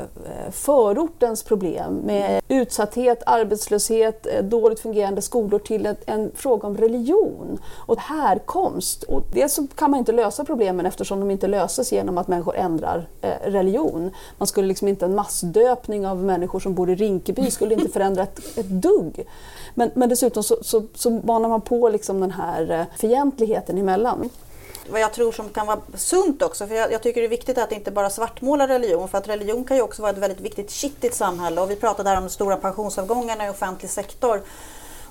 förortens 0.50 1.42
problem 1.42 1.94
med 1.94 2.42
utsatthet, 2.48 3.22
arbetslöshet, 3.26 4.26
eh, 4.26 4.44
dåligt 4.44 4.80
fungerande 4.80 5.22
skolor 5.22 5.58
till 5.58 5.86
en, 5.86 5.96
en 6.06 6.30
fråga 6.34 6.68
om 6.68 6.76
religion 6.76 7.58
och 7.86 7.98
härkomst. 7.98 9.02
Och 9.02 9.22
dels 9.32 9.54
så 9.54 9.66
kan 9.74 9.90
man 9.90 9.98
inte 9.98 10.12
lösa 10.12 10.44
problemen 10.44 10.86
eftersom 10.86 11.20
de 11.20 11.30
inte 11.30 11.46
löses 11.46 11.92
genom 11.92 12.18
att 12.18 12.28
människor 12.28 12.56
ändrar 12.56 13.08
eh, 13.20 13.30
religion. 13.44 14.10
Man 14.38 14.46
skulle 14.46 14.68
liksom 14.68 14.88
inte 14.88 15.04
en 15.04 15.14
massdöp 15.14 15.83
befolkning 15.84 16.06
av 16.06 16.24
människor 16.24 16.60
som 16.60 16.74
bor 16.74 16.90
i 16.90 16.94
Rinkeby 16.94 17.50
skulle 17.50 17.74
inte 17.74 17.88
förändra 17.88 18.22
ett, 18.22 18.58
ett 18.58 18.68
dugg. 18.68 19.26
Men, 19.74 19.90
men 19.94 20.08
dessutom 20.08 20.42
så, 20.42 20.56
så, 20.62 20.86
så 20.94 21.10
banar 21.10 21.48
man 21.48 21.60
på 21.60 21.88
liksom 21.88 22.20
den 22.20 22.30
här 22.30 22.70
eh, 22.70 22.98
fientligheten 22.98 23.78
emellan 23.78 24.30
vad 24.90 25.00
jag 25.00 25.12
tror 25.12 25.32
som 25.32 25.48
kan 25.48 25.66
vara 25.66 25.80
sunt 25.94 26.42
också. 26.42 26.66
För 26.66 26.74
jag, 26.74 26.92
jag, 26.92 27.02
tycker 27.02 27.20
det 27.20 27.26
är 27.26 27.30
viktigt 27.30 27.58
att 27.58 27.72
inte 27.72 27.90
bara 27.90 28.10
svartmåla 28.10 28.68
religion. 28.68 29.08
För 29.08 29.18
att 29.18 29.28
religion 29.28 29.64
kan 29.64 29.76
ju 29.76 29.82
också 29.82 30.02
vara 30.02 30.12
ett 30.12 30.18
väldigt 30.18 30.40
viktigt 30.40 30.70
kitt 30.70 31.04
i 31.04 31.06
ett 31.06 31.14
samhälle. 31.14 31.60
Och 31.60 31.70
vi 31.70 31.76
pratade 31.76 32.08
här 32.08 32.16
om 32.16 32.24
de 32.24 32.30
stora 32.30 32.56
pensionsavgångarna 32.56 33.46
i 33.46 33.50
offentlig 33.50 33.90
sektor. 33.90 34.42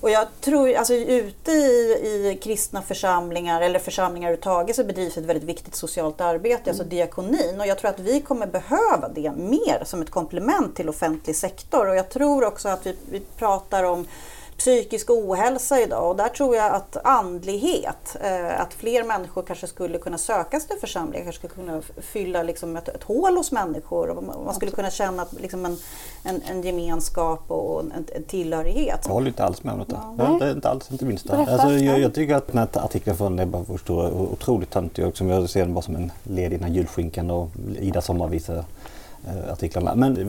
Och 0.03 0.09
jag 0.09 0.27
tror, 0.41 0.73
alltså 0.73 0.93
ute 0.93 1.51
i, 1.51 2.31
i 2.31 2.39
kristna 2.43 2.81
församlingar 2.81 3.61
eller 3.61 3.79
församlingar 3.79 4.27
överhuvudtaget 4.27 4.75
så 4.75 4.83
bedrivs 4.83 5.17
ett 5.17 5.25
väldigt 5.25 5.49
viktigt 5.49 5.75
socialt 5.75 6.21
arbete, 6.21 6.69
alltså 6.69 6.69
mm. 6.69 6.79
alltså 6.79 6.95
diakonin. 6.95 7.59
Och 7.59 7.67
jag 7.67 7.77
tror 7.77 7.89
att 7.89 7.99
vi 7.99 8.21
kommer 8.21 8.47
behöva 8.47 9.09
det 9.15 9.31
mer 9.35 9.83
som 9.85 10.01
ett 10.01 10.09
komplement 10.09 10.75
till 10.75 10.89
offentlig 10.89 11.35
sektor. 11.35 11.89
Och 11.89 11.95
jag 11.95 12.09
tror 12.09 12.45
också 12.45 12.69
att 12.69 12.85
vi, 12.85 12.95
vi 13.11 13.19
pratar 13.37 13.83
om 13.83 14.07
psykisk 14.57 15.09
ohälsa 15.09 15.81
idag 15.81 16.09
och 16.09 16.15
där 16.15 16.29
tror 16.29 16.55
jag 16.55 16.75
att 16.75 16.97
andlighet, 17.03 18.15
eh, 18.21 18.61
att 18.61 18.73
fler 18.73 19.03
människor 19.03 19.41
kanske 19.41 19.67
skulle 19.67 19.97
kunna 19.97 20.17
söka 20.17 20.59
sig 20.59 20.69
till 20.69 20.79
församlingar, 20.79 21.23
kanske 21.23 21.47
skulle 21.47 21.65
kunna 21.65 21.81
fylla 21.97 22.43
liksom 22.43 22.77
ett, 22.77 22.87
ett 22.87 23.03
hål 23.03 23.37
hos 23.37 23.51
människor 23.51 24.09
och 24.09 24.23
man 24.23 24.55
skulle 24.55 24.71
kunna 24.71 24.89
känna 24.89 25.25
liksom 25.39 25.65
en, 25.65 25.77
en, 26.23 26.41
en 26.51 26.61
gemenskap 26.61 27.51
och 27.51 27.79
en, 27.79 28.05
en 28.15 28.23
tillhörighet. 28.23 28.99
Jag 29.03 29.13
håller 29.13 29.27
inte 29.27 29.43
alls 29.43 29.63
med 29.63 29.73
om 29.73 29.79
detta. 29.79 30.15
Ja. 30.17 30.37
Det 30.39 30.45
är 30.45 30.51
inte 30.51 30.69
alls, 30.69 30.91
inte 30.91 31.05
minst. 31.05 31.29
Alltså, 31.29 31.69
jag, 31.69 31.99
jag, 31.99 32.13
tycker 32.13 32.35
att 32.35 32.47
den 32.47 32.57
här 32.57 32.67
artikeln 32.73 33.17
från 33.17 33.39
Ebba 33.39 33.59
Busch 33.59 33.89
är 33.89 34.13
otroligt 34.13 34.69
töntig 34.69 35.07
och 35.07 35.17
som 35.17 35.29
jag 35.29 35.49
ser 35.49 35.59
den 35.59 35.73
bara 35.73 35.81
som 35.81 35.95
en 35.95 36.11
led 36.23 36.53
i 36.53 36.55
den 36.55 36.63
här 36.63 36.73
julskinkan 36.73 37.31
och 37.31 37.49
Ida 37.79 38.01
Sommarvisa 38.01 38.65
Eh, 39.27 39.51
artiklarna. 39.53 39.95
Men 39.95 40.13
det 40.13 40.21
är, 40.21 40.25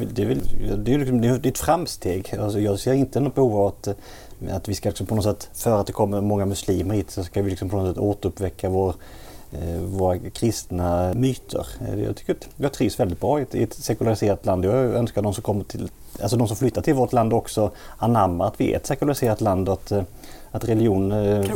det 0.77 0.95
är, 0.95 0.99
liksom, 0.99 1.21
det 1.21 1.29
är 1.29 1.47
ett 1.47 1.59
framsteg. 1.59 2.35
Alltså 2.41 2.61
jag 2.61 2.81
ser 2.81 2.93
inte 2.93 3.21
något 3.21 3.35
behov 3.35 3.57
av 3.57 3.67
att, 3.67 3.87
eh, 3.87 4.57
att 4.57 4.69
vi 4.69 4.75
ska 4.75 4.89
liksom 4.89 5.07
på 5.07 5.15
något 5.15 5.25
sätt, 5.25 5.51
för 5.55 5.81
att 5.81 5.87
det 5.87 5.93
kommer 5.93 6.21
många 6.21 6.47
muslimer 6.47 6.95
hit, 6.95 7.11
så 7.11 7.25
ska 7.25 7.43
vi 7.43 7.51
liksom 7.51 7.69
på 7.69 7.77
något 7.77 7.95
sätt 7.95 8.03
återuppväcka 8.03 8.69
vår, 8.69 8.95
eh, 9.53 9.81
våra 9.81 10.19
kristna 10.19 11.15
myter. 11.15 11.67
Jag 12.07 12.17
tycker 12.17 12.33
att 12.33 12.49
jag 12.57 12.73
trivs 12.73 13.01
väldigt 13.01 13.21
bra 13.21 13.41
i 13.41 13.43
ett, 13.43 13.55
i 13.55 13.63
ett 13.63 13.75
sekulariserat 13.75 14.47
land. 14.47 14.65
Jag 14.65 14.75
önskar 14.75 15.23
de 15.23 15.35
som 15.35 15.43
kommer 15.43 15.65
till, 15.65 15.91
alltså 16.23 16.37
de 16.37 16.49
som 16.49 16.57
flyttar 16.57 16.83
till 16.83 16.95
vårt 16.95 17.12
land 17.12 17.33
också 17.33 17.71
anammar 17.99 18.47
att 18.47 18.61
vi 18.61 18.73
är 18.73 18.77
ett 18.77 18.87
sekulariserat 18.87 19.41
land 19.41 19.69
och 19.69 19.75
att, 19.75 19.93
att 20.51 20.65
religion... 20.65 21.11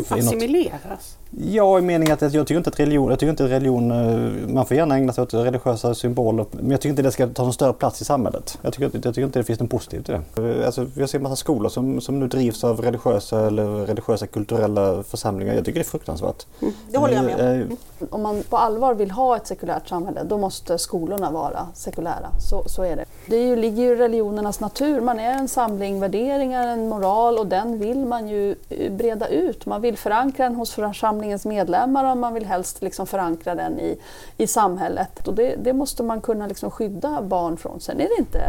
Kan 0.09 0.19
assimileras? 0.19 1.19
Ja, 1.31 1.79
i 1.79 1.83
meningen 1.83 2.15
att 2.15 2.21
jag 2.21 2.47
tycker 2.47 2.57
inte 2.57 2.71
att 2.71 2.81
religion, 2.81 3.11
jag 3.11 3.19
tycker 3.19 3.31
inte 3.31 3.49
religion, 3.49 3.91
eh, 3.91 4.49
man 4.49 4.67
får 4.67 4.77
gärna 4.77 4.97
ägna 4.97 5.13
sig 5.13 5.23
åt 5.23 5.35
religiösa 5.35 5.95
symboler, 5.95 6.47
men 6.51 6.71
jag 6.71 6.81
tycker 6.81 6.91
inte 6.91 7.03
det 7.03 7.11
ska 7.11 7.27
ta 7.27 7.43
någon 7.43 7.53
större 7.53 7.73
plats 7.73 8.03
i 8.03 8.05
samhället. 8.05 8.59
Jag 8.63 8.73
tycker, 8.73 8.91
jag 8.93 9.03
tycker 9.03 9.23
inte 9.23 9.39
det 9.39 9.45
finns 9.45 9.61
något 9.61 9.71
positivt 9.71 10.09
i 10.09 10.13
det. 10.13 10.67
Alltså, 10.67 10.87
jag 10.95 11.09
ser 11.09 11.19
en 11.19 11.23
massa 11.23 11.37
skolor 11.37 11.69
som, 11.69 12.01
som 12.01 12.21
nu 12.21 12.29
drivs 12.29 12.65
av 12.65 12.81
religiösa 12.81 13.47
eller 13.47 13.87
religiösa 13.87 14.27
kulturella 14.27 15.03
församlingar. 15.03 15.55
Jag 15.55 15.65
tycker 15.65 15.81
det 15.81 15.87
är 15.87 15.91
fruktansvärt. 15.91 16.47
Mm, 16.63 16.75
det 16.91 16.99
håller 16.99 17.15
jag 17.15 17.25
med 17.25 17.63
om. 17.63 17.77
Om 18.11 18.23
man 18.23 18.43
på 18.43 18.57
allvar 18.57 18.95
vill 18.95 19.11
ha 19.11 19.37
ett 19.37 19.47
sekulärt 19.47 19.89
samhälle, 19.89 20.23
då 20.25 20.39
måste 20.39 20.79
skolorna 20.79 21.31
vara 21.31 21.67
sekulära. 21.75 22.31
Så, 22.51 22.69
så 22.69 22.83
är 22.83 22.97
det. 22.97 23.05
Det 23.27 23.37
är 23.37 23.47
ju, 23.47 23.57
ligger 23.57 23.83
ju 23.83 23.93
i 23.93 23.97
religionernas 23.97 24.61
natur. 24.61 25.01
Man 25.01 25.21
är 25.21 25.33
en 25.33 25.49
samling 25.49 26.01
värderingar, 26.01 26.69
en 26.69 26.89
moral 26.89 27.39
och 27.39 27.47
den 27.47 27.79
vill 27.79 28.07
man 28.07 28.29
ju 28.29 28.55
eh, 28.69 28.93
breda 28.93 29.29
ut. 29.29 29.67
Man 29.67 29.81
vill 29.81 29.99
förankra 29.99 30.45
den 30.45 30.55
hos 30.55 30.73
församlingens 30.73 31.45
medlemmar 31.45 32.11
och 32.11 32.17
man 32.17 32.35
vill 32.35 32.47
helst 32.47 32.83
liksom 32.83 33.07
förankra 33.07 33.55
den 33.55 33.81
i, 33.81 33.99
i 34.37 34.47
samhället. 34.47 35.29
Och 35.29 35.35
det, 35.35 35.57
det 35.57 35.73
måste 35.73 36.03
man 36.03 36.21
kunna 36.21 36.47
liksom 36.47 36.71
skydda 36.71 37.23
barn 37.23 37.57
från. 37.57 37.81
Sen 37.81 38.01
är 38.01 38.09
det 38.09 38.19
inte 38.19 38.41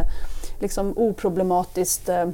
liksom 0.60 0.94
oproblematiskt 0.96 2.08
eh, 2.08 2.26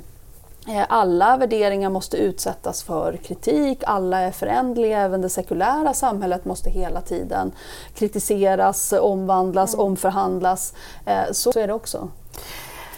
alla 0.89 1.37
värderingar 1.37 1.91
måste 1.91 2.17
utsättas 2.17 2.83
för 2.83 3.17
kritik, 3.17 3.83
alla 3.87 4.21
är 4.21 4.31
förändliga, 4.31 5.01
även 5.01 5.23
det 5.23 5.29
sekulära 5.29 5.95
samhället 5.95 6.45
måste 6.45 6.71
hela 6.71 7.01
tiden 7.01 7.53
kritiseras, 7.95 8.93
omvandlas, 8.93 9.75
mm. 9.75 9.87
omförhandlas. 9.87 10.75
Eh, 11.05 11.33
så 11.33 11.53
är 11.59 11.67
det 11.67 11.75
också. 11.75 12.09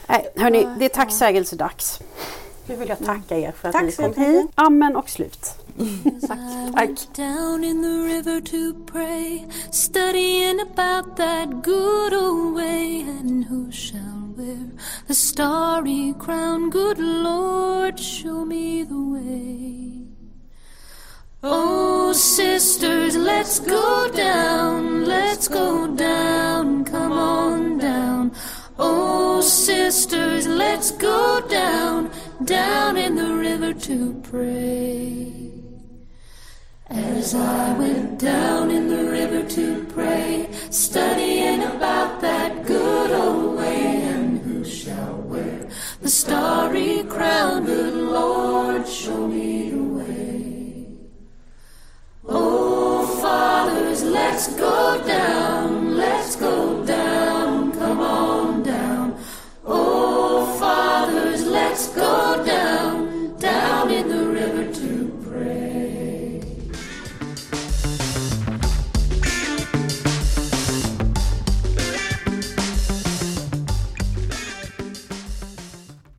Nej, 0.07 0.33
hörni, 0.37 0.69
det 0.79 0.85
är 0.85 0.89
tacksägelsedags. 0.89 2.01
Nu 2.66 2.77
vill 2.77 2.89
jag 2.89 2.99
tacka 2.99 3.39
er 3.39 3.53
för 3.53 3.69
att 3.69 3.73
Tack 3.73 3.85
ni 3.85 3.93
kom 3.93 4.14
hit. 4.14 4.51
Amen 4.55 4.97
och 4.97 5.09
slut. 5.09 5.55
Tack. 6.75 6.91
Down 7.16 7.64
in 7.64 7.83
the 7.83 8.14
river 8.14 8.41
to 8.41 8.93
pray, 8.93 9.45
studying 9.71 10.61
about 10.61 11.16
that 11.16 11.64
good 11.64 12.14
old 12.14 12.55
way, 12.55 13.03
and 13.03 13.45
who 13.45 13.73
shall 13.73 14.18
the 14.39 15.14
starry 15.14 16.14
crown? 16.18 16.70
Good 16.70 16.99
Lord, 16.99 17.99
show 17.99 18.45
me 18.45 18.84
the 18.84 19.01
way. 19.01 20.05
Oh, 21.43 22.12
sisters, 22.12 23.16
let's 23.16 23.59
go 23.59 24.11
down, 24.12 25.07
let's 25.07 25.49
go 25.49 25.89
down, 25.95 26.84
come 26.84 27.12
on 27.12 27.78
down. 27.78 28.32
Oh, 28.78 29.41
sisters, 29.41 30.47
let's 30.47 30.93
go 30.93 31.41
down, 31.49 32.11
down 32.45 32.97
in 32.97 33.16
the 33.16 33.34
river 33.34 33.72
to 33.74 34.14
pray. 34.22 35.32
As 36.91 37.34
I 37.34 37.76
went 37.76 38.18
down 38.18 38.70
in 38.70 38.89
the 38.89 39.11
river 39.11 39.43
to 39.49 39.84
pray, 39.86 40.49
studying 40.70 41.62
about 41.62 42.20
that 42.20 42.64
good 42.64 43.11
old 43.11 43.58
the 46.09 46.13
starry 46.13 47.05
crown, 47.05 47.67
good 47.67 47.93
Lord, 47.93 48.89
show 48.89 49.27
me 49.29 49.69
the 49.73 49.83
way. 49.99 50.87
Oh, 52.27 53.07
fathers, 53.21 54.05
let's 54.05 54.47
go 54.55 55.05
down, 55.07 55.99
let's 55.99 56.35
go 56.37 56.83
down, 56.87 57.73
come 57.73 58.01
on 58.01 58.63
down. 58.63 59.21
Oh, 59.67 60.57
fathers, 60.59 61.45
let's 61.45 61.89
go 61.89 62.43
down. 62.43 62.58